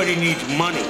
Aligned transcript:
Everybody 0.00 0.28
needs 0.28 0.48
money. 0.56 0.82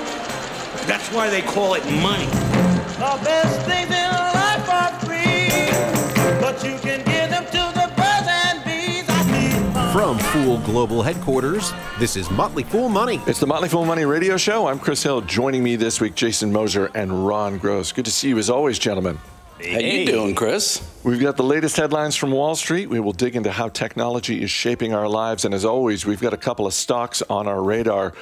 That's 0.87 1.13
why 1.13 1.29
they 1.31 1.43
call 1.43 1.75
it 1.75 1.85
money. 2.01 2.27
The 2.27 3.19
best 3.25 3.67
things 3.67 3.91
in 3.91 4.09
life 4.09 4.71
are 4.71 5.01
free, 5.01 6.41
but 6.41 6.63
you 6.63 6.79
can 6.79 7.05
give 7.05 7.29
them 7.29 7.45
to 7.47 7.73
the 7.75 7.93
birds 7.97 8.29
and 8.29 8.65
bees. 8.65 9.05
I 9.09 9.25
need 9.33 9.75
money. 9.75 9.93
From 9.93 10.17
Fool 10.17 10.59
Global 10.59 11.03
Headquarters, 11.03 11.73
this 11.99 12.15
is 12.15 12.31
Motley 12.31 12.63
Fool 12.63 12.89
Money. 12.89 13.21
It's 13.27 13.41
the 13.41 13.49
Motley 13.49 13.69
Fool 13.69 13.85
Money 13.85 14.05
Radio 14.05 14.37
Show. 14.37 14.69
I'm 14.69 14.79
Chris 14.79 15.03
Hill. 15.03 15.23
Joining 15.23 15.65
me 15.65 15.75
this 15.75 16.01
week, 16.01 16.15
Jason 16.15 16.53
Moser 16.53 16.89
and 16.95 17.27
Ron 17.27 17.59
Gross. 17.59 17.91
Good 17.91 18.05
to 18.05 18.13
see 18.13 18.29
you 18.29 18.39
as 18.39 18.49
always, 18.49 18.79
gentlemen. 18.79 19.19
How 19.59 19.81
you 19.81 20.07
doing, 20.07 20.37
Chris? 20.37 20.89
We've 21.03 21.21
got 21.21 21.37
the 21.37 21.43
latest 21.43 21.77
headlines 21.77 22.15
from 22.15 22.31
Wall 22.31 22.55
Street. 22.55 22.89
We 22.89 23.01
will 23.01 23.13
dig 23.13 23.35
into 23.35 23.51
how 23.51 23.71
technology 23.71 24.41
is 24.41 24.53
shaping 24.53 24.95
our 24.95 25.09
lives. 25.09 25.45
And 25.45 25.53
as 25.53 25.65
always, 25.65 26.07
we've 26.07 26.21
got 26.21 26.33
a 26.33 26.39
couple 26.39 26.65
of 26.65 26.75
stocks 26.75 27.23
on 27.29 27.49
our 27.49 27.61
radar. 27.61 28.15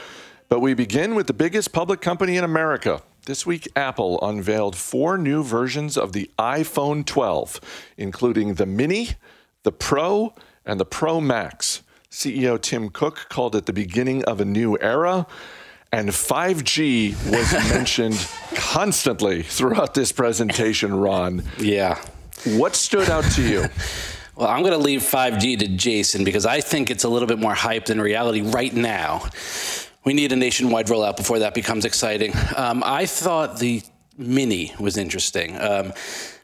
But 0.48 0.60
we 0.60 0.72
begin 0.72 1.14
with 1.14 1.26
the 1.26 1.34
biggest 1.34 1.72
public 1.72 2.00
company 2.00 2.38
in 2.38 2.44
America. 2.44 3.02
This 3.26 3.44
week, 3.44 3.68
Apple 3.76 4.18
unveiled 4.22 4.76
four 4.76 5.18
new 5.18 5.44
versions 5.44 5.98
of 5.98 6.14
the 6.14 6.30
iPhone 6.38 7.04
12, 7.04 7.60
including 7.98 8.54
the 8.54 8.64
Mini, 8.64 9.10
the 9.64 9.72
Pro, 9.72 10.34
and 10.64 10.80
the 10.80 10.86
Pro 10.86 11.20
Max. 11.20 11.82
CEO 12.10 12.58
Tim 12.58 12.88
Cook 12.88 13.26
called 13.28 13.54
it 13.54 13.66
the 13.66 13.74
beginning 13.74 14.24
of 14.24 14.40
a 14.40 14.46
new 14.46 14.78
era. 14.80 15.26
And 15.92 16.08
5G 16.08 17.12
was 17.30 17.52
mentioned 17.70 18.26
constantly 18.54 19.42
throughout 19.42 19.92
this 19.92 20.12
presentation, 20.12 20.94
Ron. 20.94 21.42
Yeah. 21.58 22.02
What 22.46 22.74
stood 22.74 23.10
out 23.10 23.24
to 23.32 23.42
you? 23.42 23.66
Well, 24.38 24.46
I'm 24.46 24.60
going 24.60 24.70
to 24.70 24.78
leave 24.78 25.00
5G 25.00 25.58
to 25.58 25.66
Jason 25.66 26.22
because 26.22 26.46
I 26.46 26.60
think 26.60 26.92
it's 26.92 27.02
a 27.02 27.08
little 27.08 27.26
bit 27.26 27.40
more 27.40 27.54
hype 27.54 27.86
than 27.86 28.00
reality 28.00 28.40
right 28.40 28.72
now. 28.72 29.28
We 30.09 30.14
need 30.14 30.33
a 30.33 30.37
nationwide 30.37 30.87
rollout 30.87 31.19
before 31.19 31.41
that 31.41 31.53
becomes 31.53 31.84
exciting. 31.84 32.33
Um, 32.56 32.83
I 32.83 33.05
thought 33.05 33.59
the 33.59 33.83
Mini 34.17 34.73
was 34.81 34.97
interesting. 34.97 35.55
Um, 35.61 35.92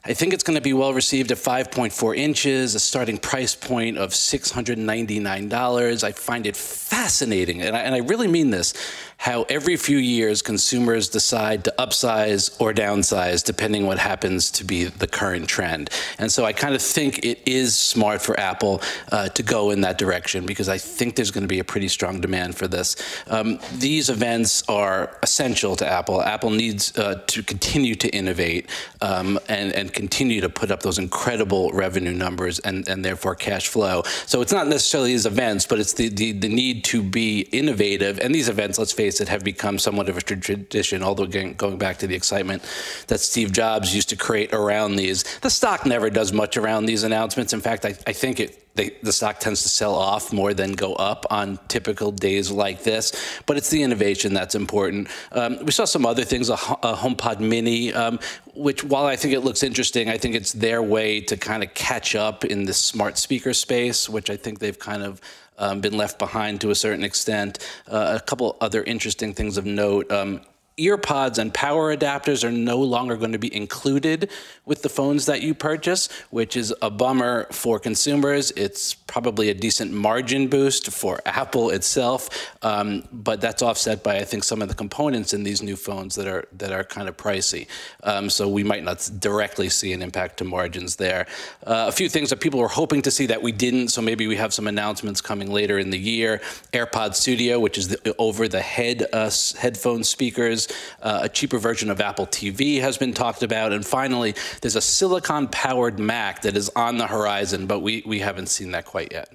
I 0.07 0.13
think 0.13 0.33
it's 0.33 0.43
going 0.43 0.55
to 0.55 0.61
be 0.61 0.73
well 0.73 0.93
received 0.93 1.31
at 1.31 1.39
5.4 1.39 2.15
inches, 2.15 2.75
a 2.75 2.79
starting 2.79 3.17
price 3.17 3.55
point 3.55 3.97
of 3.97 4.11
$699. 4.11 6.03
I 6.03 6.11
find 6.11 6.45
it 6.45 6.55
fascinating, 6.55 7.63
and 7.63 7.75
I, 7.75 7.79
and 7.79 7.95
I 7.95 7.99
really 7.99 8.27
mean 8.27 8.51
this, 8.51 8.75
how 9.17 9.43
every 9.43 9.77
few 9.77 9.97
years 9.97 10.41
consumers 10.43 11.09
decide 11.09 11.63
to 11.63 11.73
upsize 11.79 12.55
or 12.61 12.73
downsize 12.73 13.43
depending 13.43 13.87
what 13.87 13.97
happens 13.97 14.51
to 14.51 14.63
be 14.63 14.85
the 14.85 15.07
current 15.07 15.47
trend. 15.47 15.89
And 16.19 16.31
so 16.31 16.45
I 16.45 16.53
kind 16.53 16.75
of 16.75 16.81
think 16.81 17.25
it 17.25 17.41
is 17.47 17.75
smart 17.75 18.21
for 18.21 18.39
Apple 18.39 18.81
uh, 19.11 19.29
to 19.29 19.41
go 19.41 19.71
in 19.71 19.81
that 19.81 19.97
direction 19.97 20.45
because 20.45 20.69
I 20.69 20.77
think 20.77 21.15
there's 21.15 21.31
going 21.31 21.43
to 21.43 21.47
be 21.47 21.59
a 21.59 21.63
pretty 21.63 21.87
strong 21.87 22.21
demand 22.21 22.55
for 22.55 22.67
this. 22.67 22.95
Um, 23.27 23.59
these 23.73 24.09
events 24.09 24.63
are 24.69 25.17
essential 25.23 25.75
to 25.77 25.87
Apple. 25.87 26.21
Apple 26.21 26.51
needs 26.51 26.95
uh, 26.97 27.23
to 27.27 27.41
continue 27.41 27.95
to 27.95 28.09
innovate 28.09 28.69
um, 29.01 29.39
and, 29.49 29.71
and 29.73 29.91
continue 29.95 30.41
to 30.41 30.49
put 30.49 30.69
up 30.69 30.83
those 30.83 30.99
incredible 30.99 31.71
revenue 31.71 32.11
numbers 32.11 32.59
and, 32.59 32.87
and 32.87 33.03
therefore 33.03 33.33
cash 33.33 33.67
flow. 33.67 34.03
So 34.25 34.41
it's 34.41 34.51
not 34.51 34.67
necessarily 34.67 35.11
these 35.11 35.25
events, 35.25 35.65
but 35.65 35.79
it's 35.79 35.93
the, 35.93 36.09
the, 36.09 36.33
the 36.33 36.49
need 36.49 36.83
to 36.85 37.01
be 37.01 37.41
innovative. 37.51 38.19
And 38.19 38.35
these 38.35 38.49
events, 38.49 38.77
let's 38.77 38.91
face 38.91 39.21
it, 39.21 39.29
have 39.29 39.43
become 39.43 39.79
somewhat 39.79 40.09
of 40.09 40.17
a 40.17 40.21
tradition, 40.21 41.01
although 41.01 41.23
again, 41.23 41.53
going 41.53 41.77
back 41.77 41.97
to 41.99 42.07
the 42.07 42.15
excitement 42.15 42.61
that 43.07 43.19
Steve 43.19 43.51
Jobs 43.51 43.95
used 43.95 44.09
to 44.09 44.15
create 44.15 44.53
around 44.53 44.97
these. 44.97 45.23
The 45.39 45.49
stock 45.49 45.85
never 45.85 46.09
does 46.09 46.33
much 46.33 46.57
around 46.57 46.85
these 46.85 47.03
announcements. 47.03 47.53
In 47.53 47.61
fact, 47.61 47.85
I, 47.85 47.95
I 48.05 48.13
think 48.13 48.39
it 48.39 48.64
they, 48.75 48.91
the 49.01 49.11
stock 49.11 49.39
tends 49.39 49.63
to 49.63 49.69
sell 49.69 49.95
off 49.95 50.31
more 50.31 50.53
than 50.53 50.73
go 50.73 50.93
up 50.95 51.25
on 51.29 51.59
typical 51.67 52.11
days 52.11 52.51
like 52.51 52.83
this. 52.83 53.13
But 53.45 53.57
it's 53.57 53.69
the 53.69 53.81
innovation 53.83 54.33
that's 54.33 54.55
important. 54.55 55.07
Um, 55.31 55.63
we 55.65 55.71
saw 55.71 55.85
some 55.85 56.05
other 56.05 56.23
things, 56.23 56.49
a, 56.49 56.53
a 56.53 56.95
HomePod 56.95 57.39
Mini, 57.39 57.93
um, 57.93 58.19
which 58.53 58.83
while 58.83 59.05
I 59.05 59.15
think 59.15 59.33
it 59.33 59.41
looks 59.41 59.63
interesting, 59.63 60.09
I 60.09 60.17
think 60.17 60.35
it's 60.35 60.53
their 60.53 60.81
way 60.83 61.21
to 61.21 61.37
kind 61.37 61.63
of 61.63 61.73
catch 61.73 62.15
up 62.15 62.45
in 62.45 62.65
the 62.65 62.73
smart 62.73 63.17
speaker 63.17 63.53
space, 63.53 64.09
which 64.09 64.29
I 64.29 64.37
think 64.37 64.59
they've 64.59 64.77
kind 64.77 65.03
of 65.03 65.21
um, 65.57 65.81
been 65.81 65.95
left 65.95 66.19
behind 66.19 66.61
to 66.61 66.69
a 66.69 66.75
certain 66.75 67.03
extent. 67.03 67.59
Uh, 67.87 68.17
a 68.21 68.23
couple 68.23 68.57
other 68.61 68.83
interesting 68.83 69.33
things 69.33 69.57
of 69.57 69.65
note. 69.65 70.11
Um, 70.11 70.41
earpods 70.77 71.37
and 71.37 71.53
power 71.53 71.95
adapters 71.95 72.43
are 72.43 72.51
no 72.51 72.79
longer 72.79 73.15
going 73.15 73.31
to 73.31 73.39
be 73.39 73.53
included 73.55 74.29
with 74.65 74.81
the 74.81 74.89
phones 74.89 75.25
that 75.25 75.41
you 75.41 75.53
purchase, 75.53 76.09
which 76.31 76.57
is 76.57 76.73
a 76.81 76.89
bummer 76.89 77.47
for 77.51 77.79
consumers. 77.79 78.51
It's 78.51 78.93
probably 78.93 79.49
a 79.49 79.53
decent 79.53 79.93
margin 79.93 80.47
boost 80.47 80.91
for 80.91 81.21
Apple 81.25 81.69
itself, 81.69 82.29
um, 82.61 83.07
but 83.11 83.39
that's 83.39 83.61
offset 83.61 84.03
by 84.03 84.17
I 84.17 84.25
think 84.25 84.43
some 84.43 84.61
of 84.61 84.67
the 84.67 84.73
components 84.75 85.33
in 85.33 85.43
these 85.43 85.61
new 85.61 85.75
phones 85.75 86.15
that 86.15 86.27
are 86.27 86.47
that 86.53 86.71
are 86.71 86.83
kind 86.83 87.07
of 87.07 87.15
pricey. 87.15 87.67
Um, 88.03 88.29
so 88.29 88.49
we 88.49 88.63
might 88.63 88.83
not 88.83 89.09
directly 89.19 89.69
see 89.69 89.93
an 89.93 90.01
impact 90.01 90.37
to 90.37 90.43
margins 90.43 90.97
there. 90.97 91.25
Uh, 91.65 91.85
a 91.87 91.91
few 91.91 92.09
things 92.09 92.29
that 92.31 92.41
people 92.41 92.59
were 92.59 92.67
hoping 92.67 93.01
to 93.03 93.11
see 93.11 93.27
that 93.27 93.41
we 93.41 93.51
didn't, 93.51 93.89
so 93.89 94.01
maybe 94.01 94.27
we 94.27 94.35
have 94.35 94.53
some 94.53 94.67
announcements 94.67 95.21
coming 95.21 95.51
later 95.51 95.79
in 95.79 95.89
the 95.89 95.97
year. 95.97 96.41
AirPod 96.73 97.15
Studio, 97.15 97.59
which 97.59 97.77
is 97.77 97.87
the 97.87 98.15
over-the-head 98.17 99.07
uh, 99.13 99.31
headphone 99.57 100.03
speakers. 100.03 100.64
Uh, 101.01 101.19
a 101.23 101.29
cheaper 101.29 101.57
version 101.57 101.89
of 101.89 102.01
Apple 102.01 102.27
TV 102.27 102.81
has 102.81 102.97
been 102.97 103.13
talked 103.13 103.43
about. 103.43 103.73
And 103.73 103.85
finally, 103.85 104.35
there's 104.61 104.75
a 104.75 104.81
silicon 104.81 105.47
powered 105.47 105.99
Mac 105.99 106.41
that 106.43 106.57
is 106.57 106.69
on 106.75 106.97
the 106.97 107.07
horizon, 107.07 107.67
but 107.67 107.79
we, 107.79 108.03
we 108.05 108.19
haven't 108.19 108.47
seen 108.47 108.71
that 108.71 108.85
quite 108.85 109.11
yet. 109.11 109.29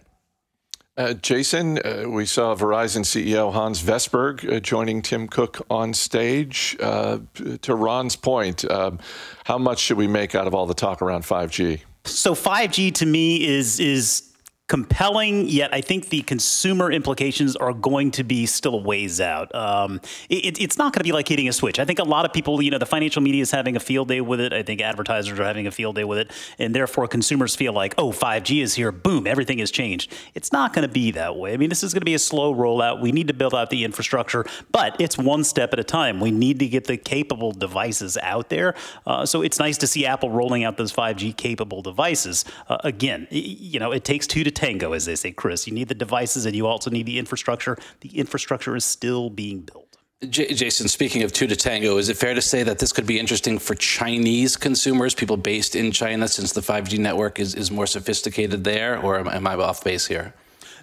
Uh, 0.97 1.15
Jason, 1.15 1.79
uh, 1.79 2.05
we 2.07 2.27
saw 2.27 2.55
Verizon 2.55 3.05
CEO 3.05 3.53
Hans 3.53 3.83
Vestberg 3.83 4.53
uh, 4.53 4.61
joining 4.61 5.01
Tim 5.01 5.29
Cook 5.29 5.65
on 5.71 5.95
stage. 5.95 6.77
Uh, 6.79 7.21
to 7.63 7.75
Ron's 7.75 8.17
point, 8.17 8.71
um, 8.71 8.99
how 9.45 9.57
much 9.57 9.79
should 9.79 9.97
we 9.97 10.07
make 10.07 10.35
out 10.35 10.47
of 10.47 10.55
all 10.55 10.67
the 10.67 10.75
talk 10.75 11.01
around 11.01 11.23
5G? 11.23 11.81
So 12.05 12.35
5G 12.35 12.93
to 12.97 13.07
me 13.07 13.47
is 13.47 13.81
is 13.81 14.30
compelling, 14.71 15.49
yet 15.49 15.75
I 15.75 15.81
think 15.81 16.11
the 16.11 16.23
consumer 16.23 16.93
implications 16.93 17.57
are 17.57 17.73
going 17.73 18.13
to 18.13 18.23
be 18.23 18.47
still 18.47 18.77
a 18.77 18.83
ways 18.83 19.21
out. 19.21 19.53
Um, 19.53 20.01
it, 20.29 20.61
it's 20.61 20.79
not 20.79 20.93
going 20.93 21.01
to 21.01 21.05
be 21.05 21.11
like 21.11 21.27
hitting 21.27 21.49
a 21.49 21.53
switch. 21.53 21.81
I 21.81 21.85
think 21.85 21.99
a 21.99 22.05
lot 22.05 22.25
of 22.25 22.33
people, 22.33 22.63
you 22.63 22.71
know, 22.71 22.79
the 22.79 22.87
financial 22.87 23.21
media 23.21 23.43
is 23.43 23.51
having 23.51 23.75
a 23.75 23.81
field 23.81 24.07
day 24.07 24.21
with 24.21 24.39
it. 24.39 24.53
I 24.53 24.63
think 24.63 24.81
advertisers 24.81 25.41
are 25.41 25.45
having 25.45 25.67
a 25.67 25.73
field 25.73 25.97
day 25.97 26.05
with 26.05 26.19
it. 26.19 26.31
And 26.61 26.73
therefore, 26.73 27.09
consumers 27.09 27.57
feel 27.57 27.73
like, 27.73 27.97
oh, 27.99 28.13
5G 28.13 28.63
is 28.63 28.75
here. 28.75 28.93
Boom, 28.93 29.27
everything 29.27 29.59
has 29.59 29.73
changed. 29.73 30.13
It's 30.37 30.53
not 30.53 30.73
going 30.73 30.87
to 30.87 30.93
be 30.93 31.11
that 31.11 31.35
way. 31.35 31.53
I 31.53 31.57
mean, 31.57 31.69
this 31.69 31.83
is 31.83 31.93
going 31.93 32.03
to 32.03 32.07
be 32.07 32.15
a 32.15 32.21
slow 32.21 32.55
rollout. 32.55 33.01
We 33.01 33.11
need 33.11 33.27
to 33.27 33.35
build 33.35 33.57
out 33.57 33.71
the 33.71 33.83
infrastructure, 33.83 34.45
but 34.71 34.95
it's 35.01 35.19
one 35.19 35.43
step 35.43 35.73
at 35.73 35.81
a 35.81 35.85
time. 35.85 36.21
We 36.21 36.31
need 36.31 36.61
to 36.61 36.69
get 36.69 36.85
the 36.85 36.97
capable 36.97 37.51
devices 37.51 38.17
out 38.23 38.51
there. 38.51 38.77
Uh, 39.05 39.27
so 39.27 39.43
it's 39.43 39.59
nice 39.59 39.79
to 39.79 39.89
see 39.89 40.07
Apple 40.07 40.31
rolling 40.31 40.63
out 40.63 40.77
those 40.77 40.93
5G 40.93 41.37
capable 41.37 41.83
devices. 41.83 42.45
Uh, 42.69 42.79
again, 42.85 43.27
you 43.31 43.81
know, 43.81 43.91
it 43.91 44.05
takes 44.05 44.29
two 44.29 44.45
to 44.45 44.60
tango, 44.61 44.93
as 44.93 45.07
they 45.07 45.17
say, 45.17 45.33
Chris. 45.33 45.67
You 45.67 45.73
need 45.73 45.89
the 45.89 45.95
devices 45.95 46.47
and 46.47 46.55
you 46.55 46.67
also 46.67 46.91
need 46.91 47.07
the 47.07 47.19
infrastructure. 47.19 47.79
The 48.01 48.11
infrastructure 48.19 48.77
is 48.77 48.85
still 48.85 49.31
being 49.31 49.61
built. 49.61 49.97
J- 50.29 50.53
Jason, 50.53 50.87
speaking 50.89 51.23
of 51.23 51.33
two 51.33 51.47
to 51.47 51.57
tango, 51.57 51.97
is 51.97 52.11
it 52.11 52.17
fair 52.17 52.35
to 52.35 52.43
say 52.43 52.63
that 52.63 52.79
this 52.79 52.93
could 52.93 53.07
be 53.07 53.19
interesting 53.19 53.59
for 53.59 53.75
Chinese 53.75 54.55
consumers, 54.55 55.15
people 55.15 55.39
based 55.39 55.75
in 55.75 55.93
China, 55.93 56.29
since 56.29 56.53
the 56.53 56.61
5G 56.61 56.99
network 56.99 57.41
is, 57.41 57.55
is 57.55 57.71
more 57.71 57.87
sophisticated 57.87 58.63
there, 58.63 59.01
or 59.01 59.19
am, 59.19 59.29
am 59.29 59.47
I 59.47 59.55
off 59.55 59.83
base 59.83 60.07
here? 60.07 60.35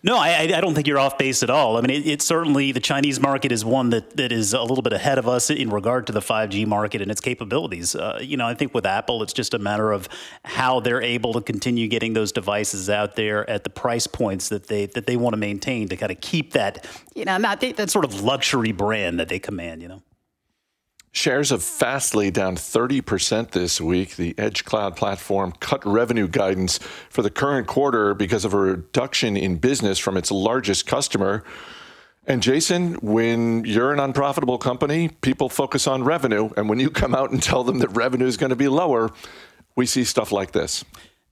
No, 0.04 0.18
I, 0.18 0.42
I 0.42 0.62
don't 0.62 0.76
think 0.76 0.88
you're 0.88 1.00
off 1.00 1.18
base 1.18 1.44
at 1.44 1.50
all. 1.50 1.78
I 1.78 1.82
mean, 1.82 1.90
it, 1.90 2.08
it's 2.08 2.26
certainly 2.26 2.72
the 2.72 2.80
Chinese 2.80 3.20
market 3.20 3.52
is 3.52 3.66
one 3.66 3.90
that, 3.90 4.16
that 4.18 4.32
is 4.32 4.54
a 4.54 4.62
little 4.62 4.82
bit 4.82 4.94
ahead 4.94 5.18
of 5.18 5.28
us 5.28 5.50
in 5.50 5.70
regard 5.70 6.08
to 6.08 6.14
the 6.14 6.20
5G 6.20 6.66
market 6.68 7.02
and 7.02 7.10
its 7.10 7.22
capabilities. 7.22 7.96
Uh, 7.96 8.20
you 8.22 8.38
know, 8.38 8.48
I 8.48 8.54
think 8.54 8.74
with 8.74 8.86
Apple, 8.86 9.24
it's 9.24 9.34
just 9.34 9.54
a 9.54 9.60
matter 9.60 9.92
of 9.92 10.08
how 10.46 10.80
they're 10.80 11.02
able 11.02 11.34
to 11.34 11.42
continue 11.42 11.88
getting 11.88 12.14
those 12.14 12.32
devices 12.32 12.90
out 12.90 13.16
there 13.16 13.50
at 13.50 13.64
the 13.64 13.70
price 13.70 14.08
points 14.08 14.50
that 14.50 14.68
they 14.68 14.86
that 14.88 15.08
they 15.08 15.18
want 15.18 15.34
to 15.34 15.38
maintain 15.38 15.88
to 15.90 15.98
kind 15.98 16.12
of 16.12 16.22
keep 16.22 16.54
that, 16.54 16.86
you 17.16 17.26
know, 17.26 17.38
not 17.38 17.60
that 17.62 17.90
sort 17.90 18.06
of 18.06 18.22
luxury 18.22 18.72
brand 18.72 19.20
that 19.20 19.30
they 19.30 19.40
command. 19.40 19.82
You 19.82 19.88
know. 19.90 20.02
Shares 21.18 21.52
of 21.52 21.64
Fastly 21.64 22.30
down 22.30 22.56
30% 22.56 23.50
this 23.50 23.82
week. 23.82 24.18
The 24.18 24.36
Edge 24.38 24.64
Cloud 24.64 24.96
platform 24.96 25.52
cut 25.60 25.84
revenue 25.84 26.28
guidance 26.28 26.78
for 27.10 27.24
the 27.24 27.32
current 27.32 27.66
quarter 27.66 28.14
because 28.14 28.46
of 28.46 28.54
a 28.54 28.58
reduction 28.58 29.36
in 29.36 29.56
business 29.56 29.98
from 29.98 30.16
its 30.16 30.30
largest 30.30 30.86
customer. 30.86 31.44
And 32.28 32.44
Jason, 32.44 32.94
when 33.02 33.66
you're 33.66 33.92
an 33.92 34.00
unprofitable 34.00 34.60
company, 34.60 35.10
people 35.10 35.50
focus 35.50 35.88
on 35.88 36.04
revenue. 36.04 36.52
And 36.56 36.70
when 36.70 36.80
you 36.80 36.92
come 36.92 37.16
out 37.16 37.32
and 37.32 37.42
tell 37.42 37.64
them 37.64 37.80
that 37.80 37.90
revenue 37.90 38.28
is 38.28 38.38
going 38.38 38.52
to 38.52 38.56
be 38.56 38.68
lower, 38.68 39.10
we 39.76 39.88
see 39.88 40.04
stuff 40.04 40.32
like 40.32 40.52
this. 40.52 40.86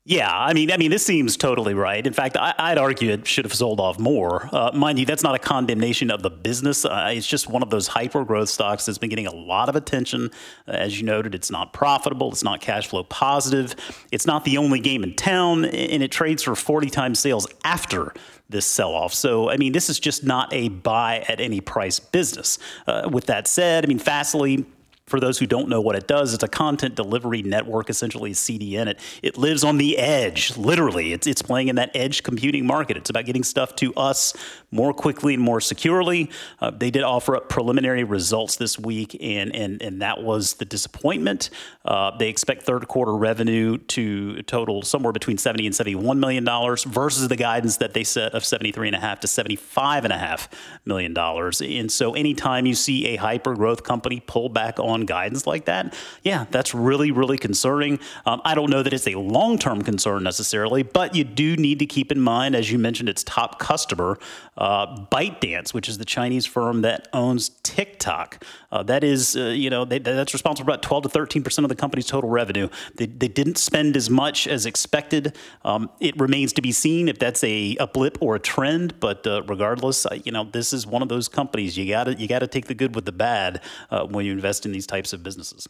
Yeah, 0.07 0.31
I 0.31 0.53
mean, 0.53 0.71
I 0.71 0.77
mean, 0.77 0.91
this 0.91 1.03
seems 1.03 1.35
totally 1.35 1.73
right. 1.73 2.05
In 2.05 2.13
fact, 2.13 2.37
I, 2.37 2.69
would 2.69 2.77
argue 2.77 3.09
it 3.09 3.25
should 3.25 3.43
have 3.43 3.55
sold 3.55 3.79
off 3.79 3.97
more. 3.97 4.47
Uh, 4.51 4.69
mind 4.71 4.99
you, 4.99 5.05
that's 5.07 5.23
not 5.23 5.33
a 5.33 5.39
condemnation 5.39 6.11
of 6.11 6.21
the 6.21 6.29
business. 6.29 6.85
Uh, 6.85 7.09
it's 7.11 7.25
just 7.25 7.49
one 7.49 7.63
of 7.63 7.71
those 7.71 7.87
hyper 7.87 8.23
growth 8.23 8.49
stocks 8.49 8.85
that's 8.85 8.99
been 8.99 9.09
getting 9.09 9.25
a 9.25 9.33
lot 9.33 9.67
of 9.67 9.75
attention. 9.75 10.29
Uh, 10.67 10.73
as 10.73 11.01
you 11.01 11.07
noted, 11.07 11.33
it's 11.33 11.49
not 11.49 11.73
profitable, 11.73 12.31
it's 12.31 12.43
not 12.43 12.61
cash 12.61 12.87
flow 12.87 13.03
positive, 13.03 13.75
it's 14.11 14.27
not 14.27 14.45
the 14.45 14.59
only 14.59 14.79
game 14.79 15.03
in 15.03 15.15
town, 15.15 15.65
and 15.65 16.03
it 16.03 16.11
trades 16.11 16.43
for 16.43 16.55
40 16.55 16.91
times 16.91 17.17
sales 17.17 17.47
after 17.63 18.13
this 18.47 18.67
sell 18.67 18.93
off. 18.93 19.11
So, 19.11 19.49
I 19.49 19.57
mean, 19.57 19.71
this 19.71 19.89
is 19.89 19.99
just 19.99 20.23
not 20.23 20.53
a 20.53 20.69
buy 20.69 21.25
at 21.27 21.39
any 21.39 21.61
price 21.61 21.99
business. 21.99 22.59
Uh, 22.85 23.09
with 23.11 23.25
that 23.25 23.47
said, 23.47 23.83
I 23.83 23.87
mean, 23.87 23.97
Fastly 23.97 24.67
for 25.07 25.19
those 25.19 25.37
who 25.37 25.45
don't 25.45 25.69
know 25.69 25.81
what 25.81 25.95
it 25.95 26.07
does, 26.07 26.33
it's 26.33 26.43
a 26.43 26.47
content 26.47 26.95
delivery 26.95 27.43
network, 27.43 27.89
essentially 27.89 28.31
a 28.31 28.33
CDN. 28.33 28.87
It, 28.87 28.99
it 29.21 29.37
lives 29.37 29.63
on 29.63 29.77
the 29.77 29.97
edge, 29.97 30.57
literally. 30.57 31.13
It's, 31.13 31.27
it's 31.27 31.43
playing 31.43 31.67
in 31.67 31.75
that 31.75 31.91
edge 31.93 32.23
computing 32.23 32.65
market. 32.65 32.97
It's 32.97 33.11
about 33.11 33.25
getting 33.25 33.43
stuff 33.43 33.75
to 33.77 33.93
us 33.93 34.33
more 34.71 34.93
quickly 34.93 35.35
and 35.35 35.43
more 35.43 35.61
securely. 35.61 36.31
Uh, 36.59 36.71
they 36.71 36.89
did 36.89 37.03
offer 37.03 37.35
up 37.35 37.49
preliminary 37.49 38.03
results 38.03 38.55
this 38.55 38.79
week, 38.79 39.15
and, 39.21 39.55
and, 39.55 39.81
and 39.81 40.01
that 40.01 40.23
was 40.23 40.55
the 40.55 40.65
disappointment. 40.65 41.51
Uh, 41.85 42.17
they 42.17 42.29
expect 42.29 42.63
third 42.63 42.87
quarter 42.87 43.15
revenue 43.15 43.77
to 43.77 44.41
total 44.43 44.81
somewhere 44.81 45.13
between 45.13 45.37
70 45.37 45.67
and 45.67 45.75
71 45.75 46.19
million 46.19 46.43
dollars 46.43 46.83
versus 46.83 47.27
the 47.27 47.35
guidance 47.35 47.77
that 47.77 47.93
they 47.93 48.03
set 48.03 48.33
of 48.33 48.43
73 48.43 48.87
and 48.87 48.95
a 48.95 49.15
to 49.21 49.27
75 49.27 50.03
and 50.03 50.11
a 50.11 50.17
half 50.17 50.49
million 50.83 51.13
dollars. 51.13 51.61
And 51.61 51.91
so 51.91 52.15
anytime 52.15 52.65
you 52.65 52.73
see 52.73 53.07
a 53.07 53.15
hyper 53.17 53.53
growth 53.53 53.83
company 53.83 54.21
pull 54.25 54.49
back 54.49 54.79
on 54.79 54.94
on 54.95 55.05
guidance 55.05 55.45
like 55.45 55.65
that, 55.65 55.95
yeah, 56.23 56.45
that's 56.49 56.73
really, 56.73 57.11
really 57.11 57.37
concerning. 57.37 57.99
Um, 58.25 58.41
I 58.43 58.55
don't 58.55 58.71
know 58.71 58.81
that 58.81 58.93
it's 58.93 59.07
a 59.07 59.15
long 59.15 59.59
term 59.59 59.83
concern 59.83 60.23
necessarily, 60.23 60.81
but 60.81 61.13
you 61.13 61.23
do 61.23 61.55
need 61.55 61.77
to 61.79 61.85
keep 61.85 62.11
in 62.11 62.19
mind, 62.19 62.55
as 62.55 62.71
you 62.71 62.79
mentioned, 62.79 63.09
its 63.09 63.23
top 63.23 63.59
customer, 63.59 64.17
uh, 64.57 65.05
ByteDance, 65.05 65.73
which 65.73 65.87
is 65.87 65.99
the 65.99 66.05
Chinese 66.05 66.45
firm 66.47 66.81
that 66.81 67.07
owns 67.13 67.49
TikTok. 67.61 68.43
Uh, 68.71 68.83
that 68.83 69.03
is, 69.03 69.35
uh, 69.35 69.45
you 69.45 69.69
know, 69.69 69.85
they, 69.85 69.99
that's 69.99 70.33
responsible 70.33 70.65
for 70.65 70.71
about 70.71 70.81
12 70.81 71.03
to 71.03 71.09
13 71.09 71.43
percent 71.43 71.65
of 71.65 71.69
the 71.69 71.75
company's 71.75 72.07
total 72.07 72.29
revenue. 72.29 72.67
They, 72.95 73.05
they 73.05 73.27
didn't 73.27 73.57
spend 73.57 73.95
as 73.95 74.09
much 74.09 74.47
as 74.47 74.65
expected. 74.65 75.35
Um, 75.63 75.89
it 75.99 76.19
remains 76.19 76.53
to 76.53 76.61
be 76.61 76.71
seen 76.71 77.07
if 77.07 77.19
that's 77.19 77.43
a, 77.43 77.75
a 77.79 77.87
blip 77.87 78.17
or 78.21 78.35
a 78.35 78.39
trend. 78.39 78.99
But 78.99 79.27
uh, 79.27 79.43
regardless, 79.43 80.05
uh, 80.05 80.19
you 80.23 80.31
know, 80.31 80.45
this 80.45 80.73
is 80.73 80.87
one 80.87 81.01
of 81.01 81.09
those 81.09 81.27
companies 81.27 81.77
you 81.77 81.87
got 81.87 82.05
to 82.05 82.13
you 82.15 82.27
got 82.27 82.39
to 82.39 82.47
take 82.47 82.65
the 82.65 82.73
good 82.73 82.95
with 82.95 83.05
the 83.05 83.11
bad 83.11 83.61
uh, 83.91 84.05
when 84.05 84.25
you 84.25 84.31
invest 84.31 84.65
in 84.65 84.71
these 84.71 84.84
types 84.85 85.13
of 85.13 85.23
businesses. 85.23 85.67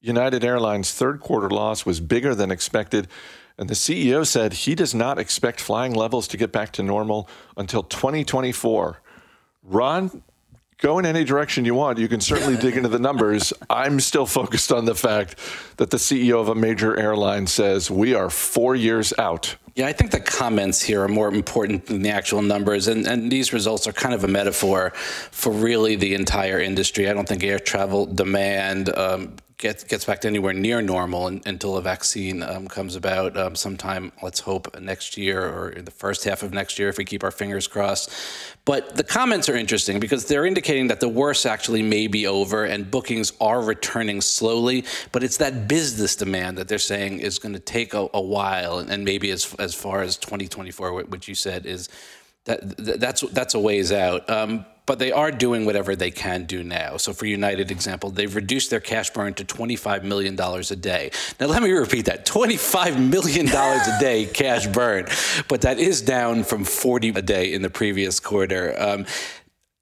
United 0.00 0.44
Airlines' 0.44 0.92
third 0.92 1.20
quarter 1.20 1.48
loss 1.48 1.86
was 1.86 2.00
bigger 2.00 2.34
than 2.34 2.50
expected. 2.50 3.06
And 3.56 3.68
the 3.68 3.74
CEO 3.74 4.26
said 4.26 4.52
he 4.52 4.74
does 4.74 4.94
not 4.94 5.18
expect 5.18 5.60
flying 5.60 5.94
levels 5.94 6.26
to 6.28 6.36
get 6.36 6.52
back 6.52 6.72
to 6.72 6.82
normal 6.82 7.28
until 7.56 7.82
2024. 7.82 9.00
Ron, 9.62 10.22
go 10.82 10.98
in 10.98 11.06
any 11.06 11.24
direction 11.24 11.64
you 11.64 11.74
want. 11.74 11.98
You 11.98 12.08
can 12.08 12.20
certainly 12.20 12.56
dig 12.56 12.76
into 12.76 12.88
the 12.88 12.98
numbers. 12.98 13.52
I'm 13.70 14.00
still 14.00 14.26
focused 14.26 14.72
on 14.72 14.84
the 14.84 14.94
fact 14.94 15.38
that 15.76 15.90
the 15.90 15.96
CEO 15.96 16.40
of 16.40 16.48
a 16.48 16.54
major 16.54 16.98
airline 16.98 17.46
says 17.46 17.90
we 17.90 18.14
are 18.14 18.28
four 18.28 18.74
years 18.74 19.14
out. 19.16 19.56
Yeah, 19.74 19.86
I 19.86 19.94
think 19.94 20.10
the 20.10 20.20
comments 20.20 20.82
here 20.82 21.02
are 21.02 21.08
more 21.08 21.28
important 21.28 21.86
than 21.86 22.02
the 22.02 22.10
actual 22.10 22.42
numbers. 22.42 22.88
And, 22.88 23.06
and 23.06 23.32
these 23.32 23.54
results 23.54 23.86
are 23.86 23.92
kind 23.92 24.14
of 24.14 24.22
a 24.24 24.28
metaphor 24.28 24.90
for 25.30 25.50
really 25.50 25.96
the 25.96 26.14
entire 26.14 26.60
industry. 26.60 27.08
I 27.08 27.14
don't 27.14 27.26
think 27.26 27.42
air 27.42 27.58
travel 27.58 28.04
demand 28.04 28.94
um, 28.98 29.36
gets 29.62 29.84
gets 29.84 30.04
back 30.04 30.20
to 30.20 30.28
anywhere 30.28 30.52
near 30.52 30.82
normal 30.82 31.28
in, 31.28 31.40
until 31.46 31.76
a 31.76 31.82
vaccine 31.82 32.42
um, 32.42 32.66
comes 32.68 32.96
about 32.96 33.36
um, 33.36 33.54
sometime. 33.54 34.12
Let's 34.22 34.40
hope 34.40 34.78
next 34.80 35.16
year 35.16 35.40
or 35.40 35.70
in 35.70 35.84
the 35.86 35.90
first 35.90 36.24
half 36.24 36.42
of 36.42 36.52
next 36.52 36.78
year, 36.78 36.88
if 36.88 36.98
we 36.98 37.04
keep 37.04 37.24
our 37.24 37.30
fingers 37.30 37.66
crossed. 37.66 38.10
But 38.64 38.96
the 38.96 39.04
comments 39.04 39.48
are 39.48 39.56
interesting 39.56 40.00
because 40.00 40.26
they're 40.26 40.44
indicating 40.44 40.88
that 40.88 41.00
the 41.00 41.08
worst 41.08 41.46
actually 41.46 41.82
may 41.82 42.08
be 42.08 42.26
over 42.26 42.64
and 42.64 42.90
bookings 42.90 43.32
are 43.40 43.62
returning 43.62 44.20
slowly. 44.20 44.84
But 45.12 45.22
it's 45.22 45.38
that 45.38 45.68
business 45.68 46.16
demand 46.16 46.58
that 46.58 46.68
they're 46.68 46.78
saying 46.78 47.20
is 47.20 47.38
going 47.38 47.54
to 47.54 47.60
take 47.60 47.94
a, 47.94 48.08
a 48.12 48.20
while 48.20 48.80
and, 48.80 48.90
and 48.90 49.04
maybe 49.04 49.30
as 49.30 49.54
as 49.54 49.74
far 49.74 50.02
as 50.02 50.16
2024, 50.16 51.04
which 51.04 51.28
you 51.28 51.34
said 51.34 51.64
is 51.64 51.88
that 52.44 52.76
that's 53.00 53.20
that's 53.30 53.54
a 53.54 53.60
ways 53.60 53.92
out. 53.92 54.28
Um, 54.28 54.66
but 54.92 54.98
they 54.98 55.10
are 55.10 55.30
doing 55.30 55.64
whatever 55.64 55.96
they 55.96 56.10
can 56.10 56.44
do 56.44 56.62
now. 56.62 56.98
So 56.98 57.14
for 57.14 57.24
United 57.24 57.70
example, 57.70 58.10
they've 58.10 58.34
reduced 58.34 58.68
their 58.68 58.78
cash 58.78 59.08
burn 59.08 59.32
to 59.32 59.42
$25 59.42 60.02
million 60.02 60.38
a 60.38 60.76
day. 60.76 61.10
Now 61.40 61.46
let 61.46 61.62
me 61.62 61.70
repeat 61.70 62.04
that, 62.04 62.26
$25 62.26 62.98
million 63.08 63.48
a 63.48 63.98
day 63.98 64.26
cash 64.34 64.66
burn, 64.66 65.06
but 65.48 65.62
that 65.62 65.78
is 65.78 66.02
down 66.02 66.44
from 66.44 66.64
40 66.64 67.08
a 67.08 67.22
day 67.22 67.54
in 67.54 67.62
the 67.62 67.70
previous 67.70 68.20
quarter. 68.20 68.74
Um, 68.78 69.06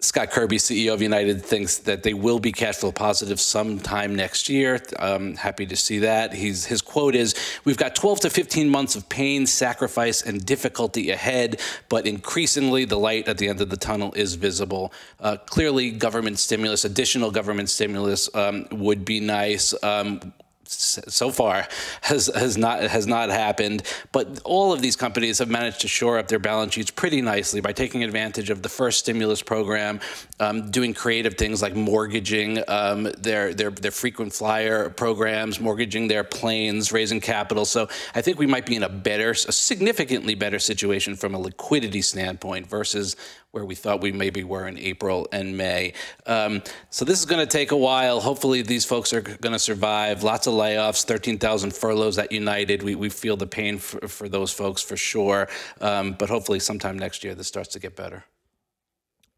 Scott 0.01 0.31
Kirby, 0.31 0.57
CEO 0.57 0.95
of 0.95 1.03
United, 1.03 1.43
thinks 1.43 1.79
that 1.79 2.03
they 2.03 2.15
will 2.15 2.39
be 2.39 2.53
cash 2.53 2.77
flow 2.77 2.91
positive 2.91 3.41
sometime 3.41 4.15
next 4.17 4.49
year. 4.49 4.81
Um, 4.99 5.37
happy 5.37 5.67
to 5.67 5.77
see 5.77 5.99
that. 6.01 6.33
He's, 6.33 6.65
his 6.65 6.81
quote 6.81 7.15
is 7.15 7.35
We've 7.65 7.77
got 7.77 7.95
12 7.95 8.21
to 8.21 8.31
15 8.31 8.69
months 8.69 8.97
of 8.97 9.09
pain, 9.09 9.47
sacrifice, 9.47 10.23
and 10.23 10.45
difficulty 10.45 11.11
ahead, 11.11 11.61
but 11.89 12.07
increasingly 12.07 12.87
the 12.87 12.99
light 12.99 13.29
at 13.29 13.39
the 13.39 13.49
end 13.49 13.61
of 13.61 13.69
the 13.69 13.77
tunnel 13.77 14.13
is 14.15 14.35
visible. 14.37 14.93
Uh, 15.21 15.37
clearly, 15.37 15.91
government 15.91 16.39
stimulus, 16.39 16.85
additional 16.85 17.31
government 17.31 17.69
stimulus 17.69 18.35
um, 18.35 18.67
would 18.73 19.05
be 19.05 19.21
nice. 19.21 19.75
Um, 19.83 20.33
so 20.73 21.31
far 21.31 21.67
has 22.03 22.31
has 22.35 22.57
not 22.57 22.83
has 22.83 23.07
not 23.07 23.29
happened. 23.31 23.83
But 24.13 24.41
all 24.45 24.73
of 24.73 24.83
these 24.83 24.97
companies 24.97 25.39
have 25.39 25.49
managed 25.49 25.81
to 25.81 25.89
shore 25.89 26.19
up 26.19 26.29
their 26.29 26.39
balance 26.39 26.75
sheets 26.75 26.91
pretty 26.91 27.21
nicely 27.23 27.61
by 27.61 27.73
taking 27.73 28.05
advantage 28.05 28.51
of 28.51 28.63
the 28.63 28.69
first 28.69 29.01
stimulus 29.01 29.43
program, 29.43 30.01
um, 30.39 30.71
doing 30.71 30.95
creative 30.95 31.35
things 31.35 31.63
like 31.63 31.75
mortgaging 31.75 32.63
um, 32.69 33.05
their 33.19 33.53
their 33.55 33.71
their 33.71 33.91
frequent 33.91 34.33
flyer 34.33 34.91
programs, 34.91 35.61
mortgaging 35.61 36.09
their 36.09 36.25
planes, 36.25 36.93
raising 36.93 37.21
capital. 37.21 37.65
So 37.65 37.89
I 38.15 38.21
think 38.23 38.39
we 38.39 38.47
might 38.47 38.67
be 38.67 38.77
in 38.77 38.83
a 38.83 38.89
better, 38.89 39.31
a 39.31 39.53
significantly 39.53 40.35
better 40.35 40.59
situation 40.59 41.17
from 41.17 41.35
a 41.35 41.39
liquidity 41.39 42.03
standpoint 42.03 42.69
versus 42.69 43.17
where 43.53 43.65
we 43.65 43.75
thought 43.75 44.01
we 44.01 44.13
maybe 44.13 44.45
were 44.45 44.67
in 44.67 44.79
April 44.79 45.27
and 45.33 45.57
May. 45.57 45.93
Um, 46.27 46.63
so 46.89 47.05
this 47.05 47.19
is 47.19 47.25
going 47.25 47.45
to 47.45 47.51
take 47.51 47.73
a 47.73 47.77
while. 47.77 48.21
Hopefully, 48.21 48.63
these 48.63 48.85
folks 48.85 49.13
are 49.13 49.21
going 49.21 49.53
to 49.53 49.59
survive. 49.59 50.23
Lots 50.23 50.47
of 50.47 50.55
layoffs, 50.55 51.05
13,000 51.05 51.75
furloughs 51.75 52.19
at 52.19 52.31
United. 52.31 52.83
We, 52.83 52.95
we 52.95 53.09
feel 53.09 53.37
the 53.37 53.47
pain 53.47 53.79
for, 53.79 54.07
for 54.07 54.29
those 54.29 54.53
folks 54.53 54.83
for 54.83 54.97
sure. 54.97 55.49
Um, 55.81 56.13
but 56.13 56.29
hopefully, 56.29 56.61
sometime 56.61 56.99
next 56.99 57.25
year, 57.25 57.35
this 57.35 57.49
starts 57.49 57.71
to 57.71 57.81
get 57.81 57.97
better. 57.97 58.25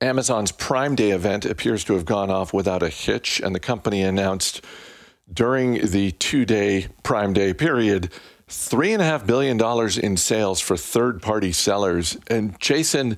Amazon's 0.02 0.52
Prime 0.52 0.94
Day 0.94 1.12
event 1.12 1.46
appears 1.46 1.84
to 1.84 1.94
have 1.94 2.04
gone 2.04 2.28
off 2.28 2.52
without 2.52 2.82
a 2.82 2.88
hitch, 2.88 3.40
and 3.40 3.54
the 3.54 3.60
company 3.60 4.02
announced 4.02 4.62
during 5.32 5.86
the 5.86 6.10
two 6.12 6.44
day 6.44 6.88
Prime 7.02 7.32
Day 7.32 7.54
period 7.54 8.10
$3.5 8.48 9.26
billion 9.26 10.04
in 10.04 10.16
sales 10.18 10.60
for 10.60 10.76
third 10.76 11.22
party 11.22 11.52
sellers. 11.52 12.18
And 12.28 12.58
Jason, 12.60 13.16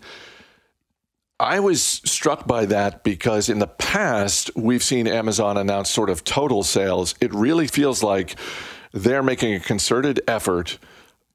I 1.45 1.61
was 1.61 1.83
struck 1.83 2.47
by 2.47 2.65
that 2.67 3.05
because 3.05 3.51
in 3.51 3.59
the 3.59 3.67
past, 3.67 4.51
we've 4.57 4.83
seen 4.83 5.07
Amazon 5.07 5.59
announce 5.59 5.91
sort 5.91 6.09
of 6.09 6.25
total 6.25 6.63
sales. 6.63 7.15
It 7.21 7.35
really 7.35 7.67
feels 7.67 8.03
like 8.03 8.37
they're 8.93 9.23
making 9.23 9.53
a 9.53 9.61
concerted 9.61 10.23
effort, 10.27 10.79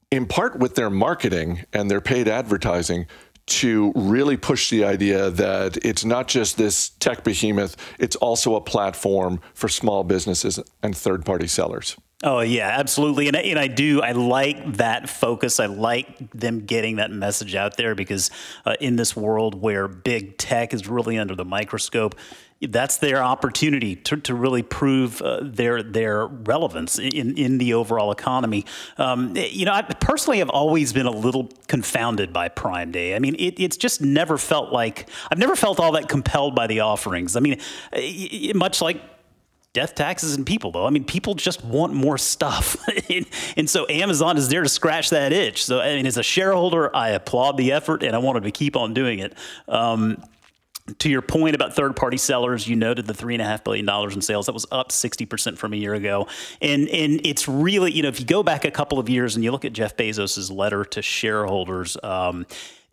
in 0.10 0.25
part 0.25 0.58
with 0.58 0.74
their 0.74 0.89
marketing 0.89 1.63
and 1.74 1.92
their 1.92 2.01
paid 2.01 2.28
advertising, 2.28 3.06
to 3.46 3.92
really 3.96 4.36
push 4.36 4.72
the 4.72 4.84
idea 4.84 5.30
that 5.30 5.78
it's 5.86 6.04
not 6.04 6.28
just 6.28 6.58
this 6.58 6.89
tech 6.89 7.24
behemoth, 7.24 7.75
it's 8.00 8.16
also 8.16 8.56
a 8.56 8.62
platform 8.62 9.39
for 9.54 9.70
small 9.70 10.04
businesses 10.04 10.60
and 10.82 10.98
third 10.98 11.24
party 11.24 11.48
sellers. 11.48 11.96
Oh 12.22 12.42
yeah, 12.42 12.68
absolutely, 12.68 13.30
and 13.30 13.38
I, 13.38 13.42
and 13.42 13.58
I 13.58 13.68
do. 13.68 14.02
I 14.02 14.12
like 14.12 14.74
that 14.74 15.10
focus. 15.10 15.58
I 15.58 15.68
like 15.68 16.32
them 16.32 16.66
getting 16.66 16.98
that 16.98 17.12
message 17.12 17.56
out 17.56 17.78
there 17.78 17.96
because 17.96 18.30
uh, 18.66 18.76
in 18.82 18.98
this 18.98 19.16
world 19.16 19.62
where 19.62 19.88
big 19.88 20.38
tech 20.38 20.74
is 20.74 20.86
really 20.86 21.18
under 21.18 21.34
the 21.34 21.46
microscope, 21.46 22.16
that's 22.62 22.98
their 22.98 23.24
opportunity 23.24 23.96
to, 23.96 24.18
to 24.18 24.36
really 24.36 24.64
prove 24.64 25.22
uh, 25.22 25.40
their 25.42 25.82
their 25.82 26.28
relevance 26.28 27.00
in, 27.00 27.38
in 27.38 27.58
the 27.58 27.74
overall 27.74 28.12
economy. 28.12 28.66
Um, 28.98 29.34
you 29.38 29.64
know, 29.64 29.72
I 29.72 29.82
personally 29.84 30.40
have 30.40 30.50
always 30.50 30.92
been 30.92 31.06
a 31.06 31.12
little 31.12 31.50
confounded 31.68 32.34
by 32.34 32.50
Prime 32.50 32.92
Day. 32.92 33.16
I 33.16 33.20
mean, 33.20 33.36
it, 33.36 33.62
it's 33.62 33.78
just 33.78 34.02
never 34.02 34.38
felt 34.38 34.74
like 34.74 35.10
I've 35.32 35.38
never 35.38 35.56
felt 35.56 35.80
all 35.80 35.94
that 35.94 36.10
compelled 36.10 36.54
by 36.54 36.68
the 36.68 36.82
offerings. 36.82 37.38
I 37.38 37.40
mean, 37.40 37.62
much 38.56 38.82
like 38.82 39.02
death 39.74 39.94
taxes 39.96 40.36
and 40.36 40.46
people 40.46 40.72
though 40.72 40.86
i 40.86 40.90
mean 40.90 41.04
people 41.04 41.36
just 41.36 41.64
want 41.64 41.94
more 41.94 42.18
stuff 42.18 42.78
and, 43.56 43.70
so 43.70 43.86
amazon 43.88 44.36
is 44.38 44.50
there 44.50 44.64
to 44.64 44.70
scratch 44.70 45.12
that 45.12 45.32
itch 45.32 45.64
so 45.64 45.80
i 45.80 45.96
mean 45.96 46.08
as 46.08 46.18
a 46.18 46.24
shareholder 46.24 46.96
i 46.96 47.10
applaud 47.10 47.56
the 47.56 47.72
effort 47.72 48.04
and 48.04 48.16
i 48.16 48.20
wanted 48.20 48.44
to 48.44 48.52
keep 48.52 48.76
on 48.76 48.94
doing 48.94 49.20
it 49.20 49.36
um, 49.68 50.18
to 50.98 51.10
your 51.10 51.22
point 51.22 51.56
about 51.56 51.76
third 51.76 51.96
party 51.96 52.18
sellers, 52.18 52.68
you 52.68 52.76
noted 52.76 53.06
the 53.06 53.14
three 53.14 53.36
and 53.36 53.42
a 53.42 53.46
half 53.46 53.64
billion 53.64 53.86
dollars 53.86 54.16
in 54.16 54.22
sales. 54.22 54.48
That 54.48 54.54
was 54.54 54.66
up 54.72 54.90
60% 54.90 55.58
from 55.58 55.74
a 55.74 55.76
year 55.76 55.94
ago. 55.94 56.28
And 56.62 56.90
and 56.90 57.22
it's 57.24 57.48
really, 57.48 57.92
you 57.92 58.02
know, 58.02 58.10
if 58.10 58.20
you 58.20 58.26
go 58.26 58.44
back 58.44 58.66
a 58.66 58.72
couple 58.72 59.00
of 59.00 59.10
years 59.10 59.36
and 59.36 59.44
you 59.44 59.52
look 59.52 59.66
at 59.66 59.74
Jeff 59.74 59.96
Bezos's 59.96 60.50
letter 60.50 60.84
to 60.86 61.02
shareholders, 61.02 61.98
um, 62.04 62.46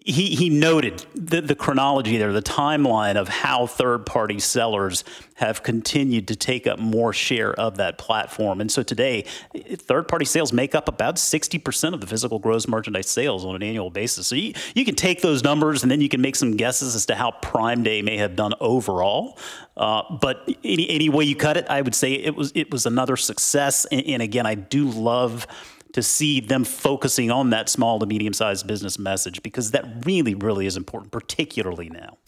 he, 0.06 0.36
he 0.36 0.48
noted 0.48 1.04
the, 1.16 1.40
the 1.40 1.56
chronology 1.56 2.16
there, 2.16 2.32
the 2.32 2.40
timeline 2.40 3.16
of 3.16 3.28
how 3.28 3.66
third 3.66 4.06
party 4.06 4.38
sellers 4.38 5.02
have 5.34 5.64
continued 5.64 6.28
to 6.28 6.36
take 6.36 6.68
up 6.68 6.78
more 6.78 7.12
share 7.12 7.52
of 7.54 7.78
that 7.78 7.98
platform. 7.98 8.60
And 8.60 8.70
so 8.70 8.84
today, 8.84 9.22
third 9.52 10.06
party 10.06 10.24
sales 10.24 10.52
make 10.52 10.76
up 10.76 10.88
about 10.88 11.16
60% 11.16 11.92
of 11.92 12.00
the 12.00 12.06
physical 12.06 12.38
gross 12.38 12.68
merchandise 12.68 13.08
sales 13.08 13.44
on 13.44 13.56
an 13.56 13.64
annual 13.64 13.90
basis. 13.90 14.28
So 14.28 14.36
you, 14.36 14.54
you 14.76 14.84
can 14.84 14.94
take 14.94 15.22
those 15.22 15.42
numbers 15.42 15.82
and 15.82 15.90
then 15.90 16.00
you 16.00 16.08
can 16.08 16.20
make 16.20 16.36
some 16.36 16.56
guesses 16.56 16.94
as 16.94 17.06
to 17.06 17.16
how 17.16 17.32
Prime 17.32 17.82
Day 17.82 18.00
may 18.00 18.16
have 18.16 18.36
done 18.36 18.54
overall. 18.60 19.36
Uh, 19.76 20.02
but 20.20 20.48
any, 20.62 20.88
any 20.88 21.08
way 21.08 21.24
you 21.24 21.34
cut 21.34 21.56
it, 21.56 21.66
I 21.68 21.82
would 21.82 21.96
say 21.96 22.12
it 22.12 22.36
was, 22.36 22.52
it 22.54 22.70
was 22.70 22.86
another 22.86 23.16
success. 23.16 23.86
and, 23.86 24.06
and 24.06 24.22
again, 24.22 24.46
I 24.46 24.54
do 24.54 24.88
love 24.88 25.48
to 25.96 26.02
see 26.02 26.40
them 26.40 26.62
focusing 26.62 27.30
on 27.30 27.48
that 27.48 27.70
small 27.70 27.98
to 27.98 28.04
medium 28.04 28.34
sized 28.34 28.66
business 28.66 28.98
message 28.98 29.42
because 29.42 29.70
that 29.70 30.04
really, 30.04 30.34
really 30.34 30.66
is 30.66 30.76
important, 30.76 31.10
particularly 31.10 31.88
now. 31.88 32.18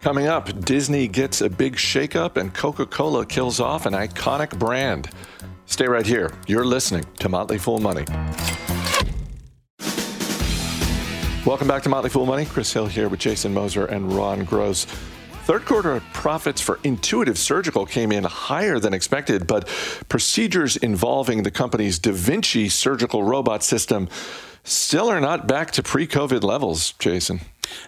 Coming 0.00 0.28
up, 0.28 0.64
Disney 0.64 1.06
gets 1.06 1.42
a 1.42 1.50
big 1.50 1.76
shakeup 1.76 2.38
and 2.38 2.54
Coca 2.54 2.86
Cola 2.86 3.26
kills 3.26 3.60
off 3.60 3.84
an 3.84 3.92
iconic 3.92 4.58
brand. 4.58 5.10
Stay 5.66 5.86
right 5.86 6.06
here. 6.06 6.32
You're 6.46 6.64
listening 6.64 7.04
to 7.18 7.28
Motley 7.28 7.58
Fool 7.58 7.80
Money. 7.80 8.06
Welcome 11.44 11.68
back 11.68 11.82
to 11.82 11.90
Motley 11.90 12.08
Fool 12.08 12.24
Money. 12.24 12.46
Chris 12.46 12.72
Hill 12.72 12.86
here 12.86 13.10
with 13.10 13.20
Jason 13.20 13.52
Moser 13.52 13.84
and 13.84 14.10
Ron 14.10 14.44
Gross. 14.44 14.86
Third 15.50 15.66
quarter 15.66 16.00
profits 16.12 16.60
for 16.60 16.78
Intuitive 16.84 17.36
Surgical 17.36 17.84
came 17.84 18.12
in 18.12 18.22
higher 18.22 18.78
than 18.78 18.94
expected, 18.94 19.48
but 19.48 19.66
procedures 20.08 20.76
involving 20.76 21.42
the 21.42 21.50
company's 21.50 21.98
Da 21.98 22.12
Vinci 22.12 22.68
surgical 22.68 23.24
robot 23.24 23.64
system 23.64 24.08
still 24.64 25.10
are 25.10 25.20
not 25.20 25.46
back 25.46 25.70
to 25.72 25.82
pre 25.82 26.06
COVID 26.06 26.42
levels, 26.42 26.92
Jason. 26.92 27.40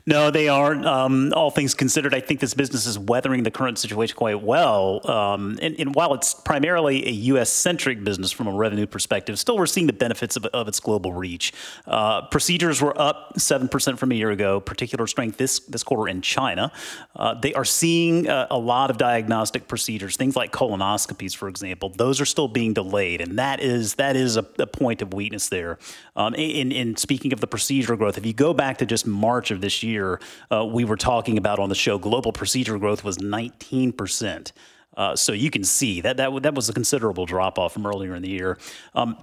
No, 0.06 0.30
they 0.30 0.48
aren't. 0.48 0.86
Um, 0.86 1.32
all 1.34 1.50
things 1.50 1.74
considered, 1.74 2.14
I 2.14 2.20
think 2.20 2.40
this 2.40 2.54
business 2.54 2.86
is 2.86 2.98
weathering 2.98 3.42
the 3.42 3.50
current 3.50 3.78
situation 3.78 4.16
quite 4.16 4.42
well. 4.42 5.08
Um, 5.10 5.58
and, 5.62 5.78
and, 5.78 5.94
while 5.94 6.14
it's 6.14 6.34
primarily 6.34 7.06
a 7.06 7.10
U.S. 7.10 7.50
centric 7.50 8.02
business 8.02 8.32
from 8.32 8.46
a 8.46 8.52
revenue 8.52 8.86
perspective, 8.86 9.38
still 9.38 9.56
we're 9.56 9.66
seeing 9.66 9.86
the 9.86 9.92
benefits 9.92 10.36
of, 10.36 10.46
of 10.46 10.68
its 10.68 10.80
global 10.80 11.12
reach. 11.12 11.52
Uh, 11.86 12.22
procedures 12.22 12.80
were 12.80 12.98
up 13.00 13.38
seven 13.38 13.68
percent 13.68 13.98
from 13.98 14.12
a 14.12 14.14
year 14.14 14.30
ago. 14.30 14.60
Particular 14.60 15.06
strength 15.06 15.36
this 15.36 15.60
this 15.60 15.82
quarter 15.82 16.08
in 16.08 16.22
China. 16.22 16.72
Uh, 17.14 17.34
they 17.34 17.54
are 17.54 17.64
seeing 17.64 18.28
uh, 18.28 18.46
a 18.50 18.58
lot 18.58 18.90
of 18.90 18.98
diagnostic 18.98 19.68
procedures, 19.68 20.16
things 20.16 20.36
like 20.36 20.52
colonoscopies, 20.52 21.36
for 21.36 21.48
example. 21.48 21.90
Those 21.90 22.20
are 22.20 22.26
still 22.26 22.48
being 22.48 22.74
delayed, 22.74 23.20
and 23.20 23.38
that 23.38 23.60
is 23.60 23.94
that 23.94 24.16
is 24.16 24.36
a, 24.36 24.46
a 24.58 24.66
point 24.66 25.02
of 25.02 25.12
weakness 25.12 25.48
there. 25.48 25.78
Um, 26.16 26.34
in, 26.62 26.70
in 26.72 26.96
speaking 26.96 27.32
of 27.32 27.40
the 27.40 27.46
procedure 27.46 27.96
growth, 27.96 28.16
if 28.16 28.24
you 28.24 28.32
go 28.32 28.54
back 28.54 28.78
to 28.78 28.86
just 28.86 29.06
March 29.06 29.50
of 29.50 29.60
this 29.60 29.82
year, 29.82 30.20
uh, 30.50 30.64
we 30.64 30.84
were 30.84 30.96
talking 30.96 31.36
about 31.36 31.58
on 31.58 31.68
the 31.68 31.74
show, 31.74 31.98
global 31.98 32.32
procedure 32.32 32.78
growth 32.78 33.02
was 33.02 33.18
19%. 33.18 34.52
Uh, 34.96 35.16
so 35.16 35.32
you 35.32 35.50
can 35.50 35.64
see 35.64 36.00
that, 36.00 36.18
that 36.18 36.42
that 36.42 36.54
was 36.54 36.68
a 36.68 36.72
considerable 36.72 37.26
drop 37.26 37.58
off 37.58 37.72
from 37.72 37.86
earlier 37.86 38.14
in 38.14 38.22
the 38.22 38.30
year. 38.30 38.58
Um, 38.94 39.16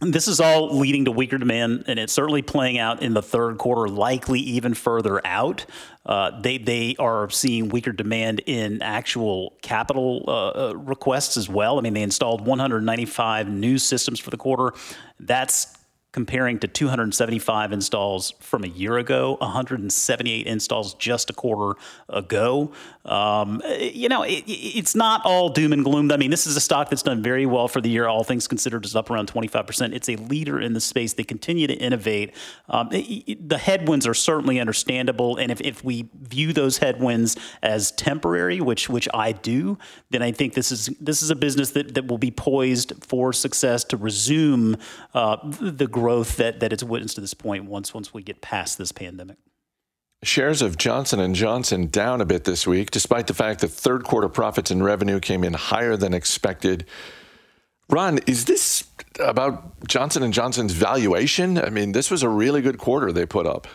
this 0.00 0.26
is 0.26 0.40
all 0.40 0.76
leading 0.76 1.04
to 1.04 1.12
weaker 1.12 1.38
demand, 1.38 1.84
and 1.86 1.98
it's 1.98 2.12
certainly 2.12 2.42
playing 2.42 2.78
out 2.78 3.02
in 3.02 3.14
the 3.14 3.22
third 3.22 3.58
quarter, 3.58 3.88
likely 3.88 4.40
even 4.40 4.74
further 4.74 5.24
out. 5.24 5.66
Uh, 6.04 6.40
they 6.40 6.58
they 6.58 6.96
are 6.98 7.30
seeing 7.30 7.68
weaker 7.68 7.92
demand 7.92 8.40
in 8.46 8.82
actual 8.82 9.56
capital 9.62 10.24
uh, 10.26 10.70
uh 10.70 10.76
requests 10.76 11.36
as 11.36 11.48
well. 11.48 11.78
I 11.78 11.82
mean, 11.82 11.94
they 11.94 12.02
installed 12.02 12.44
195 12.44 13.48
new 13.48 13.78
systems 13.78 14.18
for 14.18 14.30
the 14.30 14.36
quarter. 14.36 14.76
That's 15.20 15.83
comparing 16.14 16.60
to 16.60 16.68
275 16.68 17.72
installs 17.72 18.34
from 18.38 18.62
a 18.62 18.68
year 18.68 18.98
ago, 18.98 19.36
178 19.40 20.46
installs 20.46 20.94
just 20.94 21.28
a 21.28 21.32
quarter 21.32 21.76
ago. 22.08 22.70
Um, 23.04 23.60
you 23.80 24.08
know, 24.08 24.22
it, 24.22 24.44
it's 24.46 24.94
not 24.94 25.22
all 25.24 25.48
doom 25.48 25.72
and 25.72 25.84
gloom. 25.84 26.12
I 26.12 26.16
mean, 26.16 26.30
this 26.30 26.46
is 26.46 26.56
a 26.56 26.60
stock 26.60 26.88
that's 26.88 27.02
done 27.02 27.20
very 27.20 27.46
well 27.46 27.66
for 27.66 27.80
the 27.80 27.90
year. 27.90 28.06
All 28.06 28.22
things 28.22 28.46
considered, 28.46 28.84
is 28.84 28.94
up 28.94 29.10
around 29.10 29.26
25%. 29.26 29.92
It's 29.92 30.08
a 30.08 30.14
leader 30.14 30.60
in 30.60 30.72
the 30.72 30.80
space. 30.80 31.14
They 31.14 31.24
continue 31.24 31.66
to 31.66 31.74
innovate. 31.74 32.32
Um, 32.68 32.90
it, 32.92 33.48
the 33.48 33.58
headwinds 33.58 34.06
are 34.06 34.14
certainly 34.14 34.60
understandable, 34.60 35.36
and 35.36 35.50
if, 35.50 35.60
if 35.62 35.82
we 35.82 36.08
view 36.22 36.52
those 36.52 36.78
headwinds 36.78 37.36
as 37.60 37.90
temporary, 37.90 38.60
which 38.60 38.88
which 38.88 39.08
I 39.12 39.32
do, 39.32 39.78
then 40.10 40.22
I 40.22 40.30
think 40.30 40.54
this 40.54 40.70
is 40.70 40.90
this 41.00 41.22
is 41.22 41.30
a 41.30 41.36
business 41.36 41.72
that, 41.72 41.94
that 41.94 42.06
will 42.06 42.18
be 42.18 42.30
poised 42.30 42.92
for 43.04 43.32
success 43.32 43.82
to 43.84 43.96
resume 43.96 44.76
uh, 45.12 45.38
the 45.60 45.88
growth 45.88 46.03
growth 46.04 46.36
that, 46.36 46.60
that 46.60 46.70
it's 46.70 46.84
witnessed 46.84 47.14
to 47.14 47.22
this 47.22 47.32
point 47.32 47.64
once 47.64 47.94
once 47.94 48.12
we 48.12 48.22
get 48.22 48.42
past 48.42 48.76
this 48.76 48.92
pandemic. 48.92 49.38
Shares 50.22 50.60
of 50.60 50.76
Johnson 50.76 51.32
& 51.34 51.34
Johnson 51.34 51.86
down 51.86 52.20
a 52.20 52.26
bit 52.26 52.44
this 52.44 52.66
week 52.66 52.90
despite 52.90 53.26
the 53.26 53.32
fact 53.32 53.60
that 53.60 53.68
third 53.68 54.04
quarter 54.04 54.28
profits 54.28 54.70
and 54.70 54.84
revenue 54.84 55.18
came 55.18 55.42
in 55.44 55.54
higher 55.54 55.96
than 55.96 56.12
expected. 56.12 56.84
Ron, 57.88 58.18
is 58.26 58.44
this 58.44 58.84
about 59.18 59.86
Johnson 59.88 60.30
& 60.32 60.38
Johnson's 60.38 60.72
valuation? 60.74 61.56
I 61.56 61.70
mean, 61.70 61.92
this 61.92 62.10
was 62.10 62.22
a 62.22 62.28
really 62.28 62.60
good 62.60 62.76
quarter 62.76 63.10
they 63.10 63.24
put 63.24 63.46
up. 63.46 63.66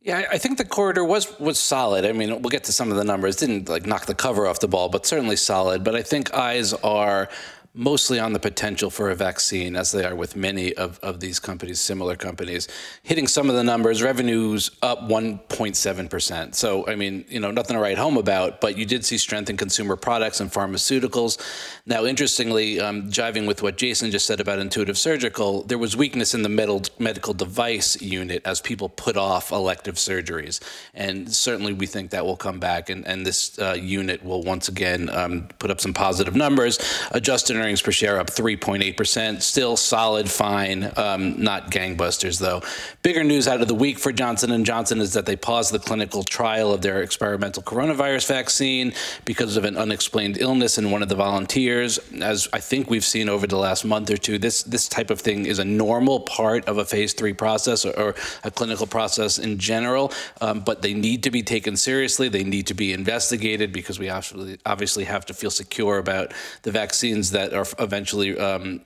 Yeah, 0.00 0.22
I 0.30 0.38
think 0.38 0.56
the 0.56 0.64
corridor 0.64 1.04
was 1.04 1.36
was 1.40 1.58
solid. 1.58 2.06
I 2.06 2.12
mean, 2.12 2.30
we'll 2.40 2.50
get 2.50 2.62
to 2.64 2.72
some 2.72 2.92
of 2.92 2.96
the 2.96 3.02
numbers. 3.02 3.34
Didn't 3.34 3.68
like 3.68 3.86
knock 3.86 4.06
the 4.06 4.14
cover 4.14 4.46
off 4.46 4.60
the 4.60 4.68
ball, 4.68 4.88
but 4.88 5.04
certainly 5.04 5.34
solid. 5.34 5.82
But 5.82 5.96
I 5.96 6.02
think 6.02 6.32
eyes 6.32 6.72
are 6.72 7.28
mostly 7.76 8.18
on 8.18 8.32
the 8.32 8.38
potential 8.38 8.88
for 8.88 9.10
a 9.10 9.14
vaccine, 9.14 9.76
as 9.76 9.92
they 9.92 10.04
are 10.04 10.14
with 10.14 10.34
many 10.34 10.72
of, 10.74 10.98
of 11.02 11.20
these 11.20 11.38
companies, 11.38 11.78
similar 11.78 12.16
companies. 12.16 12.68
Hitting 13.02 13.26
some 13.26 13.50
of 13.50 13.54
the 13.54 13.62
numbers, 13.62 14.02
revenues 14.02 14.70
up 14.80 15.02
1.7%. 15.02 16.54
So, 16.54 16.88
I 16.88 16.96
mean, 16.96 17.26
you 17.28 17.38
know, 17.38 17.50
nothing 17.50 17.74
to 17.74 17.80
write 17.80 17.98
home 17.98 18.16
about, 18.16 18.62
but 18.62 18.78
you 18.78 18.86
did 18.86 19.04
see 19.04 19.18
strength 19.18 19.50
in 19.50 19.58
consumer 19.58 19.94
products 19.94 20.40
and 20.40 20.50
pharmaceuticals. 20.50 21.38
Now, 21.84 22.06
interestingly, 22.06 22.80
um, 22.80 23.10
jiving 23.10 23.46
with 23.46 23.62
what 23.62 23.76
Jason 23.76 24.10
just 24.10 24.26
said 24.26 24.40
about 24.40 24.58
Intuitive 24.58 24.96
Surgical, 24.96 25.62
there 25.62 25.78
was 25.78 25.96
weakness 25.96 26.34
in 26.34 26.42
the 26.42 26.48
medical, 26.48 26.82
medical 26.98 27.34
device 27.34 28.00
unit 28.00 28.40
as 28.46 28.62
people 28.62 28.88
put 28.88 29.18
off 29.18 29.52
elective 29.52 29.96
surgeries. 29.96 30.60
And 30.94 31.30
certainly 31.30 31.74
we 31.74 31.84
think 31.84 32.10
that 32.12 32.24
will 32.24 32.36
come 32.36 32.58
back, 32.58 32.88
and, 32.88 33.06
and 33.06 33.26
this 33.26 33.58
uh, 33.58 33.76
unit 33.78 34.24
will 34.24 34.42
once 34.42 34.68
again 34.68 35.10
um, 35.10 35.48
put 35.58 35.70
up 35.70 35.80
some 35.80 35.92
positive 35.92 36.34
numbers. 36.34 36.78
Adjusted 37.10 37.65
earnings 37.66 37.82
per 37.82 37.90
share 37.90 38.20
up 38.20 38.28
3.8%. 38.28 39.42
Still 39.42 39.76
solid, 39.76 40.30
fine, 40.30 40.92
um, 40.96 41.42
not 41.42 41.72
gangbusters 41.72 42.38
though. 42.38 42.62
Bigger 43.02 43.24
news 43.24 43.48
out 43.48 43.60
of 43.60 43.66
the 43.66 43.74
week 43.74 43.98
for 43.98 44.12
Johnson 44.12 44.64
& 44.64 44.64
Johnson 44.64 45.00
is 45.00 45.14
that 45.14 45.26
they 45.26 45.34
paused 45.34 45.72
the 45.72 45.80
clinical 45.80 46.22
trial 46.22 46.72
of 46.72 46.80
their 46.80 47.02
experimental 47.02 47.64
coronavirus 47.64 48.28
vaccine 48.28 48.92
because 49.24 49.56
of 49.56 49.64
an 49.64 49.76
unexplained 49.76 50.38
illness 50.38 50.78
in 50.78 50.92
one 50.92 51.02
of 51.02 51.08
the 51.08 51.16
volunteers. 51.16 51.98
As 52.22 52.48
I 52.52 52.60
think 52.60 52.88
we've 52.88 53.04
seen 53.04 53.28
over 53.28 53.48
the 53.48 53.56
last 53.56 53.84
month 53.84 54.12
or 54.12 54.16
two, 54.16 54.38
this, 54.38 54.62
this 54.62 54.86
type 54.86 55.10
of 55.10 55.20
thing 55.20 55.46
is 55.46 55.58
a 55.58 55.64
normal 55.64 56.20
part 56.20 56.66
of 56.66 56.78
a 56.78 56.84
phase 56.84 57.14
three 57.14 57.32
process 57.32 57.84
or, 57.84 57.98
or 57.98 58.14
a 58.44 58.50
clinical 58.52 58.86
process 58.86 59.40
in 59.40 59.58
general, 59.58 60.12
um, 60.40 60.60
but 60.60 60.82
they 60.82 60.94
need 60.94 61.24
to 61.24 61.32
be 61.32 61.42
taken 61.42 61.76
seriously. 61.76 62.28
They 62.28 62.44
need 62.44 62.68
to 62.68 62.74
be 62.74 62.92
investigated 62.92 63.72
because 63.72 63.98
we 63.98 64.08
obviously 64.08 65.02
have 65.02 65.26
to 65.26 65.34
feel 65.34 65.50
secure 65.50 65.98
about 65.98 66.32
the 66.62 66.70
vaccines 66.70 67.32
that 67.32 67.55
are 67.56 67.66
eventually 67.78 68.38
um, 68.38 68.82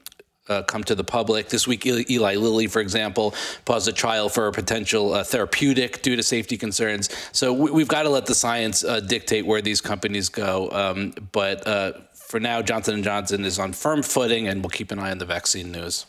uh, 0.49 0.63
come 0.63 0.83
to 0.85 0.95
the 0.95 1.05
public. 1.05 1.49
This 1.49 1.67
week, 1.67 1.87
Eli 1.87 2.35
Lilly, 2.35 2.67
for 2.67 2.81
example, 2.81 3.35
paused 3.65 3.89
a 3.89 3.93
trial 3.93 4.29
for 4.29 4.49
a 4.49 4.53
potential 4.53 5.15
uh, 5.15 5.25
therapeutic 5.25 6.03
due 6.03 6.17
to 6.17 6.23
safety 6.23 6.57
concerns. 6.57 7.09
So 7.33 7.53
we, 7.53 7.83
have 7.83 7.89
got 7.89 8.03
to 8.03 8.11
let 8.11 8.27
the 8.27 8.35
science 8.35 8.85
uh, 8.85 9.01
dictate 9.01 9.47
where 9.47 9.63
these 9.63 9.81
companies 9.81 10.29
go. 10.29 10.71
Um, 10.71 11.15
but 11.33 11.67
uh, 11.67 11.93
for 12.15 12.41
now, 12.41 12.63
Johnson 12.63 13.03
& 13.03 13.05
Johnson 13.05 13.45
is 13.45 13.59
on 13.59 13.73
firm 13.73 14.03
footing, 14.03 14.49
and 14.49 14.63
we'll 14.63 14.71
keep 14.71 14.91
an 14.91 14.99
eye 14.99 15.11
on 15.11 15.19
the 15.19 15.27
vaccine 15.27 15.73
news. 15.73 16.07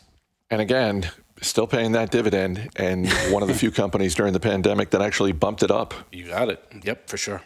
And 0.50 0.60
again, 0.60 1.10
still 1.40 1.66
paying 1.66 1.92
that 1.92 2.10
dividend, 2.10 2.70
and 2.76 3.08
one 3.30 3.42
of 3.42 3.48
the 3.48 3.54
few 3.54 3.70
companies 3.70 4.14
during 4.14 4.32
the 4.32 4.40
pandemic 4.40 4.90
that 4.90 5.02
actually 5.02 5.32
bumped 5.32 5.62
it 5.62 5.70
up. 5.70 5.94
You 6.12 6.28
got 6.28 6.48
it. 6.48 6.62
Yep, 6.82 7.08
for 7.08 7.16
sure. 7.16 7.42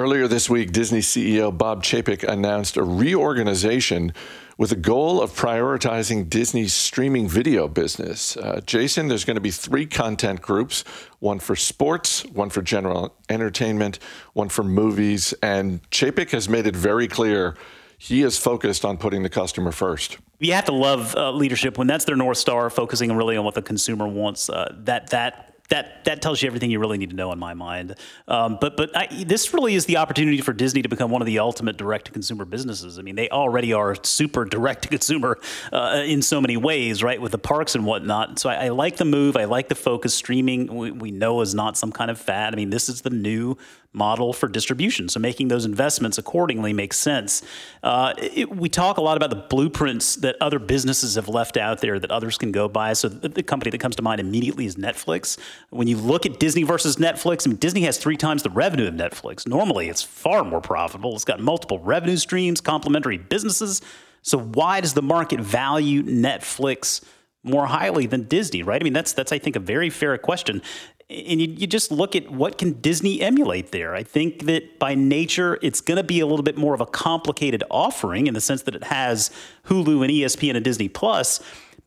Earlier 0.00 0.28
this 0.28 0.48
week, 0.48 0.72
Disney 0.72 1.00
CEO 1.00 1.54
Bob 1.56 1.82
Chapek 1.82 2.26
announced 2.26 2.78
a 2.78 2.82
reorganization 2.82 4.14
with 4.56 4.72
a 4.72 4.76
goal 4.76 5.20
of 5.20 5.32
prioritizing 5.32 6.30
Disney's 6.30 6.72
streaming 6.72 7.28
video 7.28 7.68
business. 7.68 8.34
Uh, 8.34 8.62
Jason, 8.64 9.08
there's 9.08 9.26
going 9.26 9.34
to 9.34 9.42
be 9.42 9.50
three 9.50 9.84
content 9.84 10.40
groups 10.40 10.84
one 11.18 11.38
for 11.38 11.54
sports, 11.54 12.24
one 12.24 12.48
for 12.48 12.62
general 12.62 13.14
entertainment, 13.28 13.98
one 14.32 14.48
for 14.48 14.64
movies. 14.64 15.34
And 15.42 15.82
Chapek 15.90 16.30
has 16.30 16.48
made 16.48 16.66
it 16.66 16.74
very 16.74 17.06
clear 17.06 17.58
he 17.98 18.22
is 18.22 18.38
focused 18.38 18.86
on 18.86 18.96
putting 18.96 19.22
the 19.22 19.28
customer 19.28 19.70
first. 19.70 20.16
You 20.38 20.54
have 20.54 20.64
to 20.64 20.72
love 20.72 21.14
uh, 21.14 21.30
leadership 21.30 21.76
when 21.76 21.86
that's 21.86 22.06
their 22.06 22.16
North 22.16 22.38
Star, 22.38 22.70
focusing 22.70 23.14
really 23.14 23.36
on 23.36 23.44
what 23.44 23.54
the 23.54 23.60
consumer 23.60 24.08
wants. 24.08 24.48
Uh, 24.48 24.74
that, 24.78 25.10
that 25.10 25.49
that 25.70 26.04
that 26.04 26.20
tells 26.20 26.42
you 26.42 26.46
everything 26.46 26.70
you 26.70 26.78
really 26.78 26.98
need 26.98 27.10
to 27.10 27.16
know 27.16 27.32
in 27.32 27.38
my 27.38 27.54
mind. 27.54 27.94
Um, 28.28 28.58
but 28.60 28.76
but 28.76 28.94
I, 28.96 29.24
this 29.24 29.54
really 29.54 29.74
is 29.74 29.86
the 29.86 29.96
opportunity 29.96 30.40
for 30.40 30.52
Disney 30.52 30.82
to 30.82 30.88
become 30.88 31.10
one 31.10 31.22
of 31.22 31.26
the 31.26 31.38
ultimate 31.38 31.76
direct 31.76 32.06
to 32.06 32.12
consumer 32.12 32.44
businesses. 32.44 32.98
I 32.98 33.02
mean, 33.02 33.14
they 33.14 33.28
already 33.30 33.72
are 33.72 33.96
super 34.02 34.44
direct 34.44 34.82
to 34.82 34.88
consumer 34.88 35.38
uh, 35.72 36.02
in 36.04 36.22
so 36.22 36.40
many 36.40 36.56
ways, 36.56 37.02
right, 37.02 37.20
with 37.20 37.32
the 37.32 37.38
parks 37.38 37.74
and 37.74 37.86
whatnot. 37.86 38.38
So 38.38 38.50
I, 38.50 38.66
I 38.66 38.68
like 38.68 38.96
the 38.96 39.04
move. 39.04 39.36
I 39.36 39.44
like 39.44 39.68
the 39.68 39.74
focus. 39.74 40.12
Streaming 40.14 40.74
we, 40.74 40.90
we 40.90 41.10
know 41.10 41.40
is 41.40 41.54
not 41.54 41.78
some 41.78 41.92
kind 41.92 42.10
of 42.10 42.18
fad. 42.18 42.52
I 42.52 42.56
mean, 42.56 42.70
this 42.70 42.88
is 42.88 43.02
the 43.02 43.10
new 43.10 43.56
model 43.92 44.32
for 44.32 44.48
distribution. 44.48 45.08
So 45.08 45.18
making 45.18 45.48
those 45.48 45.64
investments 45.64 46.16
accordingly 46.16 46.72
makes 46.72 46.96
sense. 46.96 47.42
Uh, 47.82 48.14
it, 48.18 48.54
we 48.54 48.68
talk 48.68 48.98
a 48.98 49.00
lot 49.00 49.16
about 49.16 49.30
the 49.30 49.36
blueprints 49.36 50.16
that 50.16 50.36
other 50.40 50.60
businesses 50.60 51.16
have 51.16 51.28
left 51.28 51.56
out 51.56 51.80
there 51.80 51.98
that 51.98 52.10
others 52.10 52.38
can 52.38 52.52
go 52.52 52.68
by. 52.68 52.92
So 52.92 53.08
the, 53.08 53.28
the, 53.28 53.42
company 53.42 53.70
that 53.72 53.78
comes 53.78 53.96
to 53.96 54.02
mind 54.02 54.20
immediately 54.20 54.64
is 54.64 54.76
Netflix. 54.76 55.38
When 55.70 55.88
you 55.88 55.96
look 55.96 56.24
at 56.24 56.38
Disney 56.38 56.62
versus 56.62 56.96
Netflix, 56.96 57.46
I 57.46 57.50
mean, 57.50 57.56
Disney 57.56 57.80
has 57.82 57.98
three 57.98 58.16
times 58.16 58.44
the 58.44 58.50
revenue 58.50 58.86
of 58.86 58.94
Netflix. 58.94 59.48
Normally, 59.48 59.88
it's 59.88 60.02
far 60.02 60.44
more 60.44 60.60
profitable. 60.60 61.14
It's 61.16 61.24
got 61.24 61.40
multiple 61.40 61.80
revenue 61.80 62.16
streams, 62.16 62.60
complementary 62.60 63.18
businesses. 63.18 63.82
So 64.22 64.38
why 64.38 64.80
does 64.80 64.94
the 64.94 65.02
market 65.02 65.40
value 65.40 66.02
Netflix? 66.02 67.02
more 67.42 67.64
highly 67.64 68.04
than 68.04 68.24
Disney, 68.24 68.62
right? 68.62 68.82
I 68.82 68.84
mean, 68.84 68.92
that's 68.92 69.14
that's 69.14 69.32
I 69.32 69.38
think 69.38 69.56
a 69.56 69.60
very 69.60 69.88
fair 69.88 70.18
question 70.18 70.60
and 71.10 71.40
you, 71.40 71.48
you, 71.48 71.66
just 71.66 71.90
look 71.90 72.14
at 72.14 72.30
what 72.30 72.56
can 72.56 72.74
Disney 72.74 73.20
emulate 73.20 73.72
there. 73.72 73.94
I 73.96 74.04
think 74.04 74.44
that 74.44 74.78
by 74.78 74.94
nature, 74.94 75.58
it's 75.60 75.80
going 75.80 75.96
to 75.96 76.04
be 76.04 76.20
a 76.20 76.26
little 76.26 76.44
bit 76.44 76.56
more 76.56 76.72
of 76.72 76.80
a 76.80 76.86
complicated 76.86 77.64
offering 77.68 78.28
in 78.28 78.34
the 78.34 78.40
sense 78.40 78.62
that 78.62 78.76
it 78.76 78.84
has 78.84 79.30
Hulu 79.66 80.02
and 80.02 80.10
ESPN 80.10 80.54
and 80.54 80.64
Disney 80.64 80.88
Plus. 80.88 81.40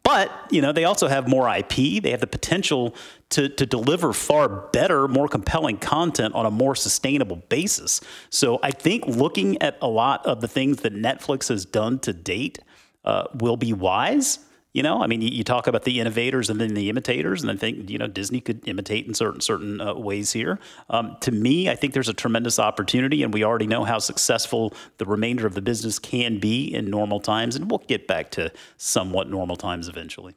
But 0.04 0.30
you 0.52 0.62
know 0.62 0.74
they 0.74 0.84
also 0.84 1.08
have 1.08 1.30
more 1.30 1.50
IP. 1.50 2.04
They 2.04 2.12
have 2.12 2.20
the 2.20 2.28
potential 2.28 2.94
to, 3.30 3.48
to 3.48 3.66
deliver 3.66 4.12
far 4.12 4.50
better, 4.50 5.08
more 5.08 5.30
compelling 5.30 5.78
content 5.78 6.36
on 6.36 6.46
a 6.46 6.52
more 6.52 6.76
sustainable 6.76 7.38
basis. 7.48 8.02
So 8.30 8.60
I 8.62 8.72
think 8.72 9.08
looking 9.08 9.62
at 9.62 9.78
a 9.82 9.88
lot 9.88 10.26
of 10.26 10.42
the 10.42 10.48
things 10.50 10.82
that 10.82 10.94
Netflix 10.94 11.48
has 11.48 11.66
done 11.66 12.00
to 12.00 12.12
date 12.12 12.60
uh, 13.06 13.28
will 13.34 13.56
be 13.56 13.72
wise. 13.72 14.40
You 14.74 14.82
know, 14.82 15.04
I 15.04 15.08
mean, 15.08 15.22
you, 15.22 15.44
talk 15.44 15.68
about 15.68 15.84
the 15.84 16.00
innovators 16.00 16.50
and 16.50 16.60
then 16.60 16.74
the 16.74 16.90
imitators, 16.90 17.44
and 17.44 17.52
I 17.52 17.56
think 17.56 17.92
you 17.92 18.00
know 18.00 18.08
Disney 18.08 18.42
could 18.42 18.68
imitate 18.68 19.06
in 19.06 19.14
certain 19.14 19.40
certain 19.40 19.80
uh, 19.80 19.94
ways 19.94 20.34
here. 20.34 20.60
Um, 20.90 21.16
to 21.22 21.32
me, 21.32 21.70
I 21.70 21.76
think 21.76 21.94
there's 21.94 22.10
a 22.10 22.14
tremendous 22.14 22.58
opportunity, 22.58 23.22
and 23.22 23.32
we 23.32 23.44
already 23.44 23.68
know 23.68 23.84
how 23.84 24.00
successful 24.00 24.74
the 24.98 25.06
remainder 25.06 25.46
of 25.46 25.54
the 25.54 25.62
business 25.62 26.00
can 26.00 26.40
be 26.40 26.74
in 26.74 26.90
normal 26.90 27.20
times, 27.20 27.56
and 27.56 27.70
we'll 27.70 27.84
get 27.88 28.08
back 28.08 28.32
to 28.32 28.52
somewhat 28.78 29.30
normal 29.30 29.56
times 29.56 29.88
eventually. 29.88 30.34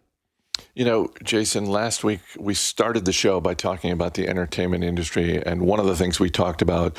You 0.74 0.84
know, 0.84 1.10
Jason, 1.24 1.64
last 1.64 2.04
week 2.04 2.20
we 2.38 2.52
started 2.52 3.06
the 3.06 3.12
show 3.12 3.40
by 3.40 3.54
talking 3.54 3.90
about 3.90 4.14
the 4.14 4.28
entertainment 4.28 4.84
industry, 4.84 5.42
and 5.44 5.62
one 5.62 5.80
of 5.80 5.86
the 5.86 5.96
things 5.96 6.20
we 6.20 6.28
talked 6.28 6.60
about 6.60 6.98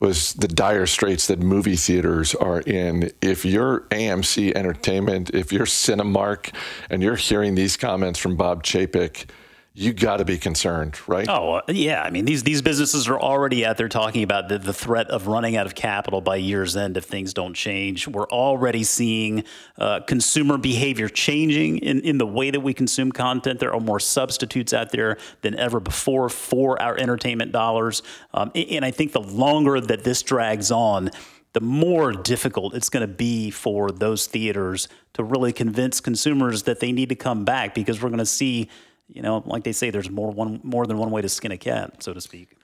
was 0.00 0.32
the 0.34 0.48
dire 0.48 0.86
straits 0.86 1.26
that 1.26 1.38
movie 1.38 1.76
theaters 1.76 2.34
are 2.34 2.60
in. 2.60 3.10
If 3.20 3.44
you're 3.44 3.82
AMC 3.90 4.54
Entertainment, 4.54 5.30
if 5.34 5.52
you're 5.52 5.66
Cinemark, 5.66 6.52
and 6.88 7.02
you're 7.02 7.16
hearing 7.16 7.54
these 7.54 7.76
comments 7.76 8.18
from 8.18 8.34
Bob 8.36 8.64
Chapek, 8.64 9.26
you 9.72 9.92
got 9.92 10.16
to 10.16 10.24
be 10.24 10.36
concerned, 10.36 10.98
right? 11.08 11.28
Oh, 11.28 11.54
uh, 11.54 11.62
yeah. 11.68 12.02
I 12.02 12.10
mean, 12.10 12.24
these 12.24 12.42
these 12.42 12.60
businesses 12.60 13.06
are 13.06 13.20
already 13.20 13.64
out 13.64 13.76
there 13.76 13.88
talking 13.88 14.24
about 14.24 14.48
the, 14.48 14.58
the 14.58 14.72
threat 14.72 15.08
of 15.08 15.28
running 15.28 15.56
out 15.56 15.64
of 15.64 15.76
capital 15.76 16.20
by 16.20 16.36
year's 16.36 16.76
end 16.76 16.96
if 16.96 17.04
things 17.04 17.32
don't 17.32 17.54
change. 17.54 18.08
We're 18.08 18.28
already 18.28 18.82
seeing 18.82 19.44
uh, 19.78 20.00
consumer 20.00 20.58
behavior 20.58 21.08
changing 21.08 21.78
in, 21.78 22.00
in 22.00 22.18
the 22.18 22.26
way 22.26 22.50
that 22.50 22.60
we 22.60 22.74
consume 22.74 23.12
content. 23.12 23.60
There 23.60 23.72
are 23.72 23.80
more 23.80 24.00
substitutes 24.00 24.74
out 24.74 24.90
there 24.90 25.18
than 25.42 25.56
ever 25.56 25.78
before 25.78 26.28
for 26.28 26.80
our 26.82 26.98
entertainment 26.98 27.52
dollars. 27.52 28.02
Um, 28.34 28.50
and 28.54 28.84
I 28.84 28.90
think 28.90 29.12
the 29.12 29.20
longer 29.20 29.80
that 29.80 30.02
this 30.02 30.22
drags 30.22 30.72
on, 30.72 31.10
the 31.52 31.60
more 31.60 32.12
difficult 32.12 32.74
it's 32.74 32.88
going 32.88 33.06
to 33.06 33.12
be 33.12 33.50
for 33.50 33.90
those 33.90 34.26
theaters 34.26 34.88
to 35.14 35.22
really 35.22 35.52
convince 35.52 36.00
consumers 36.00 36.64
that 36.64 36.80
they 36.80 36.92
need 36.92 37.08
to 37.08 37.16
come 37.16 37.44
back 37.44 37.74
because 37.74 38.02
we're 38.02 38.08
going 38.08 38.18
to 38.18 38.26
see 38.26 38.68
you 39.12 39.22
know, 39.22 39.42
like 39.46 39.64
they 39.64 39.72
say, 39.72 39.90
there's 39.90 40.10
more 40.10 40.30
one 40.30 40.60
more 40.62 40.86
than 40.86 40.98
one 40.98 41.10
way 41.10 41.22
to 41.22 41.28
skin 41.28 41.52
a 41.52 41.58
cat, 41.58 42.02
so 42.02 42.12
to 42.12 42.20
speak. 42.20 42.56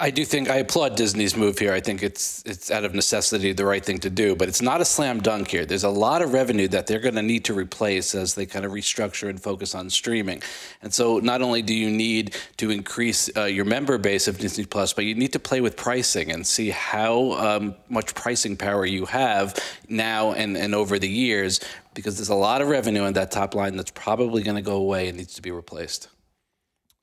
I 0.00 0.10
do 0.10 0.24
think 0.24 0.50
I 0.50 0.56
applaud 0.56 0.96
Disney's 0.96 1.36
move 1.36 1.58
here. 1.58 1.72
I 1.72 1.80
think 1.80 2.02
it's 2.02 2.42
it's 2.44 2.70
out 2.70 2.84
of 2.84 2.94
necessity 2.94 3.52
the 3.52 3.64
right 3.64 3.84
thing 3.84 3.98
to 4.00 4.10
do, 4.10 4.34
but 4.34 4.48
it's 4.48 4.60
not 4.60 4.80
a 4.80 4.84
slam 4.84 5.20
dunk 5.20 5.48
here. 5.48 5.64
There's 5.64 5.84
a 5.84 5.88
lot 5.88 6.20
of 6.20 6.32
revenue 6.32 6.68
that 6.68 6.86
they're 6.86 6.98
going 6.98 7.14
to 7.14 7.22
need 7.22 7.44
to 7.46 7.54
replace 7.54 8.14
as 8.14 8.34
they 8.34 8.44
kind 8.44 8.64
of 8.64 8.72
restructure 8.72 9.30
and 9.30 9.40
focus 9.40 9.74
on 9.74 9.88
streaming. 9.88 10.42
And 10.82 10.92
so, 10.92 11.20
not 11.20 11.42
only 11.42 11.62
do 11.62 11.74
you 11.74 11.90
need 11.90 12.36
to 12.58 12.70
increase 12.70 13.30
uh, 13.36 13.44
your 13.44 13.64
member 13.64 13.96
base 13.98 14.28
of 14.28 14.38
Disney 14.38 14.64
Plus, 14.64 14.92
but 14.92 15.04
you 15.04 15.14
need 15.14 15.32
to 15.32 15.38
play 15.38 15.60
with 15.60 15.76
pricing 15.76 16.32
and 16.32 16.46
see 16.46 16.70
how 16.70 17.32
um, 17.32 17.74
much 17.88 18.14
pricing 18.14 18.56
power 18.56 18.84
you 18.84 19.06
have 19.06 19.56
now 19.88 20.32
and 20.32 20.56
and 20.56 20.74
over 20.74 20.98
the 20.98 21.08
years, 21.08 21.60
because 21.98 22.16
there's 22.16 22.28
a 22.28 22.34
lot 22.36 22.62
of 22.62 22.68
revenue 22.68 23.06
in 23.06 23.14
that 23.14 23.32
top 23.32 23.56
line 23.56 23.74
that's 23.74 23.90
probably 23.90 24.40
going 24.44 24.54
to 24.54 24.62
go 24.62 24.76
away 24.76 25.08
and 25.08 25.18
needs 25.18 25.34
to 25.34 25.42
be 25.42 25.50
replaced. 25.50 26.06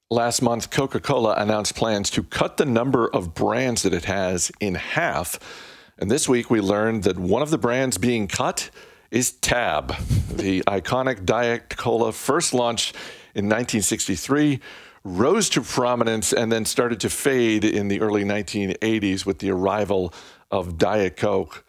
Last 0.10 0.42
month, 0.42 0.70
Coca 0.70 1.02
Cola 1.02 1.34
announced 1.34 1.76
plans 1.76 2.10
to 2.12 2.24
cut 2.24 2.56
the 2.56 2.64
number 2.64 3.10
of 3.10 3.34
brands 3.34 3.84
that 3.84 3.94
it 3.94 4.06
has 4.06 4.54
in 4.62 4.76
half. 4.76 5.38
And 5.98 6.10
this 6.10 6.30
week, 6.30 6.50
we 6.50 6.62
learned 6.62 7.04
that 7.04 7.20
one 7.20 7.42
of 7.42 7.50
the 7.50 7.58
brands 7.58 7.98
being 7.98 8.30
cut 8.30 8.70
is 9.12 9.34
Tab, 9.34 9.98
the 10.30 10.64
iconic 10.66 11.26
Diet 11.26 11.76
Cola 11.76 12.14
first 12.14 12.54
launched 12.54 12.96
in 13.36 13.48
1963, 13.48 14.62
rose 15.04 15.50
to 15.50 15.60
prominence, 15.60 16.32
and 16.32 16.54
then 16.54 16.64
started 16.64 17.02
to 17.02 17.10
fade 17.10 17.66
in 17.66 17.90
the 17.90 18.00
early 18.00 18.24
1980s 18.24 19.26
with 19.26 19.40
the 19.40 19.52
arrival 19.52 20.14
of 20.52 20.78
Diet 20.78 21.18
Coke. 21.18 21.65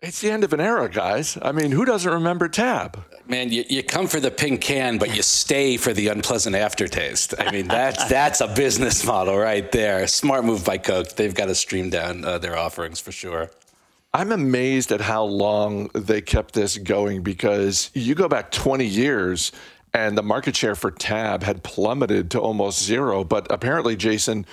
It's 0.00 0.20
the 0.20 0.30
end 0.30 0.44
of 0.44 0.52
an 0.52 0.60
era, 0.60 0.88
guys. 0.88 1.36
I 1.42 1.50
mean, 1.50 1.72
who 1.72 1.84
doesn't 1.84 2.12
remember 2.12 2.48
Tab? 2.48 3.04
Man, 3.26 3.50
you, 3.50 3.64
you 3.68 3.82
come 3.82 4.06
for 4.06 4.20
the 4.20 4.30
pink 4.30 4.60
can, 4.60 4.96
but 4.96 5.14
you 5.14 5.22
stay 5.22 5.76
for 5.76 5.92
the 5.92 6.06
unpleasant 6.06 6.54
aftertaste. 6.54 7.34
I 7.36 7.50
mean, 7.50 7.66
that's 7.66 8.04
that's 8.08 8.40
a 8.40 8.46
business 8.46 9.04
model 9.04 9.36
right 9.36 9.70
there. 9.72 10.06
Smart 10.06 10.44
move 10.44 10.64
by 10.64 10.78
Coke. 10.78 11.16
They've 11.16 11.34
got 11.34 11.46
to 11.46 11.54
stream 11.56 11.90
down 11.90 12.24
uh, 12.24 12.38
their 12.38 12.56
offerings 12.56 13.00
for 13.00 13.10
sure. 13.10 13.50
I'm 14.14 14.30
amazed 14.30 14.92
at 14.92 15.00
how 15.00 15.24
long 15.24 15.88
they 15.94 16.20
kept 16.20 16.54
this 16.54 16.78
going 16.78 17.22
because 17.22 17.90
you 17.92 18.14
go 18.14 18.28
back 18.28 18.52
20 18.52 18.86
years 18.86 19.50
and 19.92 20.16
the 20.16 20.22
market 20.22 20.54
share 20.54 20.76
for 20.76 20.92
Tab 20.92 21.42
had 21.42 21.64
plummeted 21.64 22.30
to 22.30 22.40
almost 22.40 22.82
zero. 22.82 23.24
But 23.24 23.48
apparently, 23.50 23.96
Jason, 23.96 24.46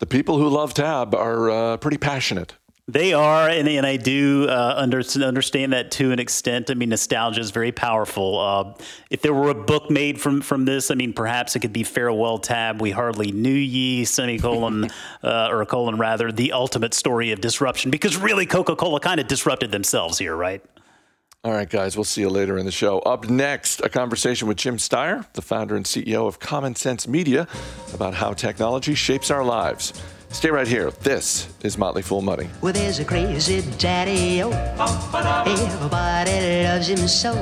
the 0.00 0.06
people 0.06 0.36
who 0.36 0.48
love 0.48 0.74
Tab 0.74 1.14
are 1.14 1.50
uh, 1.50 1.76
pretty 1.78 1.98
passionate. 1.98 2.54
They 2.88 3.12
are, 3.12 3.48
and, 3.48 3.68
and 3.68 3.86
I 3.86 3.96
do 3.96 4.48
uh, 4.48 4.74
under, 4.76 5.02
understand 5.22 5.72
that 5.72 5.92
to 5.92 6.10
an 6.10 6.18
extent. 6.18 6.68
I 6.68 6.74
mean, 6.74 6.88
nostalgia 6.88 7.40
is 7.40 7.52
very 7.52 7.70
powerful. 7.70 8.40
Uh, 8.40 8.74
if 9.08 9.22
there 9.22 9.32
were 9.32 9.50
a 9.50 9.54
book 9.54 9.88
made 9.88 10.20
from 10.20 10.40
from 10.40 10.64
this, 10.64 10.90
I 10.90 10.96
mean, 10.96 11.12
perhaps 11.12 11.54
it 11.54 11.60
could 11.60 11.72
be 11.72 11.84
Farewell 11.84 12.38
Tab. 12.38 12.80
We 12.80 12.90
hardly 12.90 13.30
knew 13.30 13.54
ye, 13.54 14.04
semicolon, 14.04 14.90
uh, 15.22 15.48
or 15.48 15.62
a 15.62 15.66
colon 15.66 15.96
rather, 15.96 16.32
the 16.32 16.50
ultimate 16.50 16.92
story 16.92 17.30
of 17.30 17.40
disruption. 17.40 17.92
Because 17.92 18.16
really, 18.16 18.46
Coca 18.46 18.74
Cola 18.74 18.98
kind 18.98 19.20
of 19.20 19.28
disrupted 19.28 19.70
themselves 19.70 20.18
here, 20.18 20.34
right? 20.34 20.60
All 21.44 21.52
right, 21.52 21.68
guys, 21.68 21.96
we'll 21.96 22.04
see 22.04 22.20
you 22.20 22.30
later 22.30 22.58
in 22.58 22.66
the 22.66 22.72
show. 22.72 22.98
Up 23.00 23.28
next, 23.28 23.80
a 23.80 23.88
conversation 23.88 24.46
with 24.48 24.56
Jim 24.56 24.76
Steyer, 24.76 25.26
the 25.32 25.42
founder 25.42 25.76
and 25.76 25.84
CEO 25.84 26.26
of 26.26 26.40
Common 26.40 26.74
Sense 26.74 27.06
Media, 27.06 27.46
about 27.94 28.14
how 28.14 28.32
technology 28.32 28.94
shapes 28.94 29.30
our 29.30 29.44
lives. 29.44 29.92
Stay 30.32 30.50
right 30.50 30.66
here. 30.66 30.90
This 31.02 31.46
is 31.62 31.76
Motley 31.76 32.00
Fool 32.00 32.22
Money. 32.22 32.48
Well, 32.62 32.72
there's 32.72 32.98
a 32.98 33.04
crazy 33.04 33.60
daddy, 33.76 34.42
oh. 34.42 34.50
Everybody 35.46 36.64
loves 36.64 36.88
him 36.88 37.06
so. 37.06 37.34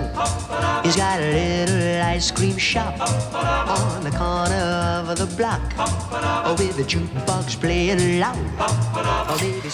He's 0.82 0.96
got 0.96 1.20
a 1.20 1.30
little 1.30 2.02
ice 2.02 2.32
cream 2.32 2.58
shop 2.58 3.00
on 3.00 4.02
the 4.02 4.10
corner 4.10 5.06
of 5.08 5.16
the 5.16 5.26
block. 5.36 5.62
Oh, 5.78 6.56
with 6.58 6.76
the 6.76 6.82
jukebox 6.82 7.60
playing 7.60 8.18
loud. 8.18 8.36
Oh, 8.58 9.38
baby, 9.40 9.70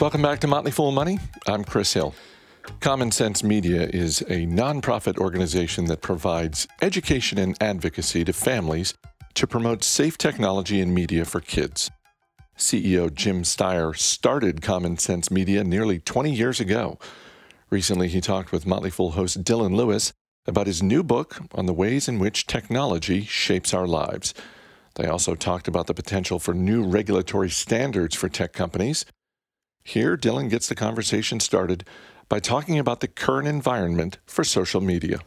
Welcome 0.00 0.20
back 0.20 0.40
to 0.40 0.48
Motley 0.48 0.72
Fool 0.72 0.90
Money. 0.90 1.20
I'm 1.46 1.62
Chris 1.62 1.92
Hill. 1.92 2.12
Common 2.80 3.12
Sense 3.12 3.44
Media 3.44 3.88
is 3.92 4.20
a 4.22 4.46
nonprofit 4.46 5.16
organization 5.16 5.84
that 5.86 6.02
provides 6.02 6.66
education 6.82 7.38
and 7.38 7.56
advocacy 7.62 8.24
to 8.24 8.32
families 8.32 8.94
to 9.34 9.46
promote 9.46 9.84
safe 9.84 10.18
technology 10.18 10.80
and 10.80 10.94
media 10.94 11.24
for 11.24 11.40
kids. 11.40 11.90
CEO 12.56 13.12
Jim 13.12 13.42
Steyer 13.42 13.96
started 13.96 14.62
Common 14.62 14.98
Sense 14.98 15.30
Media 15.30 15.62
nearly 15.62 16.00
20 16.00 16.32
years 16.32 16.58
ago. 16.58 16.98
Recently, 17.70 18.08
he 18.08 18.20
talked 18.20 18.50
with 18.50 18.66
Motley 18.66 18.90
Fool 18.90 19.12
host 19.12 19.44
Dylan 19.44 19.76
Lewis 19.76 20.12
about 20.46 20.66
his 20.66 20.82
new 20.82 21.02
book 21.02 21.38
on 21.54 21.66
the 21.66 21.72
ways 21.72 22.08
in 22.08 22.18
which 22.18 22.46
technology 22.46 23.22
shapes 23.24 23.72
our 23.72 23.86
lives. 23.86 24.34
They 24.96 25.06
also 25.06 25.34
talked 25.36 25.68
about 25.68 25.86
the 25.86 25.94
potential 25.94 26.38
for 26.38 26.54
new 26.54 26.82
regulatory 26.82 27.50
standards 27.50 28.16
for 28.16 28.28
tech 28.28 28.52
companies. 28.52 29.04
Here, 29.84 30.16
Dylan 30.16 30.50
gets 30.50 30.68
the 30.68 30.74
conversation 30.74 31.38
started 31.38 31.84
by 32.28 32.40
talking 32.40 32.78
about 32.78 33.00
the 33.00 33.08
current 33.08 33.46
environment 33.46 34.18
for 34.26 34.42
social 34.42 34.80
media. 34.80 35.20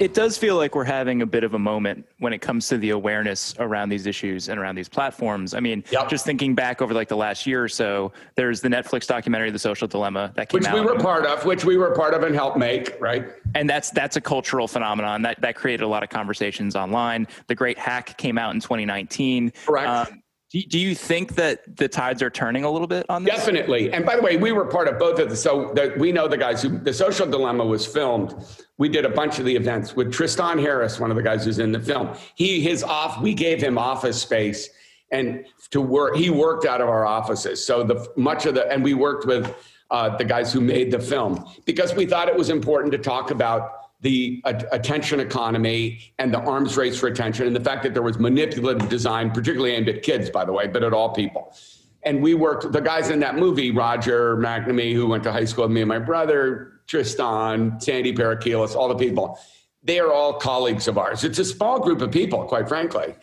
It 0.00 0.12
does 0.12 0.36
feel 0.36 0.56
like 0.56 0.74
we're 0.74 0.82
having 0.84 1.22
a 1.22 1.26
bit 1.26 1.44
of 1.44 1.54
a 1.54 1.58
moment 1.58 2.04
when 2.18 2.32
it 2.32 2.40
comes 2.40 2.66
to 2.68 2.78
the 2.78 2.90
awareness 2.90 3.54
around 3.60 3.90
these 3.90 4.06
issues 4.06 4.48
and 4.48 4.58
around 4.58 4.74
these 4.74 4.88
platforms. 4.88 5.54
I 5.54 5.60
mean, 5.60 5.84
Yep. 5.92 6.08
just 6.08 6.24
thinking 6.26 6.54
back 6.54 6.82
over 6.82 6.92
like 6.92 7.06
the 7.08 7.16
last 7.16 7.46
year 7.46 7.62
or 7.62 7.68
so, 7.68 8.12
there's 8.34 8.60
the 8.60 8.68
Netflix 8.68 9.06
documentary, 9.06 9.50
The 9.52 9.58
Social 9.58 9.86
Dilemma, 9.86 10.32
that 10.34 10.48
came 10.48 10.58
Which 10.58 10.66
out. 10.66 10.74
Which 10.74 10.82
we 10.84 10.92
were 10.94 10.98
part 10.98 11.26
of, 11.26 11.44
which 11.44 11.64
we 11.64 11.76
were 11.76 11.94
part 11.94 12.12
of 12.12 12.24
and 12.24 12.34
helped 12.34 12.58
make, 12.58 13.00
right? 13.00 13.24
and 13.54 13.70
that's 13.70 13.90
that's 13.90 14.16
a 14.16 14.20
cultural 14.20 14.66
phenomenon 14.66 15.22
that 15.22 15.40
that 15.40 15.54
created 15.54 15.84
a 15.84 15.88
lot 15.88 16.02
of 16.02 16.08
conversations 16.08 16.74
online. 16.74 17.28
The 17.46 17.54
Great 17.54 17.78
Hack 17.78 18.16
came 18.18 18.36
out 18.36 18.52
in 18.52 18.60
2019. 18.60 19.52
Correct. 19.64 19.88
Um, 19.88 20.22
do, 20.62 20.78
you 20.78 20.94
think 20.94 21.34
that 21.34 21.76
the 21.76 21.88
tides 21.88 22.22
are 22.22 22.30
turning 22.30 22.62
a 22.64 22.70
little 22.70 22.86
bit 22.86 23.06
on 23.08 23.24
this? 23.24 23.34
Definitely. 23.34 23.92
And 23.92 24.06
by 24.06 24.16
the 24.16 24.22
way, 24.22 24.36
we 24.36 24.52
were 24.52 24.64
part 24.64 24.86
of 24.86 24.98
both 24.98 25.18
of 25.18 25.28
the, 25.28 25.36
so 25.36 25.72
the, 25.74 25.94
we 25.98 26.12
know 26.12 26.28
the 26.28 26.36
guys 26.36 26.62
who, 26.62 26.78
the 26.78 26.92
social 26.92 27.26
dilemma 27.26 27.64
was 27.64 27.84
filmed. 27.84 28.34
We 28.78 28.88
did 28.88 29.04
a 29.04 29.08
bunch 29.08 29.40
of 29.40 29.44
the 29.44 29.56
events 29.56 29.96
with 29.96 30.12
Tristan 30.12 30.58
Harris, 30.58 31.00
one 31.00 31.10
of 31.10 31.16
the 31.16 31.22
guys 31.22 31.44
who's 31.44 31.58
in 31.58 31.72
the 31.72 31.80
film. 31.80 32.16
He, 32.36 32.60
his 32.60 32.84
off, 32.84 33.20
we 33.20 33.34
gave 33.34 33.60
him 33.60 33.78
office 33.78 34.20
space 34.20 34.70
and 35.10 35.44
to 35.70 35.80
work, 35.80 36.16
he 36.16 36.30
worked 36.30 36.66
out 36.66 36.80
of 36.80 36.88
our 36.88 37.06
offices. 37.06 37.64
So 37.64 37.82
the 37.82 38.08
much 38.16 38.46
of 38.46 38.54
the, 38.54 38.70
and 38.70 38.82
we 38.82 38.94
worked 38.94 39.26
with 39.26 39.54
uh, 39.90 40.16
the 40.16 40.24
guys 40.24 40.52
who 40.52 40.60
made 40.60 40.90
the 40.90 40.98
film 40.98 41.44
because 41.64 41.94
we 41.94 42.06
thought 42.06 42.28
it 42.28 42.36
was 42.36 42.50
important 42.50 42.92
to 42.92 42.98
talk 42.98 43.30
about 43.30 43.83
the 44.04 44.42
attention 44.44 45.18
economy 45.18 45.98
and 46.18 46.32
the 46.32 46.38
arms 46.40 46.76
race 46.76 47.00
for 47.00 47.06
attention 47.06 47.46
and 47.46 47.56
the 47.56 47.60
fact 47.60 47.82
that 47.82 47.94
there 47.94 48.02
was 48.02 48.18
manipulative 48.18 48.86
design, 48.90 49.30
particularly 49.30 49.72
aimed 49.72 49.88
at 49.88 50.02
kids, 50.02 50.28
by 50.28 50.44
the 50.44 50.52
way, 50.52 50.66
but 50.66 50.84
at 50.84 50.92
all 50.92 51.14
people. 51.14 51.56
And 52.02 52.22
we 52.22 52.34
worked, 52.34 52.70
the 52.70 52.82
guys 52.82 53.08
in 53.08 53.18
that 53.20 53.36
movie, 53.36 53.70
Roger 53.70 54.36
McNamee, 54.36 54.92
who 54.92 55.06
went 55.06 55.24
to 55.24 55.32
high 55.32 55.46
school 55.46 55.64
with 55.64 55.72
me 55.72 55.80
and 55.80 55.88
my 55.88 55.98
brother, 55.98 56.82
Tristan, 56.86 57.80
Sandy 57.80 58.14
Parakilas, 58.14 58.76
all 58.76 58.88
the 58.88 58.94
people, 58.94 59.38
they 59.82 59.98
are 60.00 60.12
all 60.12 60.34
colleagues 60.34 60.86
of 60.86 60.98
ours. 60.98 61.24
It's 61.24 61.38
a 61.38 61.44
small 61.44 61.80
group 61.80 62.02
of 62.02 62.10
people, 62.10 62.44
quite 62.44 62.68
frankly. 62.68 63.14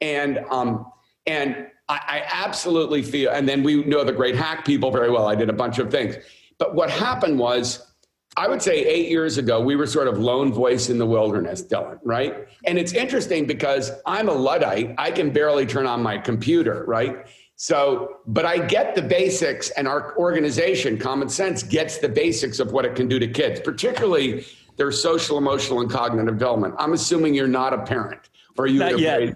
And, 0.00 0.38
um, 0.48 0.90
and 1.26 1.66
I, 1.90 2.00
I 2.08 2.22
absolutely 2.46 3.02
feel, 3.02 3.30
and 3.30 3.46
then 3.46 3.62
we 3.62 3.84
know 3.84 4.04
the 4.04 4.12
great 4.12 4.36
hack 4.36 4.64
people 4.64 4.90
very 4.90 5.10
well. 5.10 5.28
I 5.28 5.34
did 5.34 5.50
a 5.50 5.52
bunch 5.52 5.78
of 5.78 5.90
things. 5.90 6.16
But 6.56 6.74
what 6.74 6.88
happened 6.88 7.38
was, 7.38 7.89
I 8.36 8.48
would 8.48 8.62
say 8.62 8.84
eight 8.84 9.08
years 9.08 9.38
ago, 9.38 9.60
we 9.60 9.74
were 9.74 9.86
sort 9.86 10.06
of 10.06 10.18
lone 10.18 10.52
voice 10.52 10.88
in 10.88 10.98
the 10.98 11.06
wilderness, 11.06 11.62
Dylan, 11.62 11.98
right? 12.04 12.46
And 12.64 12.78
it's 12.78 12.92
interesting 12.92 13.44
because 13.44 13.90
I'm 14.06 14.28
a 14.28 14.32
Luddite. 14.32 14.94
I 14.98 15.10
can 15.10 15.30
barely 15.30 15.66
turn 15.66 15.86
on 15.86 16.00
my 16.02 16.16
computer, 16.16 16.84
right? 16.86 17.26
So, 17.56 18.18
but 18.26 18.46
I 18.46 18.58
get 18.58 18.94
the 18.94 19.02
basics, 19.02 19.70
and 19.70 19.86
our 19.86 20.16
organization, 20.16 20.96
Common 20.96 21.28
Sense, 21.28 21.62
gets 21.62 21.98
the 21.98 22.08
basics 22.08 22.60
of 22.60 22.72
what 22.72 22.84
it 22.84 22.94
can 22.94 23.08
do 23.08 23.18
to 23.18 23.26
kids, 23.26 23.60
particularly 23.60 24.46
their 24.76 24.92
social, 24.92 25.36
emotional, 25.36 25.80
and 25.80 25.90
cognitive 25.90 26.38
development. 26.38 26.74
I'm 26.78 26.94
assuming 26.94 27.34
you're 27.34 27.48
not 27.48 27.74
a 27.74 27.82
parent, 27.82 28.30
or 28.56 28.66
you 28.66 28.78
would 28.78 29.00
have 29.00 29.34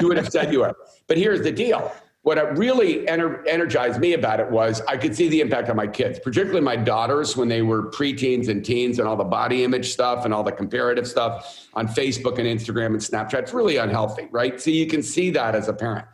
you 0.00 0.08
would 0.08 0.16
have 0.16 0.30
said 0.30 0.52
you 0.52 0.62
are. 0.62 0.74
But 1.08 1.18
here's 1.18 1.42
the 1.42 1.52
deal. 1.52 1.92
What 2.22 2.58
really 2.58 3.06
ener- 3.06 3.42
energized 3.46 4.00
me 4.00 4.12
about 4.12 4.40
it 4.40 4.50
was 4.50 4.82
I 4.82 4.96
could 4.96 5.14
see 5.14 5.28
the 5.28 5.40
impact 5.40 5.70
on 5.70 5.76
my 5.76 5.86
kids, 5.86 6.18
particularly 6.18 6.60
my 6.60 6.76
daughters 6.76 7.36
when 7.36 7.48
they 7.48 7.62
were 7.62 7.90
preteens 7.90 8.48
and 8.48 8.64
teens 8.64 8.98
and 8.98 9.08
all 9.08 9.16
the 9.16 9.24
body 9.24 9.64
image 9.64 9.90
stuff 9.92 10.24
and 10.24 10.34
all 10.34 10.42
the 10.42 10.52
comparative 10.52 11.06
stuff 11.06 11.68
on 11.74 11.88
Facebook 11.88 12.38
and 12.38 12.46
Instagram 12.46 12.86
and 12.88 12.96
Snapchat. 12.98 13.44
It's 13.44 13.54
really 13.54 13.76
unhealthy, 13.76 14.28
right? 14.30 14.60
So 14.60 14.70
you 14.70 14.86
can 14.86 15.02
see 15.02 15.30
that 15.30 15.54
as 15.54 15.68
a 15.68 15.72
parent. 15.72 16.06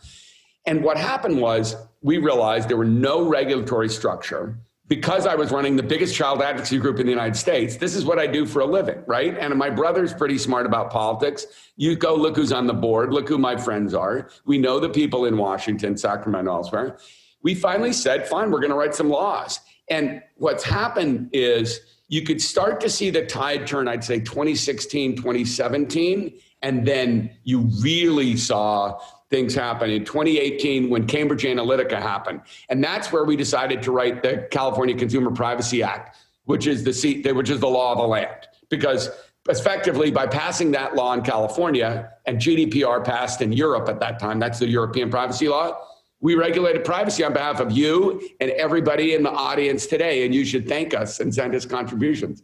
And 0.66 0.84
what 0.84 0.96
happened 0.96 1.40
was 1.40 1.74
we 2.02 2.18
realized 2.18 2.68
there 2.68 2.76
were 2.76 2.84
no 2.84 3.26
regulatory 3.26 3.88
structure. 3.88 4.58
Because 4.86 5.26
I 5.26 5.34
was 5.34 5.50
running 5.50 5.76
the 5.76 5.82
biggest 5.82 6.14
child 6.14 6.42
advocacy 6.42 6.78
group 6.78 7.00
in 7.00 7.06
the 7.06 7.12
United 7.12 7.36
States, 7.36 7.76
this 7.76 7.94
is 7.94 8.04
what 8.04 8.18
I 8.18 8.26
do 8.26 8.44
for 8.44 8.60
a 8.60 8.66
living, 8.66 9.02
right? 9.06 9.36
And 9.38 9.54
my 9.54 9.70
brother's 9.70 10.12
pretty 10.12 10.36
smart 10.36 10.66
about 10.66 10.90
politics. 10.90 11.46
You 11.76 11.96
go 11.96 12.14
look 12.14 12.36
who's 12.36 12.52
on 12.52 12.66
the 12.66 12.74
board, 12.74 13.12
look 13.12 13.26
who 13.26 13.38
my 13.38 13.56
friends 13.56 13.94
are. 13.94 14.28
We 14.44 14.58
know 14.58 14.78
the 14.78 14.90
people 14.90 15.24
in 15.24 15.38
Washington, 15.38 15.96
Sacramento, 15.96 16.52
elsewhere. 16.52 16.98
We 17.42 17.54
finally 17.54 17.94
said, 17.94 18.28
fine, 18.28 18.50
we're 18.50 18.60
going 18.60 18.70
to 18.70 18.76
write 18.76 18.94
some 18.94 19.08
laws. 19.08 19.60
And 19.88 20.22
what's 20.36 20.64
happened 20.64 21.30
is 21.32 21.80
you 22.08 22.22
could 22.22 22.40
start 22.40 22.80
to 22.80 22.90
see 22.90 23.08
the 23.08 23.24
tide 23.24 23.66
turn, 23.66 23.88
I'd 23.88 24.04
say 24.04 24.20
2016, 24.20 25.16
2017. 25.16 26.34
And 26.64 26.88
then 26.88 27.30
you 27.44 27.68
really 27.82 28.38
saw 28.38 28.98
things 29.28 29.54
happen 29.54 29.90
in 29.90 30.06
2018 30.06 30.88
when 30.88 31.06
Cambridge 31.06 31.42
Analytica 31.42 32.00
happened. 32.00 32.40
And 32.70 32.82
that's 32.82 33.12
where 33.12 33.24
we 33.24 33.36
decided 33.36 33.82
to 33.82 33.92
write 33.92 34.22
the 34.22 34.48
California 34.50 34.96
Consumer 34.96 35.30
Privacy 35.30 35.82
Act, 35.82 36.16
which 36.44 36.66
is 36.66 36.82
the 36.82 37.32
which 37.32 37.50
is 37.50 37.60
the 37.60 37.68
law 37.68 37.92
of 37.92 37.98
the 37.98 38.06
land. 38.06 38.48
Because 38.70 39.10
effectively 39.50 40.10
by 40.10 40.26
passing 40.26 40.70
that 40.70 40.94
law 40.94 41.12
in 41.12 41.20
California 41.20 42.10
and 42.24 42.38
GDPR 42.38 43.04
passed 43.04 43.42
in 43.42 43.52
Europe 43.52 43.90
at 43.90 44.00
that 44.00 44.18
time, 44.18 44.38
that's 44.38 44.58
the 44.58 44.66
European 44.68 45.10
privacy 45.10 45.48
law. 45.48 45.76
We 46.20 46.34
regulated 46.34 46.82
privacy 46.82 47.22
on 47.24 47.34
behalf 47.34 47.60
of 47.60 47.72
you 47.72 48.26
and 48.40 48.50
everybody 48.52 49.12
in 49.12 49.22
the 49.22 49.30
audience 49.30 49.84
today, 49.84 50.24
and 50.24 50.34
you 50.34 50.46
should 50.46 50.66
thank 50.66 50.94
us 50.94 51.20
and 51.20 51.34
send 51.34 51.54
us 51.54 51.66
contributions. 51.66 52.42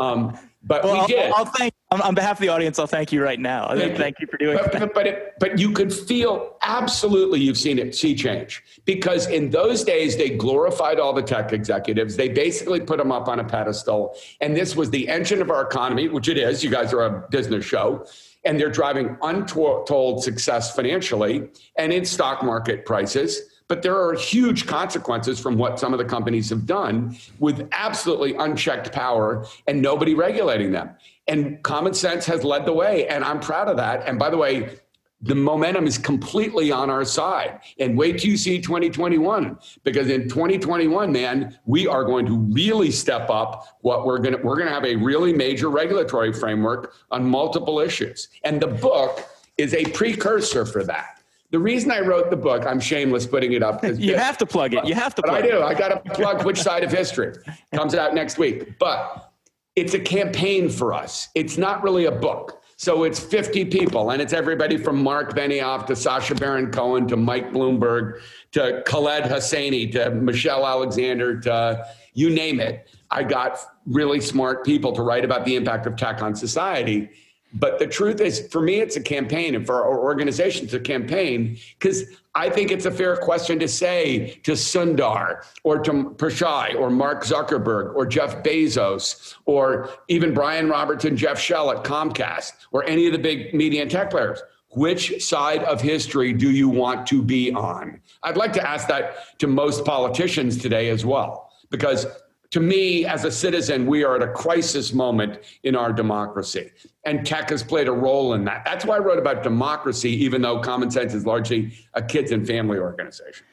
Um, 0.00 0.36
but 0.64 0.82
Well, 0.82 0.94
we 0.94 0.98
I'll, 0.98 1.06
did. 1.06 1.32
I'll 1.32 1.44
thank 1.44 1.72
on, 1.90 2.00
on 2.02 2.14
behalf 2.14 2.36
of 2.36 2.40
the 2.40 2.48
audience. 2.48 2.78
I'll 2.78 2.86
thank 2.86 3.12
you 3.12 3.22
right 3.22 3.40
now. 3.40 3.68
Thank, 3.74 3.96
thank 3.96 4.20
you 4.20 4.26
for 4.26 4.36
doing 4.36 4.58
but, 4.62 4.72
that. 4.72 4.94
But 4.94 5.06
it, 5.06 5.34
but 5.40 5.58
you 5.58 5.72
could 5.72 5.92
feel 5.92 6.56
absolutely 6.62 7.40
you've 7.40 7.58
seen 7.58 7.78
it 7.78 7.94
see 7.94 8.14
change 8.14 8.62
because 8.84 9.26
in 9.26 9.50
those 9.50 9.82
days 9.82 10.16
they 10.16 10.30
glorified 10.30 11.00
all 11.00 11.12
the 11.12 11.22
tech 11.22 11.52
executives. 11.52 12.16
They 12.16 12.28
basically 12.28 12.80
put 12.80 12.98
them 12.98 13.10
up 13.10 13.28
on 13.28 13.40
a 13.40 13.44
pedestal, 13.44 14.16
and 14.40 14.56
this 14.56 14.76
was 14.76 14.90
the 14.90 15.08
engine 15.08 15.42
of 15.42 15.50
our 15.50 15.62
economy, 15.62 16.08
which 16.08 16.28
it 16.28 16.38
is. 16.38 16.62
You 16.62 16.70
guys 16.70 16.92
are 16.92 17.02
a 17.02 17.28
business 17.30 17.64
show. 17.64 18.06
And 18.42 18.58
they're 18.58 18.70
driving 18.70 19.18
untold 19.20 20.24
success 20.24 20.74
financially 20.74 21.46
and 21.76 21.92
in 21.92 22.06
stock 22.06 22.42
market 22.42 22.86
prices. 22.86 23.38
But 23.68 23.82
there 23.82 24.02
are 24.02 24.14
huge 24.14 24.66
consequences 24.66 25.38
from 25.38 25.58
what 25.58 25.78
some 25.78 25.92
of 25.92 25.98
the 25.98 26.06
companies 26.06 26.48
have 26.48 26.64
done 26.64 27.18
with 27.38 27.68
absolutely 27.72 28.34
unchecked 28.36 28.92
power 28.92 29.46
and 29.66 29.82
nobody 29.82 30.14
regulating 30.14 30.72
them. 30.72 30.88
And 31.30 31.62
common 31.62 31.94
sense 31.94 32.26
has 32.26 32.42
led 32.42 32.66
the 32.66 32.72
way. 32.72 33.06
And 33.06 33.24
I'm 33.24 33.38
proud 33.38 33.68
of 33.68 33.76
that. 33.76 34.06
And 34.08 34.18
by 34.18 34.30
the 34.30 34.36
way, 34.36 34.80
the 35.22 35.34
momentum 35.34 35.86
is 35.86 35.96
completely 35.96 36.72
on 36.72 36.90
our 36.90 37.04
side. 37.04 37.60
And 37.78 37.96
wait 37.96 38.18
till 38.18 38.30
you 38.30 38.36
see 38.36 38.60
2021, 38.60 39.56
because 39.84 40.08
in 40.08 40.28
2021, 40.28 41.12
man, 41.12 41.56
we 41.66 41.86
are 41.86 42.04
going 42.04 42.26
to 42.26 42.36
really 42.36 42.90
step 42.90 43.30
up 43.30 43.78
what 43.82 44.06
we're 44.06 44.18
going 44.18 44.36
to, 44.36 44.42
we're 44.42 44.56
going 44.56 44.66
to 44.66 44.74
have 44.74 44.84
a 44.84 44.96
really 44.96 45.32
major 45.32 45.68
regulatory 45.68 46.32
framework 46.32 46.94
on 47.12 47.24
multiple 47.24 47.78
issues. 47.78 48.28
And 48.42 48.60
the 48.60 48.66
book 48.66 49.24
is 49.56 49.72
a 49.74 49.84
precursor 49.84 50.66
for 50.66 50.82
that. 50.84 51.20
The 51.50 51.58
reason 51.58 51.92
I 51.92 52.00
wrote 52.00 52.30
the 52.30 52.36
book, 52.36 52.64
I'm 52.66 52.80
shameless 52.80 53.26
putting 53.26 53.52
it 53.52 53.62
up. 53.62 53.84
You 53.84 54.16
have 54.16 54.38
to 54.38 54.46
plug 54.46 54.74
it. 54.74 54.84
You 54.84 54.94
have 54.94 55.14
to 55.16 55.22
but 55.22 55.30
I 55.30 55.42
do. 55.42 55.58
it. 55.58 55.62
I 55.62 55.74
got 55.74 55.88
to 56.04 56.14
plug 56.14 56.44
which 56.44 56.60
side 56.60 56.82
of 56.82 56.90
history 56.90 57.34
comes 57.74 57.94
out 57.94 58.14
next 58.14 58.38
week. 58.38 58.78
But 58.78 59.29
it's 59.76 59.94
a 59.94 59.98
campaign 59.98 60.68
for 60.68 60.92
us. 60.92 61.28
It's 61.34 61.56
not 61.56 61.82
really 61.82 62.06
a 62.06 62.12
book. 62.12 62.62
So 62.76 63.04
it's 63.04 63.20
50 63.20 63.66
people, 63.66 64.10
and 64.10 64.22
it's 64.22 64.32
everybody 64.32 64.78
from 64.78 65.02
Mark 65.02 65.34
Benioff 65.34 65.86
to 65.88 65.94
Sacha 65.94 66.34
Baron 66.34 66.70
Cohen 66.70 67.06
to 67.08 67.16
Mike 67.16 67.52
Bloomberg 67.52 68.20
to 68.52 68.82
Khaled 68.86 69.24
Hosseini 69.24 69.92
to 69.92 70.10
Michelle 70.12 70.66
Alexander 70.66 71.38
to 71.40 71.86
you 72.14 72.30
name 72.30 72.58
it. 72.58 72.88
I 73.10 73.22
got 73.22 73.58
really 73.84 74.20
smart 74.20 74.64
people 74.64 74.92
to 74.92 75.02
write 75.02 75.26
about 75.26 75.44
the 75.44 75.56
impact 75.56 75.86
of 75.86 75.96
tech 75.96 76.22
on 76.22 76.34
society. 76.34 77.10
But 77.52 77.78
the 77.78 77.86
truth 77.86 78.20
is, 78.20 78.46
for 78.50 78.62
me, 78.62 78.76
it's 78.76 78.96
a 78.96 79.00
campaign, 79.00 79.54
and 79.54 79.66
for 79.66 79.82
our 79.82 79.98
organization, 79.98 80.64
it's 80.64 80.74
a 80.74 80.80
campaign 80.80 81.58
because 81.78 82.04
I 82.34 82.48
think 82.48 82.70
it's 82.70 82.86
a 82.86 82.92
fair 82.92 83.16
question 83.16 83.58
to 83.58 83.66
say 83.66 84.38
to 84.44 84.52
Sundar 84.52 85.44
or 85.64 85.80
to 85.80 85.92
Pichai 85.92 86.76
or 86.76 86.90
Mark 86.90 87.24
Zuckerberg 87.24 87.94
or 87.96 88.06
Jeff 88.06 88.44
Bezos 88.44 89.34
or 89.46 89.90
even 90.06 90.32
Brian 90.32 90.68
Robertson, 90.68 91.16
Jeff 91.16 91.40
Shell 91.40 91.72
at 91.72 91.82
Comcast 91.82 92.52
or 92.70 92.84
any 92.84 93.06
of 93.06 93.12
the 93.12 93.18
big 93.18 93.52
media 93.52 93.82
and 93.82 93.90
tech 93.90 94.10
players. 94.10 94.40
Which 94.72 95.20
side 95.24 95.64
of 95.64 95.80
history 95.80 96.32
do 96.32 96.52
you 96.52 96.68
want 96.68 97.04
to 97.08 97.20
be 97.20 97.52
on? 97.52 98.00
I'd 98.22 98.36
like 98.36 98.52
to 98.52 98.68
ask 98.68 98.86
that 98.86 99.36
to 99.40 99.48
most 99.48 99.84
politicians 99.84 100.56
today 100.56 100.90
as 100.90 101.04
well, 101.04 101.50
because 101.70 102.06
to 102.50 102.60
me, 102.60 103.06
as 103.06 103.24
a 103.24 103.30
citizen, 103.30 103.86
we 103.86 104.02
are 104.02 104.16
at 104.16 104.22
a 104.22 104.32
crisis 104.32 104.92
moment 104.92 105.38
in 105.62 105.76
our 105.76 105.92
democracy. 105.92 106.70
And 107.04 107.24
tech 107.24 107.50
has 107.50 107.62
played 107.62 107.86
a 107.86 107.92
role 107.92 108.34
in 108.34 108.44
that. 108.44 108.64
That's 108.64 108.84
why 108.84 108.96
I 108.96 108.98
wrote 108.98 109.18
about 109.18 109.44
democracy, 109.44 110.10
even 110.24 110.42
though 110.42 110.60
Common 110.60 110.90
Sense 110.90 111.14
is 111.14 111.24
largely 111.24 111.72
a 111.94 112.02
kids 112.02 112.32
and 112.32 112.44
family 112.44 112.78
organization. 112.78 113.46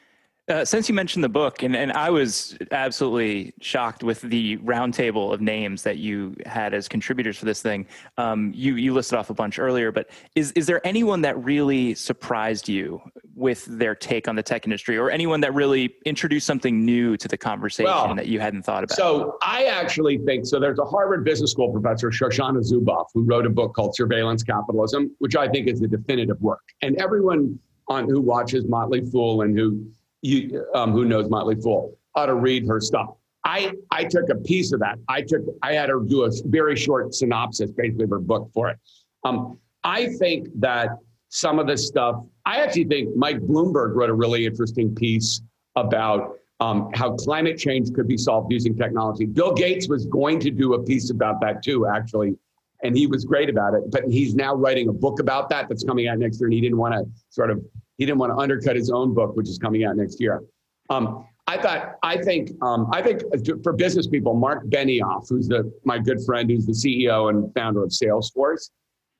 Uh, 0.48 0.64
since 0.64 0.88
you 0.88 0.94
mentioned 0.94 1.22
the 1.22 1.28
book, 1.28 1.62
and, 1.62 1.76
and 1.76 1.92
I 1.92 2.08
was 2.08 2.56
absolutely 2.70 3.52
shocked 3.60 4.02
with 4.02 4.22
the 4.22 4.56
roundtable 4.58 5.32
of 5.32 5.42
names 5.42 5.82
that 5.82 5.98
you 5.98 6.34
had 6.46 6.72
as 6.72 6.88
contributors 6.88 7.36
for 7.36 7.44
this 7.44 7.60
thing. 7.60 7.86
Um, 8.16 8.52
you 8.54 8.76
you 8.76 8.94
listed 8.94 9.18
off 9.18 9.28
a 9.28 9.34
bunch 9.34 9.58
earlier, 9.58 9.92
but 9.92 10.08
is 10.34 10.52
is 10.52 10.66
there 10.66 10.84
anyone 10.86 11.20
that 11.20 11.42
really 11.44 11.94
surprised 11.94 12.66
you 12.66 13.02
with 13.34 13.66
their 13.66 13.94
take 13.94 14.26
on 14.26 14.36
the 14.36 14.42
tech 14.42 14.64
industry, 14.64 14.96
or 14.96 15.10
anyone 15.10 15.40
that 15.42 15.52
really 15.52 15.94
introduced 16.06 16.46
something 16.46 16.82
new 16.82 17.16
to 17.18 17.28
the 17.28 17.36
conversation 17.36 17.92
Well, 17.92 18.14
that 18.14 18.26
you 18.26 18.40
hadn't 18.40 18.62
thought 18.62 18.84
about? 18.84 18.96
So 18.96 19.36
I 19.42 19.66
actually 19.66 20.16
think 20.18 20.46
so. 20.46 20.58
There's 20.58 20.78
a 20.78 20.84
Harvard 20.84 21.24
Business 21.24 21.52
School 21.52 21.70
professor, 21.70 22.08
Shoshana 22.10 22.64
Zuboff, 22.66 23.06
who 23.12 23.24
wrote 23.24 23.44
a 23.44 23.50
book 23.50 23.74
called 23.74 23.94
Surveillance 23.94 24.42
Capitalism, 24.42 25.14
which 25.18 25.36
I 25.36 25.46
think 25.46 25.68
is 25.68 25.78
the 25.78 25.88
definitive 25.88 26.40
work. 26.40 26.62
And 26.80 26.96
everyone 26.96 27.58
on 27.88 28.08
who 28.08 28.20
watches 28.20 28.66
Motley 28.66 29.04
Fool 29.10 29.42
and 29.42 29.58
who 29.58 29.86
you 30.22 30.66
um, 30.74 30.92
who 30.92 31.04
knows 31.04 31.28
Motley 31.28 31.56
Fool 31.56 31.96
ought 32.14 32.26
to 32.26 32.34
read 32.34 32.66
her 32.66 32.80
stuff. 32.80 33.10
I 33.44 33.72
I 33.90 34.04
took 34.04 34.28
a 34.30 34.34
piece 34.34 34.72
of 34.72 34.80
that. 34.80 34.98
I 35.08 35.22
took 35.22 35.42
I 35.62 35.74
had 35.74 35.88
her 35.88 36.00
do 36.00 36.24
a 36.24 36.30
very 36.46 36.76
short 36.76 37.14
synopsis, 37.14 37.70
basically 37.70 38.04
of 38.04 38.10
her 38.10 38.18
book 38.18 38.50
for 38.52 38.68
it. 38.68 38.78
Um, 39.24 39.58
I 39.84 40.08
think 40.18 40.48
that 40.56 40.90
some 41.28 41.58
of 41.58 41.66
this 41.66 41.86
stuff. 41.86 42.22
I 42.46 42.60
actually 42.60 42.84
think 42.84 43.14
Mike 43.16 43.38
Bloomberg 43.40 43.94
wrote 43.94 44.10
a 44.10 44.14
really 44.14 44.46
interesting 44.46 44.94
piece 44.94 45.42
about 45.76 46.36
um, 46.60 46.90
how 46.94 47.14
climate 47.14 47.58
change 47.58 47.92
could 47.92 48.08
be 48.08 48.16
solved 48.16 48.50
using 48.50 48.76
technology. 48.76 49.26
Bill 49.26 49.52
Gates 49.52 49.88
was 49.88 50.06
going 50.06 50.40
to 50.40 50.50
do 50.50 50.74
a 50.74 50.82
piece 50.82 51.10
about 51.10 51.40
that 51.42 51.62
too, 51.62 51.86
actually, 51.86 52.34
and 52.82 52.96
he 52.96 53.06
was 53.06 53.24
great 53.24 53.48
about 53.48 53.74
it. 53.74 53.90
But 53.90 54.04
he's 54.08 54.34
now 54.34 54.54
writing 54.54 54.88
a 54.88 54.92
book 54.92 55.20
about 55.20 55.48
that 55.50 55.68
that's 55.68 55.84
coming 55.84 56.08
out 56.08 56.18
next 56.18 56.40
year, 56.40 56.46
and 56.46 56.54
he 56.54 56.60
didn't 56.60 56.78
want 56.78 56.94
to 56.94 57.04
sort 57.30 57.50
of 57.50 57.64
he 57.96 58.06
didn't 58.06 58.18
want 58.18 58.32
to 58.32 58.36
undercut 58.36 58.76
his 58.76 58.90
own 58.90 59.14
book, 59.14 59.36
which 59.36 59.48
is 59.48 59.58
coming 59.58 59.84
out 59.84 59.96
next 59.96 60.20
year. 60.20 60.42
Um, 60.90 61.26
I 61.46 61.60
thought 61.60 61.96
I 62.02 62.18
think 62.18 62.50
um, 62.62 62.88
I 62.92 63.02
think 63.02 63.22
for 63.62 63.72
business 63.72 64.06
people, 64.06 64.34
Mark 64.34 64.66
Benioff, 64.66 65.28
who's 65.28 65.48
the 65.48 65.72
my 65.84 65.98
good 65.98 66.18
friend, 66.24 66.50
who's 66.50 66.66
the 66.66 66.72
CEO 66.72 67.30
and 67.30 67.52
founder 67.54 67.82
of 67.82 67.90
Salesforce. 67.90 68.70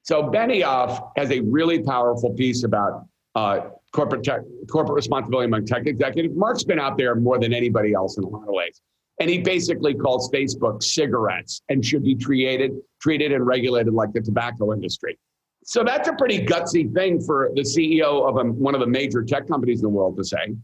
So 0.03 0.23
Benioff 0.23 1.11
has 1.17 1.31
a 1.31 1.41
really 1.41 1.83
powerful 1.83 2.31
piece 2.31 2.65
about 2.65 3.07
uh, 3.35 3.61
corporate 3.93 4.25
tech, 4.25 4.41
corporate 4.71 4.97
responsibility 4.97 5.47
among 5.47 5.67
tech 5.67 5.87
executives. 5.87 6.35
Mark's 6.37 6.65
been 6.65 6.79
out 6.79 6.97
there 6.97 7.15
more 7.15 7.39
than 7.39 7.53
anybody 7.53 7.95
else 7.95 8.17
in 8.19 8.25
a 8.25 8.29
lot 8.29 8.43
of 8.43 8.55
ways. 8.55 8.81
And 9.21 9.29
he 9.29 9.39
basically 9.39 9.95
calls 9.95 10.31
Facebook 10.31 10.83
cigarettes 10.83 11.63
and 11.69 11.85
should 11.85 12.05
be 12.05 12.15
treated, 12.15 12.73
treated 13.01 13.33
and 13.33 13.45
regulated 13.45 13.93
like 13.93 14.13
the 14.13 14.21
tobacco 14.21 14.73
industry. 14.73 15.19
So 15.65 15.85
that's 15.85 16.09
a 16.09 16.13
pretty 16.15 16.47
gutsy 16.47 16.93
thing 16.95 17.21
for 17.21 17.51
the 17.55 17.63
CEO 17.63 18.29
of 18.29 18.37
a, 18.37 18.49
one 18.51 18.75
of 18.75 18.81
the 18.81 18.87
major 18.87 19.23
tech 19.23 19.47
companies 19.49 19.81
in 19.81 19.83
the 19.83 19.89
world 19.91 20.17
to 20.17 20.25
say. 20.25 20.55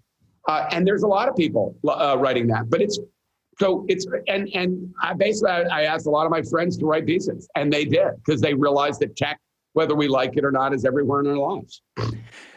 Uh, 0.48 0.66
and 0.70 0.86
there's 0.86 1.02
a 1.02 1.06
lot 1.06 1.28
of 1.28 1.36
people 1.36 1.76
uh, 1.86 2.16
writing 2.18 2.46
that, 2.48 2.70
but 2.70 2.80
it's 2.80 2.98
so 3.58 3.84
it's 3.88 4.06
and 4.28 4.48
and 4.54 4.92
I 5.00 5.14
basically 5.14 5.50
I, 5.50 5.62
I 5.62 5.82
asked 5.82 6.06
a 6.06 6.10
lot 6.10 6.26
of 6.26 6.30
my 6.30 6.42
friends 6.42 6.76
to 6.78 6.86
write 6.86 7.06
pieces, 7.06 7.48
and 7.54 7.72
they 7.72 7.84
did 7.84 8.08
because 8.24 8.40
they 8.40 8.54
realized 8.54 9.00
that 9.00 9.16
tech, 9.16 9.38
whether 9.74 9.94
we 9.94 10.08
like 10.08 10.36
it 10.36 10.44
or 10.44 10.50
not, 10.50 10.74
is 10.74 10.84
everywhere 10.84 11.20
in 11.20 11.26
our 11.28 11.36
lives. 11.36 11.82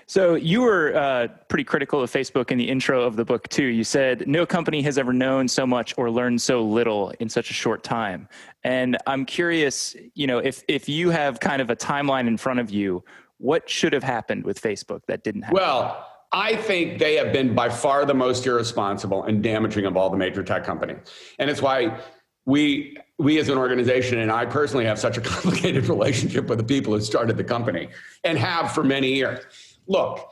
So 0.10 0.36
you 0.36 0.62
were 0.62 0.96
uh, 0.96 1.28
pretty 1.50 1.66
critical 1.66 2.02
of 2.02 2.10
Facebook 2.10 2.50
in 2.50 2.58
the 2.58 2.68
intro 2.68 3.04
of 3.04 3.18
the 3.18 3.26
book 3.26 3.50
too. 3.50 3.66
You 3.66 3.84
said 3.84 4.26
no 4.26 4.46
company 4.46 4.82
has 4.84 4.98
ever 4.98 5.12
known 5.12 5.50
so 5.50 5.68
much 5.68 5.94
or 5.98 6.10
learned 6.10 6.42
so 6.42 6.64
little 6.64 7.12
in 7.20 7.28
such 7.28 7.52
a 7.52 7.54
short 7.54 7.84
time. 7.84 8.30
And 8.64 8.98
I'm 9.06 9.26
curious, 9.26 9.98
you 10.16 10.26
know, 10.26 10.38
if 10.38 10.64
if 10.70 10.88
you 10.88 11.10
have 11.10 11.42
kind 11.42 11.62
of 11.62 11.70
a 11.70 11.76
timeline 11.76 12.28
in 12.28 12.38
front 12.38 12.62
of 12.62 12.72
you, 12.72 13.04
what 13.38 13.70
should 13.70 13.92
have 13.92 14.04
happened 14.04 14.46
with 14.46 14.62
Facebook 14.62 15.02
that 15.08 15.26
didn't 15.26 15.42
happen? 15.42 15.56
Well, 15.56 16.08
I 16.32 16.56
think 16.56 17.00
they 17.00 17.16
have 17.16 17.34
been 17.34 17.54
by 17.54 17.68
far 17.68 18.06
the 18.06 18.14
most 18.14 18.46
irresponsible 18.48 19.24
and 19.24 19.44
damaging 19.44 19.86
of 19.86 19.98
all 19.98 20.10
the 20.10 20.18
major 20.18 20.42
tech 20.42 20.64
companies. 20.64 21.00
And 21.38 21.50
it's 21.50 21.62
why 21.62 22.00
we 22.46 22.98
we 23.20 23.40
as 23.40 23.50
an 23.50 23.58
organization 23.58 24.20
and 24.20 24.32
I 24.32 24.46
personally 24.46 24.86
have 24.86 25.00
such 25.00 25.18
a 25.18 25.22
complicated 25.34 25.90
relationship 25.90 26.48
with 26.48 26.60
the 26.60 26.64
people 26.64 26.94
who 26.94 27.02
started 27.02 27.36
the 27.36 27.44
company 27.44 27.90
and 28.24 28.38
have 28.38 28.72
for 28.72 28.86
many 28.86 29.14
years. 29.14 29.44
Look, 29.88 30.30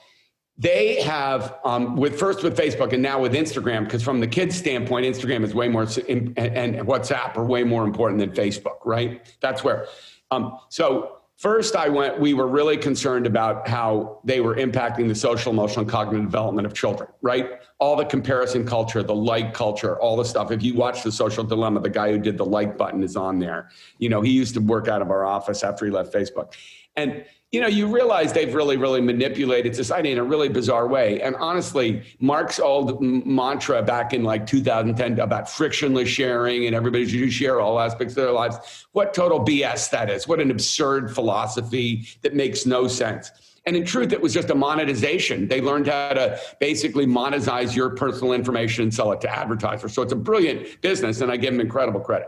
they 0.57 1.01
have 1.01 1.57
um, 1.65 1.97
with 1.97 2.17
first 2.17 2.43
with 2.43 2.57
Facebook 2.57 2.93
and 2.93 3.01
now 3.01 3.19
with 3.19 3.33
Instagram 3.33 3.83
because 3.83 4.03
from 4.03 4.19
the 4.19 4.27
kids' 4.27 4.55
standpoint, 4.55 5.05
Instagram 5.05 5.43
is 5.43 5.53
way 5.53 5.67
more 5.67 5.83
and, 6.07 6.37
and 6.37 6.75
WhatsApp 6.87 7.35
are 7.35 7.45
way 7.45 7.63
more 7.63 7.83
important 7.83 8.19
than 8.19 8.31
Facebook, 8.31 8.77
right? 8.85 9.21
That's 9.41 9.63
where. 9.63 9.87
Um, 10.31 10.57
so 10.69 11.15
First, 11.37 11.75
I 11.75 11.89
went, 11.89 12.17
we 12.17 12.33
were 12.33 12.47
really 12.47 12.77
concerned 12.77 13.27
about 13.27 13.67
how 13.67 14.21
they 14.23 14.39
were 14.39 14.55
impacting 14.55 15.09
the 15.09 15.15
social, 15.15 15.51
emotional, 15.51 15.81
and 15.81 15.89
cognitive 15.89 16.23
development 16.23 16.65
of 16.65 16.73
children, 16.73 17.09
right? 17.21 17.59
All 17.77 17.97
the 17.97 18.05
comparison 18.05 18.65
culture, 18.65 19.03
the 19.03 19.13
like 19.13 19.53
culture, 19.53 19.99
all 19.99 20.15
the 20.15 20.23
stuff. 20.23 20.51
If 20.51 20.63
you 20.63 20.75
watch 20.75 21.03
The 21.03 21.11
Social 21.11 21.43
Dilemma, 21.43 21.81
the 21.81 21.89
guy 21.89 22.09
who 22.11 22.19
did 22.19 22.37
the 22.37 22.45
like 22.45 22.77
button 22.77 23.03
is 23.03 23.17
on 23.17 23.39
there. 23.39 23.69
You 23.97 24.07
know, 24.07 24.21
he 24.21 24.31
used 24.31 24.53
to 24.53 24.61
work 24.61 24.87
out 24.87 25.01
of 25.01 25.11
our 25.11 25.25
office 25.25 25.61
after 25.61 25.85
he 25.85 25.91
left 25.91 26.13
Facebook. 26.13 26.53
And 26.95 27.25
you 27.51 27.61
know, 27.61 27.67
you 27.67 27.87
realize 27.87 28.33
they've 28.33 28.53
really, 28.53 28.75
really 28.75 28.99
manipulated 28.99 29.73
society 29.73 30.11
in 30.11 30.17
a 30.17 30.23
really 30.23 30.49
bizarre 30.49 30.87
way. 30.87 31.21
And 31.21 31.37
honestly, 31.37 32.03
Mark's 32.19 32.59
old 32.59 33.01
mantra 33.01 33.81
back 33.81 34.13
in 34.13 34.23
like 34.23 34.45
2010 34.45 35.19
about 35.19 35.49
frictionless 35.49 36.09
sharing 36.09 36.65
and 36.65 36.75
everybody 36.75 37.07
should 37.07 37.31
share 37.31 37.61
all 37.61 37.79
aspects 37.79 38.11
of 38.17 38.23
their 38.23 38.33
lives, 38.33 38.85
what 38.91 39.13
total 39.13 39.39
BS 39.39 39.89
that 39.91 40.09
is. 40.09 40.27
What 40.27 40.41
an 40.41 40.51
absurd 40.51 41.15
philosophy 41.15 42.05
that 42.23 42.35
makes 42.35 42.65
no 42.65 42.89
sense. 42.89 43.31
And 43.65 43.75
in 43.75 43.85
truth, 43.85 44.11
it 44.11 44.21
was 44.21 44.33
just 44.33 44.49
a 44.49 44.55
monetization. 44.55 45.47
They 45.47 45.61
learned 45.61 45.87
how 45.87 46.09
to 46.09 46.39
basically 46.59 47.07
monetize 47.07 47.73
your 47.73 47.91
personal 47.91 48.33
information 48.33 48.83
and 48.83 48.93
sell 48.93 49.13
it 49.13 49.21
to 49.21 49.29
advertisers. 49.29 49.93
So 49.93 50.01
it's 50.01 50.11
a 50.11 50.17
brilliant 50.17 50.81
business, 50.81 51.21
and 51.21 51.31
I 51.31 51.37
give 51.37 51.53
them 51.53 51.61
incredible 51.61 52.01
credit. 52.01 52.27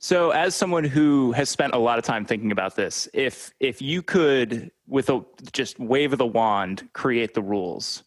So, 0.00 0.30
as 0.30 0.54
someone 0.54 0.84
who 0.84 1.32
has 1.32 1.50
spent 1.50 1.74
a 1.74 1.78
lot 1.78 1.98
of 1.98 2.04
time 2.04 2.24
thinking 2.24 2.52
about 2.52 2.76
this, 2.76 3.08
if 3.12 3.52
if 3.58 3.82
you 3.82 4.00
could, 4.00 4.70
with 4.86 5.10
a 5.10 5.24
just 5.52 5.80
wave 5.80 6.12
of 6.12 6.18
the 6.18 6.26
wand, 6.26 6.88
create 6.92 7.34
the 7.34 7.42
rules, 7.42 8.04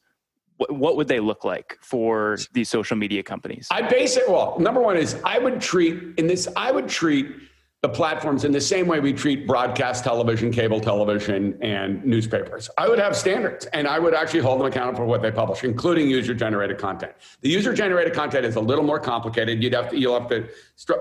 what, 0.70 0.96
would 0.96 1.08
they 1.08 1.20
look 1.20 1.44
like 1.44 1.78
for 1.82 2.38
these 2.54 2.70
social 2.70 2.96
media 2.96 3.24
companies? 3.24 3.68
I 3.72 3.82
base 3.82 4.16
it 4.16 4.30
well. 4.30 4.58
Number 4.60 4.80
one 4.80 4.96
is 4.96 5.20
I 5.26 5.38
would 5.38 5.60
treat 5.60 6.18
in 6.18 6.28
this. 6.28 6.48
I 6.56 6.72
would 6.72 6.88
treat 6.88 7.28
the 7.82 7.90
platforms 7.90 8.46
in 8.46 8.52
the 8.52 8.62
same 8.62 8.86
way 8.86 9.00
we 9.00 9.12
treat 9.12 9.48
broadcast 9.48 10.04
television, 10.04 10.52
cable 10.52 10.80
television, 10.80 11.58
and 11.64 12.04
newspapers. 12.06 12.70
I 12.78 12.88
would 12.88 13.00
have 13.00 13.16
standards 13.16 13.66
and 13.74 13.88
I 13.88 13.98
would 13.98 14.14
actually 14.14 14.42
hold 14.42 14.60
them 14.60 14.68
accountable 14.68 14.98
for 14.98 15.06
what 15.06 15.24
they 15.24 15.32
publish, 15.32 15.64
including 15.64 16.08
user 16.08 16.36
generated 16.36 16.78
content. 16.78 17.14
The 17.42 17.50
user 17.50 17.74
generated 17.74 18.14
content 18.14 18.46
is 18.46 18.56
a 18.56 18.60
little 18.60 18.84
more 18.84 19.00
complicated. 19.00 19.64
You'd 19.64 19.74
have 19.74 19.90
to, 19.90 19.98
you'll 19.98 20.20
have 20.20 20.30
to, 20.30 20.48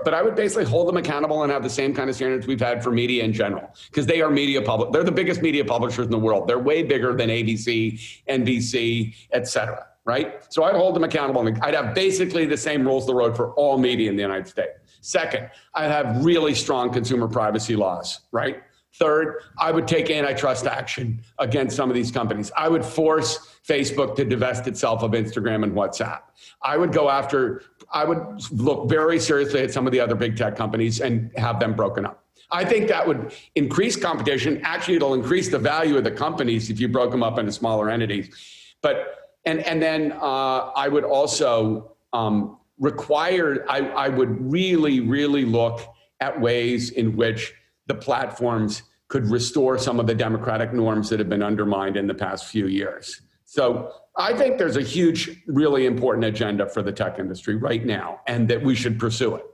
but 0.03 0.15
I 0.15 0.23
would 0.23 0.35
basically 0.35 0.65
hold 0.65 0.87
them 0.87 0.97
accountable 0.97 1.43
and 1.43 1.51
have 1.51 1.61
the 1.61 1.69
same 1.69 1.93
kind 1.93 2.09
of 2.09 2.15
standards 2.15 2.47
we've 2.47 2.59
had 2.59 2.83
for 2.83 2.89
media 2.89 3.23
in 3.23 3.31
general, 3.31 3.69
because 3.91 4.07
they 4.07 4.21
are 4.21 4.31
media 4.31 4.59
public. 4.59 4.91
They're 4.91 5.03
the 5.03 5.11
biggest 5.11 5.43
media 5.43 5.63
publishers 5.63 6.05
in 6.05 6.11
the 6.11 6.17
world. 6.17 6.47
They're 6.47 6.57
way 6.57 6.81
bigger 6.81 7.13
than 7.13 7.29
ABC, 7.29 8.23
NBC, 8.27 9.13
et 9.31 9.47
cetera 9.47 9.85
right? 10.03 10.51
So 10.51 10.63
I'd 10.63 10.73
hold 10.73 10.95
them 10.95 11.03
accountable. 11.03 11.45
and 11.45 11.61
I'd 11.61 11.75
have 11.75 11.93
basically 11.93 12.45
the 12.45 12.57
same 12.57 12.83
rules 12.83 13.03
of 13.03 13.07
the 13.07 13.15
road 13.15 13.35
for 13.35 13.53
all 13.53 13.77
media 13.77 14.09
in 14.09 14.15
the 14.15 14.21
United 14.23 14.47
States. 14.47 14.80
Second, 15.01 15.49
I'd 15.73 15.91
have 15.91 16.23
really 16.23 16.55
strong 16.55 16.91
consumer 16.91 17.27
privacy 17.27 17.75
laws, 17.75 18.21
right? 18.31 18.61
Third, 18.93 19.43
I 19.57 19.71
would 19.71 19.87
take 19.87 20.09
antitrust 20.09 20.67
action 20.67 21.21
against 21.39 21.75
some 21.75 21.89
of 21.89 21.95
these 21.95 22.11
companies. 22.11 22.51
I 22.57 22.67
would 22.67 22.85
force 22.85 23.55
Facebook 23.67 24.15
to 24.17 24.25
divest 24.25 24.67
itself 24.67 25.01
of 25.01 25.11
Instagram 25.11 25.63
and 25.63 25.73
WhatsApp. 25.73 26.21
I 26.61 26.77
would 26.77 26.91
go 26.91 27.09
after, 27.09 27.63
I 27.91 28.03
would 28.03 28.41
look 28.51 28.89
very 28.89 29.19
seriously 29.19 29.61
at 29.61 29.71
some 29.71 29.87
of 29.87 29.93
the 29.93 29.99
other 29.99 30.15
big 30.15 30.35
tech 30.35 30.55
companies 30.55 30.99
and 30.99 31.31
have 31.37 31.59
them 31.59 31.73
broken 31.73 32.05
up. 32.05 32.23
I 32.51 32.65
think 32.65 32.89
that 32.89 33.07
would 33.07 33.33
increase 33.55 33.95
competition. 33.95 34.59
Actually, 34.63 34.95
it'll 34.95 35.13
increase 35.13 35.49
the 35.49 35.59
value 35.59 35.97
of 35.97 36.03
the 36.03 36.11
companies 36.11 36.69
if 36.69 36.79
you 36.79 36.89
broke 36.89 37.11
them 37.11 37.23
up 37.23 37.39
into 37.39 37.51
smaller 37.51 37.89
entities. 37.89 38.35
But 38.81 39.31
and 39.45 39.61
and 39.61 39.81
then 39.81 40.11
uh, 40.11 40.71
I 40.75 40.89
would 40.89 41.05
also 41.05 41.93
um, 42.13 42.57
require. 42.81 43.65
I, 43.69 43.79
I 44.05 44.09
would 44.09 44.51
really 44.51 44.99
really 44.99 45.45
look 45.45 45.79
at 46.19 46.39
ways 46.39 46.91
in 46.91 47.15
which 47.15 47.53
the 47.87 47.95
platforms 47.95 48.83
could 49.07 49.27
restore 49.27 49.77
some 49.77 49.99
of 49.99 50.07
the 50.07 50.15
democratic 50.15 50.73
norms 50.73 51.09
that 51.09 51.19
have 51.19 51.29
been 51.29 51.43
undermined 51.43 51.97
in 51.97 52.07
the 52.07 52.13
past 52.13 52.45
few 52.45 52.67
years. 52.67 53.21
So 53.45 53.91
I 54.17 54.33
think 54.33 54.57
there's 54.57 54.77
a 54.77 54.81
huge, 54.81 55.43
really 55.47 55.85
important 55.85 56.25
agenda 56.25 56.67
for 56.67 56.81
the 56.81 56.91
tech 56.91 57.19
industry 57.19 57.55
right 57.55 57.85
now, 57.85 58.21
and 58.27 58.47
that 58.47 58.61
we 58.61 58.75
should 58.75 58.97
pursue 58.97 59.35
it. 59.35 59.45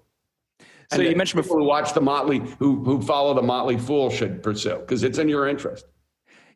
So 0.92 1.00
and 1.00 1.10
you 1.10 1.16
mentioned 1.16 1.42
before, 1.42 1.60
who 1.60 1.66
watch 1.66 1.94
the 1.94 2.02
Motley, 2.02 2.40
who 2.60 2.84
who 2.84 3.02
follow 3.02 3.34
the 3.34 3.42
Motley 3.42 3.78
Fool, 3.78 4.10
should 4.10 4.42
pursue 4.42 4.78
because 4.80 5.04
it's 5.04 5.18
in 5.18 5.28
your 5.28 5.48
interest. 5.48 5.86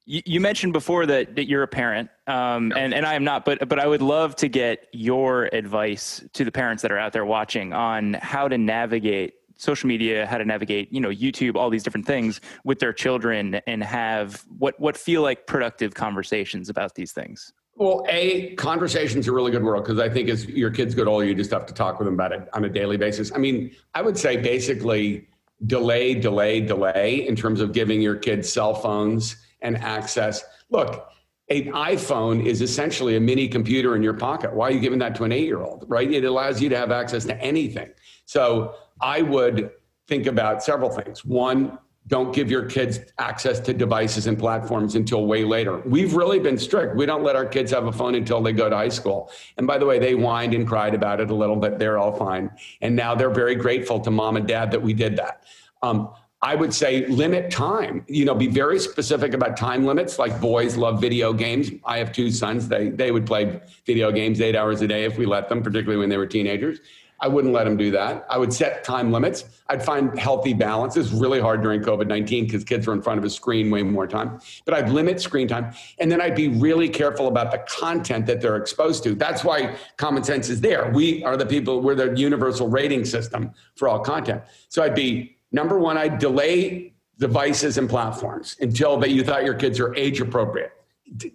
You, 0.06 0.22
you 0.26 0.40
mentioned 0.40 0.74
before 0.74 1.06
that, 1.08 1.36
that 1.36 1.48
you're 1.48 1.64
a 1.64 1.68
parent, 1.68 2.10
um, 2.32 2.72
and 2.76 2.94
and 2.94 3.06
I 3.06 3.16
am 3.16 3.24
not, 3.24 3.44
but 3.44 3.68
but 3.68 3.80
I 3.80 3.88
would 3.88 4.02
love 4.02 4.36
to 4.38 4.48
get 4.48 4.88
your 4.94 5.50
advice 5.54 6.24
to 6.34 6.46
the 6.46 6.52
parents 6.52 6.82
that 6.82 6.92
are 6.92 6.98
out 6.98 7.14
there 7.14 7.26
watching 7.26 7.74
on 7.74 8.14
how 8.16 8.48
to 8.48 8.58
navigate 8.58 9.34
social 9.58 9.88
media, 9.88 10.26
how 10.26 10.38
to 10.38 10.46
navigate, 10.46 10.92
you 10.92 11.00
know, 11.00 11.10
YouTube, 11.10 11.56
all 11.56 11.70
these 11.70 11.84
different 11.84 12.08
things 12.08 12.42
with 12.64 12.80
their 12.80 12.94
children, 12.94 13.56
and 13.68 13.84
have 13.84 14.46
what 14.58 14.80
what 14.80 14.96
feel 14.96 15.22
like 15.22 15.46
productive 15.46 15.94
conversations 15.94 16.70
about 16.70 16.96
these 16.96 17.12
things. 17.12 17.52
Well, 17.76 18.06
a 18.08 18.56
conversation's 18.56 19.28
a 19.28 19.32
really 19.32 19.52
good 19.52 19.64
word 19.64 19.84
because 19.84 20.00
I 20.00 20.08
think 20.08 20.30
as 20.30 20.46
your 20.46 20.70
kids 20.70 20.96
get 20.96 21.08
older, 21.08 21.26
you 21.26 21.36
just 21.36 21.52
have 21.52 21.66
to 21.66 21.74
talk 21.74 22.00
with 22.00 22.06
them 22.06 22.14
about 22.14 22.32
it 22.32 22.48
on 22.54 22.64
a 22.64 22.70
daily 22.70 22.98
basis. 22.98 23.32
I 23.34 23.40
mean, 23.40 23.72
I 23.94 24.02
would 24.02 24.18
say 24.18 24.38
basically 24.38 25.28
delay, 25.66 26.14
delay, 26.14 26.62
delay 26.62 27.28
in 27.28 27.36
terms 27.36 27.60
of 27.60 27.74
giving 27.74 28.02
your 28.02 28.16
kids 28.16 28.52
cell 28.52 28.74
phones 28.74 29.36
and 29.62 29.78
access. 29.78 30.44
Look, 30.70 31.08
an 31.52 31.74
iPhone 31.74 32.46
is 32.46 32.62
essentially 32.62 33.16
a 33.18 33.20
mini 33.20 33.48
computer 33.48 33.96
in 33.96 34.04
your 34.04 34.14
pocket. 34.14 34.54
Why 34.54 34.70
are 34.70 34.72
you 34.72 34.80
giving 34.80 35.00
that 35.00 35.16
to 35.16 35.26
an 35.26 35.32
eight 35.32 35.46
year 35.46 35.62
old, 35.62 35.86
right? 35.88 36.10
It 36.10 36.24
allows 36.24 36.62
you 36.62 36.70
to 36.70 36.78
have 36.78 36.92
access 36.92 37.26
to 37.26 37.38
anything. 37.42 37.90
So 38.26 38.76
I 39.02 39.22
would 39.22 39.72
think 40.08 40.28
about 40.28 40.64
several 40.64 40.90
things. 40.90 41.26
One, 41.26 41.78
don't 42.08 42.34
give 42.34 42.50
your 42.50 42.66
kids 42.66 43.00
access 43.20 43.60
to 43.60 43.74
devices 43.74 44.28
and 44.28 44.38
platforms 44.38 44.96
until 44.96 45.28
way 45.28 45.44
later. 45.44 45.80
We've 45.80 46.14
really 46.14 46.40
been 46.40 46.58
strict. 46.58 46.96
We 46.96 47.06
don't 47.06 47.24
let 47.24 47.36
our 47.36 47.46
kids 47.46 47.72
have 47.72 47.86
a 47.86 47.92
phone 47.92 48.16
until 48.16 48.42
they 48.42 48.54
go 48.54 48.70
to 48.70 48.76
high 48.76 48.90
school. 48.90 49.32
And 49.58 49.68
by 49.68 49.78
the 49.78 49.86
way, 49.86 50.00
they 50.00 50.14
whined 50.14 50.54
and 50.54 50.68
cried 50.68 50.96
about 50.96 51.22
it 51.22 51.30
a 51.30 51.36
little, 51.36 51.56
but 51.56 51.78
they're 51.78 52.00
all 52.00 52.12
fine. 52.12 52.50
And 52.82 52.96
now 52.96 53.14
they're 53.14 53.30
very 53.30 53.56
grateful 53.56 54.00
to 54.00 54.12
mom 54.12 54.36
and 54.36 54.48
dad 54.48 54.72
that 54.72 54.82
we 54.82 54.94
did 54.94 55.16
that. 55.18 55.44
Um, 55.84 56.10
I 56.44 56.56
would 56.56 56.74
say 56.74 57.06
limit 57.08 57.52
time. 57.52 58.04
You 58.08 58.26
know, 58.26 58.34
be 58.34 58.48
very 58.48 58.80
specific 58.80 59.34
about 59.34 59.58
time 59.58 59.86
limits. 59.86 60.18
Like 60.18 60.42
boys 60.42 60.76
love 60.76 61.00
video 61.00 61.34
games. 61.34 61.70
I 61.86 62.00
have 62.00 62.12
two 62.12 62.32
sons. 62.32 62.68
They 62.68 62.90
they 62.90 63.12
would 63.12 63.28
play 63.28 63.62
video 63.86 64.12
games 64.12 64.42
eight 64.42 64.56
hours 64.56 64.82
a 64.82 64.88
day 64.88 65.04
if 65.06 65.18
we 65.18 65.26
let 65.26 65.50
them, 65.50 65.62
particularly 65.62 66.00
when 66.00 66.10
they 66.10 66.18
were 66.18 66.26
teenagers. 66.26 66.80
I 67.24 67.28
wouldn't 67.28 67.54
let 67.54 67.66
them 67.66 67.78
do 67.78 67.92
that. 67.92 68.26
I 68.32 68.40
would 68.40 68.52
set 68.52 68.84
time 68.84 69.12
limits. 69.12 69.46
I'd 69.70 69.86
find 69.86 70.18
healthy 70.18 70.56
balance. 70.56 70.98
It's 70.98 71.12
really 71.12 71.40
hard 71.40 71.62
during 71.62 71.82
COVID 71.82 72.08
19 72.08 72.46
because 72.46 72.64
kids 72.64 72.88
are 72.88 72.94
in 72.94 73.02
front 73.04 73.20
of 73.20 73.24
a 73.24 73.30
screen 73.30 73.70
way 73.70 73.84
more 73.84 74.08
time. 74.08 74.40
But 74.66 74.74
I'd 74.74 74.90
limit 74.90 75.22
screen 75.22 75.48
time. 75.48 75.72
And 76.00 76.12
then 76.12 76.20
I'd 76.20 76.36
be 76.36 76.48
really 76.48 76.90
careful 76.90 77.28
about 77.28 77.52
the 77.52 77.60
content 77.70 78.26
that 78.26 78.42
they're 78.42 78.58
exposed 78.58 79.04
to. 79.04 79.14
That's 79.14 79.44
why 79.44 79.76
common 79.98 80.24
sense 80.24 80.50
is 80.50 80.62
there. 80.62 80.90
We 80.90 81.24
are 81.24 81.38
the 81.38 81.46
people, 81.46 81.82
we're 81.82 81.94
the 81.94 82.12
universal 82.18 82.68
rating 82.68 83.06
system 83.06 83.52
for 83.76 83.88
all 83.88 84.00
content. 84.00 84.42
So 84.70 84.82
I'd 84.82 84.96
be 84.96 85.38
number 85.52 85.80
one, 85.80 85.98
I'd 85.98 86.20
delay 86.20 86.94
devices 87.18 87.78
and 87.78 87.90
platforms 87.90 88.56
until 88.62 88.98
that 88.98 89.12
you 89.12 89.24
thought 89.24 89.44
your 89.44 89.54
kids 89.54 89.80
are 89.80 89.94
age 89.96 90.22
appropriate 90.22 90.74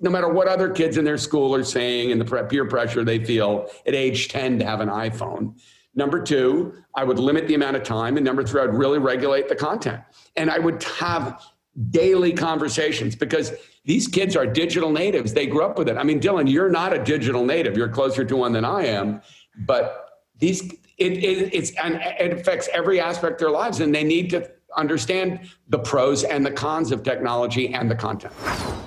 no 0.00 0.10
matter 0.10 0.28
what 0.28 0.48
other 0.48 0.70
kids 0.70 0.96
in 0.96 1.04
their 1.04 1.18
school 1.18 1.54
are 1.54 1.64
saying 1.64 2.12
and 2.12 2.20
the 2.20 2.44
peer 2.44 2.64
pressure 2.64 3.04
they 3.04 3.22
feel 3.22 3.68
at 3.86 3.94
age 3.94 4.28
10 4.28 4.58
to 4.58 4.64
have 4.64 4.80
an 4.80 4.88
iPhone. 4.88 5.58
Number 5.94 6.22
two, 6.22 6.74
I 6.94 7.04
would 7.04 7.18
limit 7.18 7.46
the 7.46 7.54
amount 7.54 7.76
of 7.76 7.82
time. 7.82 8.16
And 8.16 8.24
number 8.24 8.44
three, 8.44 8.62
I'd 8.62 8.74
really 8.74 8.98
regulate 8.98 9.48
the 9.48 9.56
content. 9.56 10.02
And 10.36 10.50
I 10.50 10.58
would 10.58 10.82
have 10.84 11.42
daily 11.90 12.32
conversations 12.32 13.14
because 13.14 13.52
these 13.84 14.08
kids 14.08 14.34
are 14.34 14.46
digital 14.46 14.90
natives. 14.90 15.32
They 15.32 15.46
grew 15.46 15.64
up 15.64 15.78
with 15.78 15.88
it. 15.88 15.96
I 15.96 16.02
mean, 16.02 16.20
Dylan, 16.20 16.50
you're 16.50 16.70
not 16.70 16.92
a 16.92 17.02
digital 17.02 17.44
native. 17.44 17.76
You're 17.76 17.88
closer 17.88 18.24
to 18.24 18.36
one 18.36 18.52
than 18.52 18.64
I 18.64 18.86
am. 18.86 19.22
But 19.58 20.20
these, 20.38 20.70
it, 20.98 21.12
it, 21.12 21.54
it's, 21.54 21.70
and 21.72 21.94
it 21.96 22.32
affects 22.32 22.68
every 22.72 23.00
aspect 23.00 23.34
of 23.34 23.38
their 23.38 23.50
lives. 23.50 23.80
And 23.80 23.94
they 23.94 24.04
need 24.04 24.30
to 24.30 24.50
understand 24.76 25.40
the 25.68 25.78
pros 25.78 26.24
and 26.24 26.44
the 26.44 26.50
cons 26.50 26.92
of 26.92 27.02
technology 27.02 27.72
and 27.72 27.90
the 27.90 27.94
content. 27.94 28.32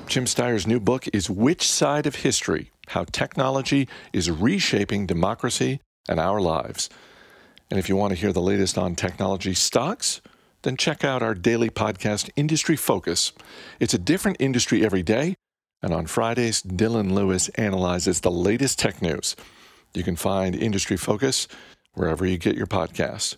Jim 0.07 0.25
Steyer's 0.25 0.67
new 0.67 0.79
book 0.79 1.07
is 1.13 1.29
Which 1.29 1.67
Side 1.67 2.05
of 2.05 2.15
History? 2.15 2.71
How 2.89 3.03
Technology 3.03 3.87
is 4.11 4.31
Reshaping 4.31 5.05
Democracy 5.05 5.81
and 6.07 6.19
Our 6.19 6.41
Lives. 6.41 6.89
And 7.69 7.79
if 7.79 7.87
you 7.87 7.95
want 7.95 8.13
to 8.13 8.19
hear 8.19 8.33
the 8.33 8.41
latest 8.41 8.77
on 8.77 8.95
technology 8.95 9.53
stocks, 9.53 10.21
then 10.63 10.75
check 10.75 11.03
out 11.03 11.21
our 11.21 11.35
daily 11.35 11.69
podcast, 11.69 12.29
Industry 12.35 12.75
Focus. 12.75 13.31
It's 13.79 13.93
a 13.93 13.99
different 13.99 14.37
industry 14.39 14.83
every 14.83 15.03
day, 15.03 15.35
and 15.81 15.93
on 15.93 16.07
Fridays, 16.07 16.63
Dylan 16.63 17.11
Lewis 17.11 17.49
analyzes 17.49 18.21
the 18.21 18.31
latest 18.31 18.79
tech 18.79 19.01
news. 19.01 19.35
You 19.93 20.03
can 20.03 20.15
find 20.15 20.55
Industry 20.55 20.97
Focus 20.97 21.47
wherever 21.93 22.25
you 22.25 22.37
get 22.37 22.55
your 22.55 22.67
podcasts. 22.67 23.35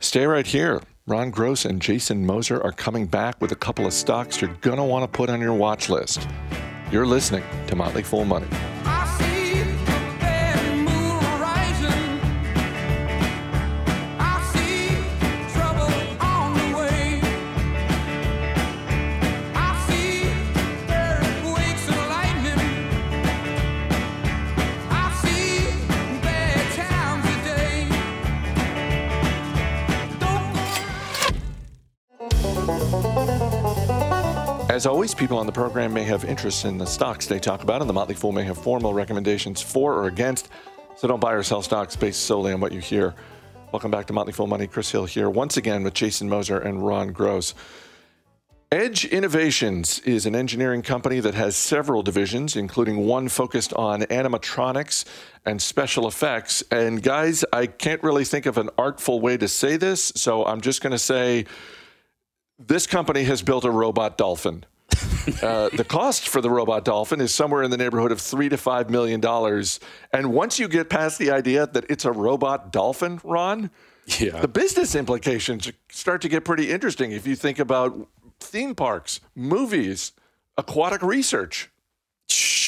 Stay 0.00 0.26
right 0.26 0.46
here. 0.46 0.80
Ron 1.06 1.30
Gross 1.30 1.64
and 1.64 1.80
Jason 1.80 2.26
Moser 2.26 2.62
are 2.62 2.72
coming 2.72 3.06
back 3.06 3.40
with 3.40 3.50
a 3.50 3.56
couple 3.56 3.86
of 3.86 3.94
stocks 3.94 4.40
you're 4.40 4.54
going 4.60 4.76
to 4.76 4.84
want 4.84 5.10
to 5.10 5.16
put 5.16 5.30
on 5.30 5.40
your 5.40 5.54
watch 5.54 5.88
list. 5.88 6.28
You're 6.92 7.06
listening 7.06 7.44
to 7.66 7.76
Motley 7.76 8.02
Fool 8.02 8.24
Money. 8.24 8.46
As 34.78 34.86
always, 34.86 35.12
people 35.12 35.38
on 35.38 35.46
the 35.46 35.50
program 35.50 35.92
may 35.92 36.04
have 36.04 36.24
interest 36.24 36.64
in 36.64 36.78
the 36.78 36.86
stocks 36.86 37.26
they 37.26 37.40
talk 37.40 37.64
about, 37.64 37.80
and 37.80 37.90
the 37.90 37.92
Motley 37.92 38.14
Fool 38.14 38.30
may 38.30 38.44
have 38.44 38.56
formal 38.56 38.94
recommendations 38.94 39.60
for 39.60 39.92
or 39.94 40.06
against. 40.06 40.50
So 40.94 41.08
don't 41.08 41.18
buy 41.18 41.32
or 41.32 41.42
sell 41.42 41.62
stocks 41.62 41.96
based 41.96 42.26
solely 42.26 42.52
on 42.52 42.60
what 42.60 42.70
you 42.70 42.78
hear. 42.78 43.16
Welcome 43.72 43.90
back 43.90 44.06
to 44.06 44.12
Motley 44.12 44.32
Fool 44.32 44.46
Money. 44.46 44.68
Chris 44.68 44.88
Hill 44.88 45.06
here 45.06 45.28
once 45.28 45.56
again 45.56 45.82
with 45.82 45.94
Jason 45.94 46.28
Moser 46.28 46.60
and 46.60 46.86
Ron 46.86 47.08
Gross. 47.08 47.56
Edge 48.70 49.04
Innovations 49.04 49.98
is 50.04 50.26
an 50.26 50.36
engineering 50.36 50.82
company 50.82 51.18
that 51.18 51.34
has 51.34 51.56
several 51.56 52.04
divisions, 52.04 52.54
including 52.54 52.98
one 52.98 53.28
focused 53.28 53.74
on 53.74 54.02
animatronics 54.02 55.04
and 55.44 55.60
special 55.60 56.06
effects. 56.06 56.62
And 56.70 57.02
guys, 57.02 57.44
I 57.52 57.66
can't 57.66 58.00
really 58.04 58.24
think 58.24 58.46
of 58.46 58.58
an 58.58 58.70
artful 58.78 59.20
way 59.20 59.38
to 59.38 59.48
say 59.48 59.76
this, 59.76 60.12
so 60.14 60.44
I'm 60.44 60.60
just 60.60 60.82
going 60.82 60.92
to 60.92 61.00
say 61.00 61.46
this 62.58 62.86
company 62.86 63.24
has 63.24 63.42
built 63.42 63.64
a 63.64 63.70
robot 63.70 64.18
dolphin. 64.18 64.64
uh, 65.42 65.68
the 65.70 65.84
cost 65.86 66.28
for 66.28 66.40
the 66.40 66.50
robot 66.50 66.84
dolphin 66.84 67.20
is 67.20 67.34
somewhere 67.34 67.62
in 67.62 67.70
the 67.70 67.76
neighborhood 67.76 68.10
of 68.10 68.20
three 68.20 68.48
to 68.48 68.56
five 68.56 68.88
million 68.90 69.20
dollars. 69.20 69.80
And 70.12 70.32
once 70.32 70.58
you 70.58 70.66
get 70.68 70.88
past 70.88 71.18
the 71.18 71.30
idea 71.30 71.66
that 71.66 71.84
it's 71.90 72.04
a 72.04 72.12
robot 72.12 72.72
dolphin, 72.72 73.20
Ron, 73.22 73.70
Yeah. 74.18 74.40
the 74.40 74.48
business 74.48 74.94
implications 74.94 75.70
start 75.90 76.22
to 76.22 76.28
get 76.28 76.44
pretty 76.44 76.70
interesting 76.70 77.12
if 77.12 77.26
you 77.26 77.36
think 77.36 77.58
about 77.58 78.08
theme 78.40 78.74
parks, 78.74 79.20
movies, 79.34 80.12
aquatic 80.56 81.02
research. 81.02 81.70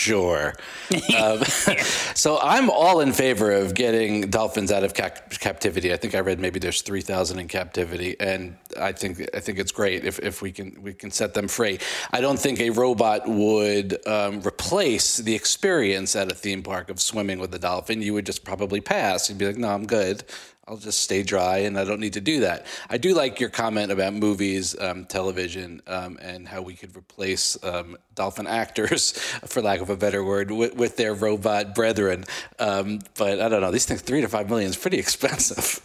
Sure. 0.00 0.54
um, 1.18 1.42
so 2.14 2.38
I'm 2.42 2.70
all 2.70 3.00
in 3.00 3.12
favor 3.12 3.52
of 3.52 3.74
getting 3.74 4.30
dolphins 4.30 4.72
out 4.72 4.82
of 4.82 4.94
cap- 4.94 5.28
captivity. 5.32 5.92
I 5.92 5.98
think 5.98 6.14
I 6.14 6.20
read 6.20 6.40
maybe 6.40 6.58
there's 6.58 6.80
3,000 6.80 7.38
in 7.38 7.48
captivity, 7.48 8.16
and 8.18 8.56
I 8.80 8.92
think 8.92 9.28
I 9.34 9.40
think 9.40 9.58
it's 9.58 9.72
great 9.72 10.06
if, 10.06 10.18
if 10.20 10.40
we 10.40 10.52
can 10.52 10.82
we 10.82 10.94
can 10.94 11.10
set 11.10 11.34
them 11.34 11.48
free. 11.48 11.80
I 12.12 12.22
don't 12.22 12.38
think 12.38 12.60
a 12.60 12.70
robot 12.70 13.28
would 13.28 14.06
um, 14.06 14.40
replace 14.40 15.18
the 15.18 15.34
experience 15.34 16.16
at 16.16 16.32
a 16.32 16.34
theme 16.34 16.62
park 16.62 16.88
of 16.88 16.98
swimming 16.98 17.38
with 17.38 17.54
a 17.54 17.58
dolphin. 17.58 18.00
You 18.00 18.14
would 18.14 18.24
just 18.24 18.42
probably 18.42 18.80
pass. 18.80 19.28
You'd 19.28 19.36
be 19.36 19.48
like, 19.48 19.58
no, 19.58 19.68
I'm 19.68 19.86
good. 19.86 20.24
I'll 20.70 20.76
just 20.76 21.00
stay 21.00 21.24
dry 21.24 21.58
and 21.58 21.76
I 21.76 21.84
don't 21.84 21.98
need 21.98 22.12
to 22.12 22.20
do 22.20 22.40
that. 22.40 22.64
I 22.88 22.96
do 22.96 23.12
like 23.12 23.40
your 23.40 23.48
comment 23.48 23.90
about 23.90 24.14
movies, 24.14 24.78
um, 24.78 25.04
television, 25.04 25.82
um, 25.88 26.16
and 26.22 26.46
how 26.46 26.62
we 26.62 26.74
could 26.74 26.96
replace 26.96 27.58
um, 27.64 27.96
dolphin 28.14 28.46
actors, 28.46 29.10
for 29.46 29.62
lack 29.62 29.80
of 29.80 29.90
a 29.90 29.96
better 29.96 30.22
word, 30.22 30.52
with, 30.52 30.76
with 30.76 30.96
their 30.96 31.12
robot 31.12 31.74
brethren. 31.74 32.24
Um, 32.60 33.00
but 33.18 33.40
I 33.40 33.48
don't 33.48 33.62
know. 33.62 33.72
These 33.72 33.86
things, 33.86 34.02
three 34.02 34.20
to 34.20 34.28
five 34.28 34.48
million, 34.48 34.70
is 34.70 34.76
pretty 34.76 34.98
expensive. 35.00 35.84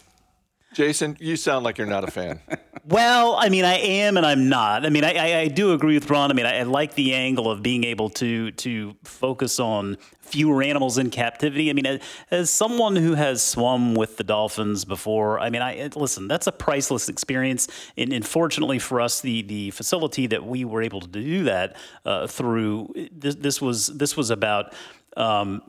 Jason, 0.75 1.15
you 1.21 1.37
sound 1.37 1.63
like 1.63 1.77
you're 1.77 1.87
not 1.87 2.03
a 2.03 2.11
fan. 2.11 2.41
Well, 2.87 3.35
I 3.35 3.49
mean, 3.49 3.65
I 3.65 3.77
am 3.77 4.15
and 4.15 4.23
I'm 4.23 4.47
not. 4.47 4.85
I 4.85 4.89
mean, 4.89 5.03
I, 5.03 5.13
I, 5.15 5.39
I 5.39 5.47
do 5.47 5.73
agree 5.73 5.95
with 5.95 6.07
Ron. 6.07 6.29
I 6.29 6.35
mean, 6.35 6.45
I, 6.45 6.59
I 6.59 6.63
like 6.63 6.93
the 6.93 7.15
angle 7.15 7.49
of 7.49 7.63
being 7.63 7.83
able 7.83 8.11
to 8.11 8.51
to 8.51 8.95
focus 9.03 9.59
on 9.59 9.97
fewer 10.21 10.61
animals 10.61 10.99
in 10.99 11.09
captivity. 11.09 11.71
I 11.71 11.73
mean, 11.73 11.87
as, 11.87 12.01
as 12.29 12.49
someone 12.51 12.95
who 12.95 13.15
has 13.15 13.41
swum 13.41 13.95
with 13.95 14.17
the 14.17 14.23
dolphins 14.23 14.85
before, 14.85 15.39
I 15.39 15.49
mean, 15.49 15.63
I 15.63 15.89
listen. 15.95 16.27
That's 16.27 16.45
a 16.45 16.51
priceless 16.51 17.09
experience. 17.09 17.67
And, 17.97 18.13
and 18.13 18.23
fortunately 18.23 18.77
for 18.77 19.01
us, 19.01 19.19
the 19.19 19.41
the 19.41 19.71
facility 19.71 20.27
that 20.27 20.45
we 20.45 20.63
were 20.63 20.83
able 20.83 21.01
to 21.01 21.07
do 21.07 21.45
that 21.45 21.77
uh, 22.05 22.27
through 22.27 22.93
this, 23.11 23.33
this 23.33 23.59
was 23.59 23.87
this 23.87 24.15
was 24.15 24.29
about. 24.29 24.75
Um, 25.17 25.63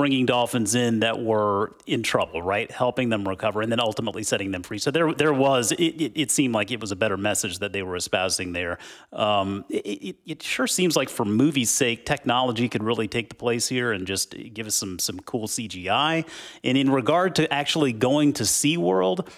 bringing 0.00 0.24
dolphins 0.24 0.74
in 0.74 1.00
that 1.00 1.22
were 1.22 1.76
in 1.86 2.02
trouble, 2.02 2.40
right? 2.40 2.70
Helping 2.70 3.10
them 3.10 3.28
recover 3.28 3.60
and 3.60 3.70
then 3.70 3.80
ultimately 3.80 4.22
setting 4.22 4.50
them 4.50 4.62
free. 4.62 4.78
So 4.78 4.90
there, 4.90 5.12
there 5.12 5.34
was, 5.34 5.72
it, 5.72 5.78
it, 5.78 6.12
it 6.14 6.30
seemed 6.30 6.54
like 6.54 6.70
it 6.70 6.80
was 6.80 6.90
a 6.90 6.96
better 6.96 7.18
message 7.18 7.58
that 7.58 7.74
they 7.74 7.82
were 7.82 7.96
espousing 7.96 8.54
there. 8.54 8.78
Um, 9.12 9.66
it, 9.68 10.16
it, 10.24 10.42
sure 10.42 10.66
seems 10.66 10.96
like 10.96 11.10
for 11.10 11.26
movie's 11.26 11.68
sake, 11.68 12.06
technology 12.06 12.66
could 12.66 12.82
really 12.82 13.08
take 13.08 13.28
the 13.28 13.34
place 13.34 13.68
here 13.68 13.92
and 13.92 14.06
just 14.06 14.34
give 14.54 14.66
us 14.66 14.74
some, 14.74 14.98
some 14.98 15.20
cool 15.20 15.46
CGI. 15.46 16.26
And 16.64 16.78
in 16.78 16.90
regard 16.90 17.34
to 17.34 17.52
actually 17.52 17.92
going 17.92 18.32
to 18.34 18.44
SeaWorld, 18.44 19.28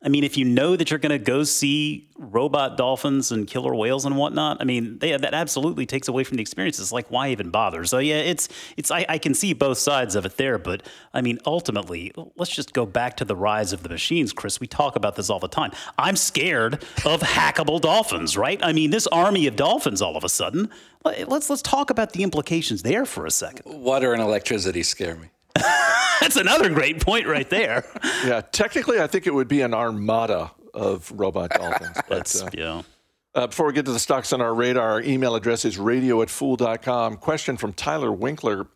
I 0.00 0.08
mean, 0.08 0.22
if 0.22 0.36
you 0.36 0.44
know 0.44 0.76
that 0.76 0.90
you're 0.90 1.00
going 1.00 1.10
to 1.10 1.18
go 1.18 1.42
see 1.42 2.08
robot 2.16 2.76
dolphins 2.76 3.32
and 3.32 3.48
killer 3.48 3.74
whales 3.74 4.04
and 4.04 4.16
whatnot, 4.16 4.58
I 4.60 4.64
mean, 4.64 4.98
they, 5.00 5.16
that 5.16 5.34
absolutely 5.34 5.86
takes 5.86 6.06
away 6.06 6.22
from 6.22 6.36
the 6.36 6.40
experience. 6.40 6.78
It's 6.78 6.92
like, 6.92 7.10
why 7.10 7.30
even 7.30 7.50
bother? 7.50 7.84
So 7.84 7.98
yeah, 7.98 8.18
it's 8.18 8.48
it's 8.76 8.92
I, 8.92 9.04
I 9.08 9.18
can 9.18 9.34
see 9.34 9.52
both 9.54 9.78
sides 9.78 10.14
of 10.14 10.24
it 10.24 10.36
there, 10.36 10.56
but 10.56 10.84
I 11.12 11.20
mean, 11.20 11.38
ultimately, 11.46 12.12
let's 12.36 12.54
just 12.54 12.72
go 12.74 12.86
back 12.86 13.16
to 13.16 13.24
the 13.24 13.34
rise 13.34 13.72
of 13.72 13.82
the 13.82 13.88
machines, 13.88 14.32
Chris. 14.32 14.60
We 14.60 14.68
talk 14.68 14.94
about 14.94 15.16
this 15.16 15.30
all 15.30 15.40
the 15.40 15.48
time. 15.48 15.72
I'm 15.98 16.14
scared 16.14 16.74
of 17.04 17.20
hackable 17.20 17.80
dolphins, 17.80 18.36
right? 18.36 18.60
I 18.62 18.72
mean, 18.72 18.90
this 18.90 19.08
army 19.08 19.48
of 19.48 19.56
dolphins 19.56 20.00
all 20.00 20.16
of 20.16 20.22
a 20.22 20.28
sudden. 20.28 20.70
Let's 21.04 21.50
let's 21.50 21.62
talk 21.62 21.90
about 21.90 22.12
the 22.12 22.22
implications 22.22 22.82
there 22.82 23.04
for 23.04 23.26
a 23.26 23.30
second. 23.32 23.62
Water 23.66 24.12
and 24.12 24.22
electricity 24.22 24.84
scare 24.84 25.16
me. 25.16 25.30
That's 26.20 26.36
another 26.36 26.68
great 26.70 27.00
point 27.00 27.26
right 27.26 27.48
there. 27.48 27.84
Yeah, 28.24 28.40
technically, 28.40 29.00
I 29.00 29.06
think 29.06 29.26
it 29.26 29.34
would 29.34 29.48
be 29.48 29.60
an 29.62 29.74
armada 29.74 30.50
of 30.74 31.10
robot 31.12 31.50
dolphins. 31.50 31.96
but, 32.08 32.42
uh, 32.42 32.50
yeah. 32.52 32.82
Uh, 33.34 33.46
before 33.46 33.66
we 33.66 33.72
get 33.72 33.84
to 33.84 33.92
the 33.92 33.98
stocks 33.98 34.32
on 34.32 34.40
our 34.40 34.54
radar, 34.54 34.90
our 34.90 35.02
email 35.02 35.34
address 35.34 35.64
is 35.64 35.78
radio 35.78 36.22
at 36.22 36.30
fool.com. 36.30 37.16
Question 37.18 37.56
from 37.56 37.72
Tyler 37.72 38.10
Winkler. 38.10 38.66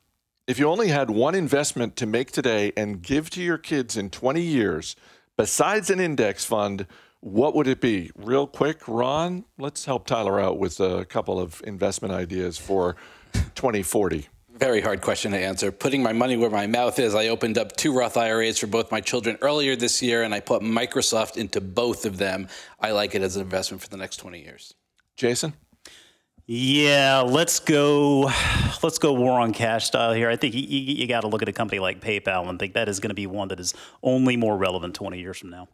If 0.47 0.59
you 0.59 0.69
only 0.69 0.89
had 0.89 1.11
one 1.11 1.35
investment 1.35 1.97
to 1.97 2.07
make 2.07 2.31
today 2.33 2.73
and 2.77 3.03
give 3.03 3.31
to 3.31 3.43
your 3.43 3.59
kids 3.59 3.97
in 3.97 4.11
20 4.11 4.41
years, 4.41 4.97
besides 5.37 5.89
an 5.91 6.01
index 6.01 6.45
fund, 6.45 6.87
what 7.21 7.55
would 7.55 7.69
it 7.69 7.81
be? 7.81 8.11
Real 8.17 8.49
quick, 8.49 8.87
Ron, 8.89 9.45
let's 9.57 9.85
help 9.85 10.07
Tyler 10.07 10.41
out 10.41 10.59
with 10.59 10.81
a 10.81 11.05
couple 11.05 11.39
of 11.39 11.63
investment 11.65 12.13
ideas 12.13 12.59
for 12.59 12.97
2040. 13.55 14.29
Very 14.63 14.81
hard 14.81 15.01
question 15.01 15.33
to 15.33 15.39
answer. 15.39 15.73
Putting 15.73 16.05
my 16.05 16.13
money 16.13 16.37
where 16.37 16.49
my 16.49 16.69
mouth 16.69 17.01
is, 17.01 17.17
I 17.17 17.27
opened 17.27 17.59
up 17.59 17.77
two 17.77 17.93
Roth 17.93 18.17
IRAs 18.17 18.61
for 18.61 18.69
both 18.69 18.93
my 18.93 19.01
children 19.01 19.37
earlier 19.43 19.75
this 19.75 20.01
year, 20.01 20.23
and 20.23 20.33
I 20.33 20.39
put 20.39 20.63
Microsoft 20.63 21.37
into 21.37 21.61
both 21.61 22.07
of 22.07 22.17
them. 22.17 22.47
I 22.79 22.93
like 22.93 23.17
it 23.17 23.23
as 23.23 23.35
an 23.35 23.43
investment 23.43 23.83
for 23.83 23.89
the 23.89 23.97
next 23.97 24.19
20 24.19 24.41
years. 24.41 24.73
Jason? 25.17 25.55
Yeah, 26.47 27.25
let's 27.27 27.59
go. 27.59 28.31
Let's 28.85 28.99
go 28.99 29.13
war 29.15 29.41
on 29.41 29.53
cash 29.53 29.87
style 29.87 30.13
here. 30.13 30.31
I 30.31 30.37
think 30.37 30.55
you, 30.55 30.63
you, 30.63 30.95
you 30.95 31.07
got 31.09 31.23
to 31.23 31.29
look 31.29 31.43
at 31.43 31.49
a 31.49 31.53
company 31.53 31.81
like 31.81 32.01
PayPal 32.01 32.49
and 32.49 32.57
think 32.57 32.75
that 32.75 32.89
is 32.89 33.01
going 33.01 33.11
to 33.11 33.15
be 33.15 33.27
one 33.27 33.49
that 33.49 33.59
is 33.59 33.75
only 34.01 34.37
more 34.37 34.57
relevant 34.57 34.95
20 34.95 35.19
years 35.19 35.39
from 35.39 35.51
now. 35.51 35.67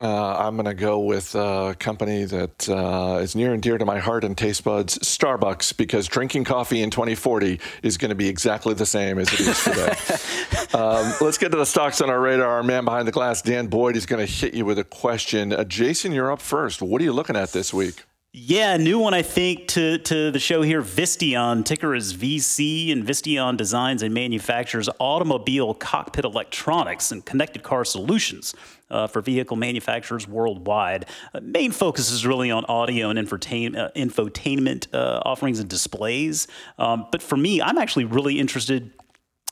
Uh, 0.00 0.36
I'm 0.36 0.54
going 0.54 0.66
to 0.66 0.74
go 0.74 1.00
with 1.00 1.34
a 1.34 1.74
company 1.76 2.24
that 2.24 2.68
uh, 2.68 3.18
is 3.20 3.34
near 3.34 3.52
and 3.52 3.60
dear 3.60 3.78
to 3.78 3.84
my 3.84 3.98
heart 3.98 4.22
and 4.22 4.38
taste 4.38 4.62
buds, 4.62 4.96
Starbucks, 4.98 5.76
because 5.76 6.06
drinking 6.06 6.44
coffee 6.44 6.82
in 6.82 6.90
2040 6.90 7.58
is 7.82 7.98
going 7.98 8.10
to 8.10 8.14
be 8.14 8.28
exactly 8.28 8.74
the 8.74 8.86
same 8.86 9.18
as 9.18 9.32
it 9.32 9.40
is 9.40 9.64
today. 9.64 10.78
um, 10.78 11.12
let's 11.20 11.36
get 11.36 11.50
to 11.50 11.58
the 11.58 11.66
stocks 11.66 12.00
on 12.00 12.10
our 12.10 12.20
radar. 12.20 12.48
Our 12.48 12.62
man 12.62 12.84
behind 12.84 13.08
the 13.08 13.12
glass, 13.12 13.42
Dan 13.42 13.66
Boyd, 13.66 13.96
is 13.96 14.06
going 14.06 14.24
to 14.24 14.32
hit 14.32 14.54
you 14.54 14.64
with 14.64 14.78
a 14.78 14.84
question. 14.84 15.52
Uh, 15.52 15.64
Jason, 15.64 16.12
you're 16.12 16.30
up 16.30 16.40
first. 16.40 16.80
What 16.80 17.00
are 17.00 17.04
you 17.04 17.12
looking 17.12 17.34
at 17.34 17.50
this 17.50 17.74
week? 17.74 18.04
Yeah, 18.40 18.76
new 18.76 19.00
one 19.00 19.14
I 19.14 19.22
think 19.22 19.66
to 19.68 19.98
to 19.98 20.30
the 20.30 20.38
show 20.38 20.62
here. 20.62 20.80
Visteon 20.80 21.64
ticker 21.64 21.92
is 21.92 22.14
VC, 22.14 22.92
and 22.92 23.04
Visteon 23.04 23.56
designs 23.56 24.00
and 24.00 24.14
manufactures 24.14 24.88
automobile 25.00 25.74
cockpit 25.74 26.24
electronics 26.24 27.10
and 27.10 27.24
connected 27.24 27.64
car 27.64 27.84
solutions. 27.84 28.54
Uh, 28.90 29.06
for 29.06 29.20
vehicle 29.20 29.54
manufacturers 29.54 30.26
worldwide. 30.26 31.04
Uh, 31.34 31.40
main 31.42 31.70
focus 31.72 32.10
is 32.10 32.24
really 32.24 32.50
on 32.50 32.64
audio 32.70 33.10
and 33.10 33.18
infotain- 33.18 33.76
uh, 33.76 33.90
infotainment 33.94 34.86
uh, 34.94 35.20
offerings 35.26 35.60
and 35.60 35.68
displays. 35.68 36.48
Um, 36.78 37.06
but 37.12 37.20
for 37.22 37.36
me, 37.36 37.60
I'm 37.60 37.76
actually 37.76 38.06
really 38.06 38.38
interested 38.38 38.90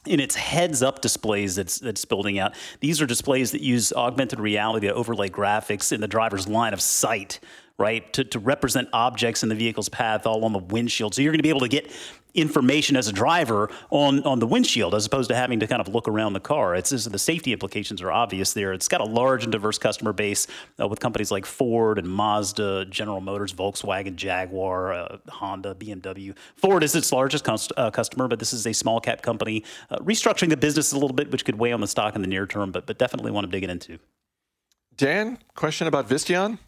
in 0.07 0.21
its 0.21 0.37
heads 0.37 0.83
up 0.83 1.03
displays 1.03 1.57
that's 1.57 1.79
that's 1.79 2.05
building 2.05 2.39
out. 2.39 2.55
These 2.81 3.03
are 3.03 3.07
displays 3.07 3.51
that 3.51 3.61
use 3.61 3.93
augmented 3.93 4.41
reality 4.41 4.87
to 4.87 4.95
overlay 4.95 5.29
graphics 5.29 5.93
in 5.93 6.01
the 6.01 6.09
driver's 6.09 6.49
line 6.49 6.73
of 6.73 6.81
sight, 6.81 7.41
right? 7.79 8.11
To, 8.15 8.25
to 8.25 8.39
represent 8.39 8.89
objects 8.93 9.43
in 9.43 9.49
the 9.49 9.55
vehicle's 9.55 9.89
path 9.89 10.27
all 10.27 10.45
on 10.45 10.53
the 10.53 10.59
windshield. 10.59 11.15
So 11.15 11.23
you're 11.23 11.33
going 11.33 11.39
to 11.39 11.43
be 11.43 11.51
able 11.51 11.61
to 11.61 11.69
get 11.69 11.91
information 12.37 12.97
as 12.97 13.09
a 13.09 13.13
driver 13.13 13.71
on, 13.91 14.23
on 14.25 14.39
the 14.39 14.47
windshield 14.47 14.95
as 14.95 15.07
opposed 15.07 15.31
to 15.31 15.35
having 15.35 15.59
to 15.59 15.67
kind 15.67 15.81
of 15.81 15.89
look 15.89 16.07
around 16.07 16.35
the 16.35 16.41
car. 16.41 16.75
It's, 16.75 16.93
it's 16.93 17.07
the 17.07 17.19
safety 17.19 17.53
implications 17.53 18.03
are 18.03 18.13
obvious 18.13 18.53
there. 18.53 18.73
It's 18.73 18.89
got 18.89 19.01
a 19.01 19.05
large 19.05 19.43
and 19.43 19.51
diverse 19.51 19.79
customer 19.79 20.13
base 20.13 20.47
uh, 20.79 20.87
with 20.87 21.01
companies 21.01 21.31
like 21.31 21.47
Ford 21.47 21.99
and 21.99 22.07
Mazda, 22.07 22.87
General 22.87 23.21
Motors, 23.21 23.53
Volkswagen, 23.53 24.17
Jaguar, 24.17 24.93
uh, 24.93 25.19
Honda, 25.29 25.75
BMW. 25.75 26.37
Ford 26.57 26.85
is 26.85 26.95
its 26.95 27.11
largest 27.11 27.49
uh, 27.49 27.91
customer, 27.91 28.29
but 28.29 28.39
this 28.39 28.53
is 28.53 28.67
a 28.67 28.73
small 28.73 29.01
cap 29.01 29.23
company 29.23 29.65
uh, 29.91 29.97
restructuring 29.99 30.51
the 30.51 30.57
business 30.57 30.93
a 30.93 30.99
little 30.99 31.15
bit, 31.15 31.31
which 31.33 31.45
could 31.45 31.59
weigh 31.59 31.73
on 31.73 31.81
the 31.81 31.87
stock 31.87 32.15
in 32.15 32.21
the 32.21 32.29
near 32.29 32.47
term, 32.47 32.71
but, 32.71 32.87
but 32.87 32.99
definitely 32.99 33.31
want 33.31 33.47
to 33.47 33.51
dig 33.51 33.65
it 33.65 33.71
into. 33.71 33.99
Dan, 34.97 35.39
question 35.55 35.87
about 35.87 36.09
Visteon? 36.09 36.59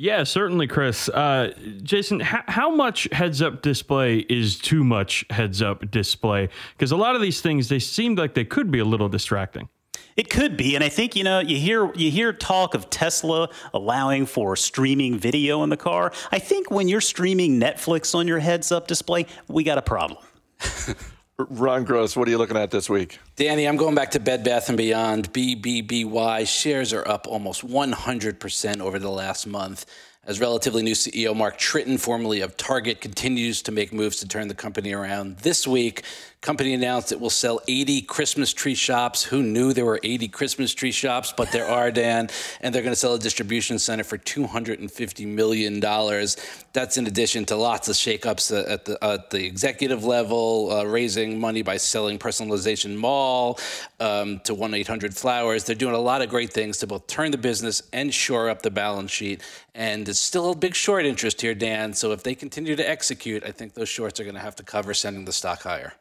Yeah, 0.00 0.22
certainly, 0.22 0.68
Chris. 0.68 1.08
Uh, 1.08 1.52
Jason, 1.82 2.20
h- 2.20 2.44
how 2.46 2.70
much 2.70 3.08
heads 3.10 3.42
up 3.42 3.62
display 3.62 4.18
is 4.18 4.56
too 4.56 4.84
much 4.84 5.24
heads 5.28 5.60
up 5.60 5.90
display? 5.90 6.50
Because 6.72 6.92
a 6.92 6.96
lot 6.96 7.16
of 7.16 7.20
these 7.20 7.40
things, 7.40 7.68
they 7.68 7.80
seem 7.80 8.14
like 8.14 8.34
they 8.34 8.44
could 8.44 8.70
be 8.70 8.78
a 8.78 8.84
little 8.84 9.08
distracting. 9.08 9.68
It 10.16 10.30
could 10.30 10.56
be, 10.56 10.76
and 10.76 10.84
I 10.84 10.88
think 10.88 11.16
you 11.16 11.24
know 11.24 11.40
you 11.40 11.56
hear 11.56 11.92
you 11.94 12.10
hear 12.12 12.32
talk 12.32 12.74
of 12.74 12.90
Tesla 12.90 13.48
allowing 13.74 14.26
for 14.26 14.54
streaming 14.54 15.18
video 15.18 15.62
in 15.64 15.70
the 15.70 15.76
car. 15.76 16.12
I 16.30 16.38
think 16.38 16.70
when 16.70 16.88
you're 16.88 17.00
streaming 17.00 17.60
Netflix 17.60 18.14
on 18.14 18.26
your 18.28 18.38
heads-up 18.38 18.86
display, 18.86 19.26
we 19.48 19.64
got 19.64 19.78
a 19.78 19.82
problem. 19.82 20.20
Ron 21.40 21.84
Gross, 21.84 22.16
what 22.16 22.26
are 22.26 22.32
you 22.32 22.38
looking 22.38 22.56
at 22.56 22.72
this 22.72 22.90
week? 22.90 23.20
Danny, 23.36 23.68
I'm 23.68 23.76
going 23.76 23.94
back 23.94 24.10
to 24.10 24.18
Bed 24.18 24.42
Bath 24.42 24.68
and 24.70 24.76
Beyond. 24.76 25.32
BBBY 25.32 26.48
shares 26.48 26.92
are 26.92 27.06
up 27.06 27.28
almost 27.28 27.64
100% 27.64 28.80
over 28.80 28.98
the 28.98 29.08
last 29.08 29.46
month. 29.46 29.86
As 30.24 30.40
relatively 30.40 30.82
new 30.82 30.94
CEO 30.96 31.36
Mark 31.36 31.56
Tritton, 31.56 32.00
formerly 32.00 32.40
of 32.40 32.56
Target, 32.56 33.00
continues 33.00 33.62
to 33.62 33.70
make 33.70 33.92
moves 33.92 34.16
to 34.16 34.26
turn 34.26 34.48
the 34.48 34.54
company 34.54 34.92
around. 34.92 35.38
This 35.38 35.64
week, 35.64 36.02
company 36.40 36.72
announced 36.72 37.10
it 37.10 37.20
will 37.20 37.30
sell 37.30 37.60
80 37.66 38.02
Christmas 38.02 38.52
tree 38.52 38.74
shops. 38.74 39.24
Who 39.24 39.42
knew 39.42 39.72
there 39.72 39.84
were 39.84 40.00
80 40.02 40.28
Christmas 40.28 40.72
tree 40.72 40.92
shops? 40.92 41.32
But 41.36 41.50
there 41.50 41.66
are, 41.66 41.90
Dan. 41.90 42.28
And 42.60 42.74
they're 42.74 42.82
going 42.82 42.92
to 42.92 42.96
sell 42.98 43.14
a 43.14 43.18
distribution 43.18 43.78
center 43.78 44.04
for 44.04 44.18
$250 44.18 45.26
million. 45.26 45.80
That's 45.80 46.96
in 46.96 47.06
addition 47.06 47.44
to 47.46 47.56
lots 47.56 47.88
of 47.88 47.96
shakeups 47.96 48.70
at 48.70 48.84
the, 48.84 49.04
at 49.04 49.30
the 49.30 49.44
executive 49.44 50.04
level, 50.04 50.70
uh, 50.72 50.84
raising 50.84 51.40
money 51.40 51.62
by 51.62 51.76
selling 51.76 52.18
Personalization 52.18 52.96
Mall 52.96 53.58
um, 53.98 54.40
to 54.40 54.54
1 54.54 54.74
800 54.74 55.16
Flowers. 55.16 55.64
They're 55.64 55.74
doing 55.74 55.94
a 55.94 56.00
lot 56.00 56.22
of 56.22 56.28
great 56.28 56.52
things 56.52 56.78
to 56.78 56.86
both 56.86 57.06
turn 57.08 57.32
the 57.32 57.38
business 57.38 57.82
and 57.92 58.14
shore 58.14 58.48
up 58.48 58.62
the 58.62 58.70
balance 58.70 59.10
sheet. 59.10 59.42
And 59.74 60.08
it's 60.08 60.20
still 60.20 60.52
a 60.52 60.56
big 60.56 60.74
short 60.74 61.04
interest 61.04 61.40
here, 61.40 61.54
Dan. 61.54 61.94
So 61.94 62.12
if 62.12 62.22
they 62.22 62.34
continue 62.34 62.76
to 62.76 62.88
execute, 62.88 63.44
I 63.44 63.50
think 63.50 63.74
those 63.74 63.88
shorts 63.88 64.20
are 64.20 64.24
going 64.24 64.34
to 64.34 64.40
have 64.40 64.56
to 64.56 64.62
cover 64.62 64.94
sending 64.94 65.24
the 65.24 65.32
stock 65.32 65.62
higher. 65.62 65.94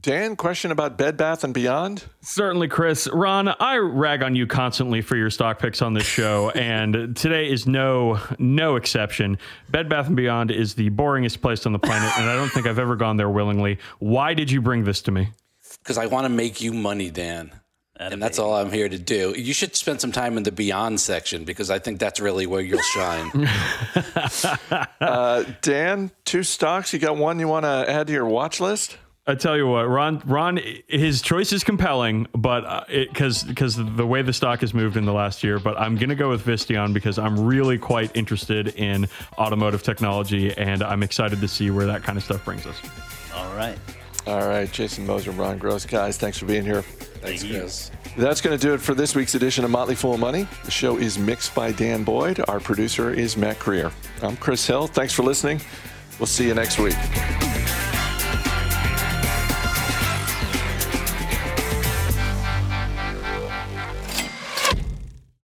Dan, 0.00 0.36
question 0.36 0.70
about 0.72 0.98
Bed 0.98 1.16
Bath 1.16 1.42
and 1.42 1.54
Beyond? 1.54 2.04
Certainly, 2.20 2.68
Chris. 2.68 3.08
Ron, 3.12 3.48
I 3.48 3.76
rag 3.76 4.22
on 4.22 4.36
you 4.36 4.46
constantly 4.46 5.00
for 5.00 5.16
your 5.16 5.30
stock 5.30 5.58
picks 5.58 5.80
on 5.80 5.94
this 5.94 6.04
show, 6.04 6.50
and 6.54 7.16
today 7.16 7.50
is 7.50 7.66
no 7.66 8.18
no 8.38 8.76
exception. 8.76 9.38
Bed 9.70 9.88
Bath 9.88 10.08
and 10.08 10.16
Beyond 10.16 10.50
is 10.50 10.74
the 10.74 10.90
boringest 10.90 11.40
place 11.40 11.64
on 11.64 11.72
the 11.72 11.78
planet, 11.78 12.10
and 12.18 12.28
I 12.28 12.36
don't 12.36 12.50
think 12.50 12.66
I've 12.66 12.78
ever 12.78 12.96
gone 12.96 13.16
there 13.16 13.30
willingly. 13.30 13.78
Why 14.00 14.34
did 14.34 14.50
you 14.50 14.60
bring 14.60 14.84
this 14.84 15.00
to 15.02 15.10
me? 15.10 15.28
Because 15.82 15.96
I 15.96 16.06
want 16.06 16.26
to 16.26 16.28
make 16.30 16.60
you 16.60 16.74
money, 16.74 17.10
Dan. 17.10 17.52
And 17.96 18.22
that's 18.22 18.38
all 18.38 18.54
I'm 18.54 18.72
here 18.72 18.88
to 18.88 18.98
do. 18.98 19.34
You 19.36 19.52
should 19.52 19.76
spend 19.76 20.00
some 20.00 20.10
time 20.10 20.38
in 20.38 20.42
the 20.42 20.52
Beyond 20.52 21.00
section 21.00 21.44
because 21.44 21.70
I 21.70 21.78
think 21.78 22.00
that's 22.00 22.18
really 22.18 22.46
where 22.46 22.62
you'll 22.62 22.82
shine. 22.82 23.30
Uh, 25.00 25.44
Dan, 25.62 26.10
two 26.24 26.42
stocks. 26.42 26.92
You 26.92 26.98
got 26.98 27.16
one 27.16 27.38
you 27.40 27.48
want 27.48 27.64
to 27.64 27.84
add 27.88 28.06
to 28.06 28.12
your 28.12 28.26
watch 28.26 28.60
list? 28.60 28.96
I 29.26 29.34
tell 29.34 29.56
you 29.56 29.66
what, 29.66 29.82
Ron. 29.82 30.22
Ron, 30.24 30.58
his 30.88 31.22
choice 31.22 31.52
is 31.52 31.62
compelling, 31.62 32.26
but 32.32 32.64
uh, 32.64 32.84
because 32.88 33.44
because 33.44 33.76
the 33.76 34.06
way 34.06 34.22
the 34.22 34.32
stock 34.32 34.60
has 34.60 34.74
moved 34.74 34.96
in 34.96 35.04
the 35.04 35.12
last 35.12 35.44
year. 35.44 35.58
But 35.58 35.78
I'm 35.78 35.96
gonna 35.96 36.14
go 36.14 36.30
with 36.30 36.44
Visteon 36.44 36.92
because 36.94 37.18
I'm 37.18 37.38
really 37.46 37.78
quite 37.78 38.10
interested 38.16 38.68
in 38.68 39.08
automotive 39.38 39.82
technology, 39.82 40.52
and 40.56 40.82
I'm 40.82 41.02
excited 41.02 41.40
to 41.40 41.48
see 41.48 41.70
where 41.70 41.86
that 41.86 42.02
kind 42.02 42.18
of 42.18 42.24
stuff 42.24 42.44
brings 42.44 42.66
us. 42.66 42.76
All 43.34 43.54
right. 43.54 43.78
All 44.26 44.46
right, 44.46 44.70
Jason 44.70 45.06
Moser, 45.06 45.30
Ron 45.30 45.58
Gross, 45.58 45.86
guys, 45.86 46.18
thanks 46.18 46.38
for 46.38 46.44
being 46.44 46.64
here. 46.64 46.82
Thanks, 46.82 47.42
guys. 47.42 47.90
That's 48.16 48.40
going 48.40 48.56
to 48.56 48.60
do 48.60 48.74
it 48.74 48.80
for 48.80 48.94
this 48.94 49.14
week's 49.14 49.34
edition 49.34 49.64
of 49.64 49.70
Motley 49.70 49.94
Fool 49.94 50.18
Money. 50.18 50.46
The 50.64 50.70
show 50.70 50.98
is 50.98 51.18
mixed 51.18 51.54
by 51.54 51.72
Dan 51.72 52.04
Boyd. 52.04 52.40
Our 52.48 52.60
producer 52.60 53.12
is 53.12 53.36
Mac 53.36 53.58
Greer. 53.58 53.90
I'm 54.22 54.36
Chris 54.36 54.66
Hill. 54.66 54.88
Thanks 54.88 55.14
for 55.14 55.22
listening. 55.22 55.60
We'll 56.18 56.26
see 56.26 56.46
you 56.46 56.54
next 56.54 56.78
week. 56.78 56.96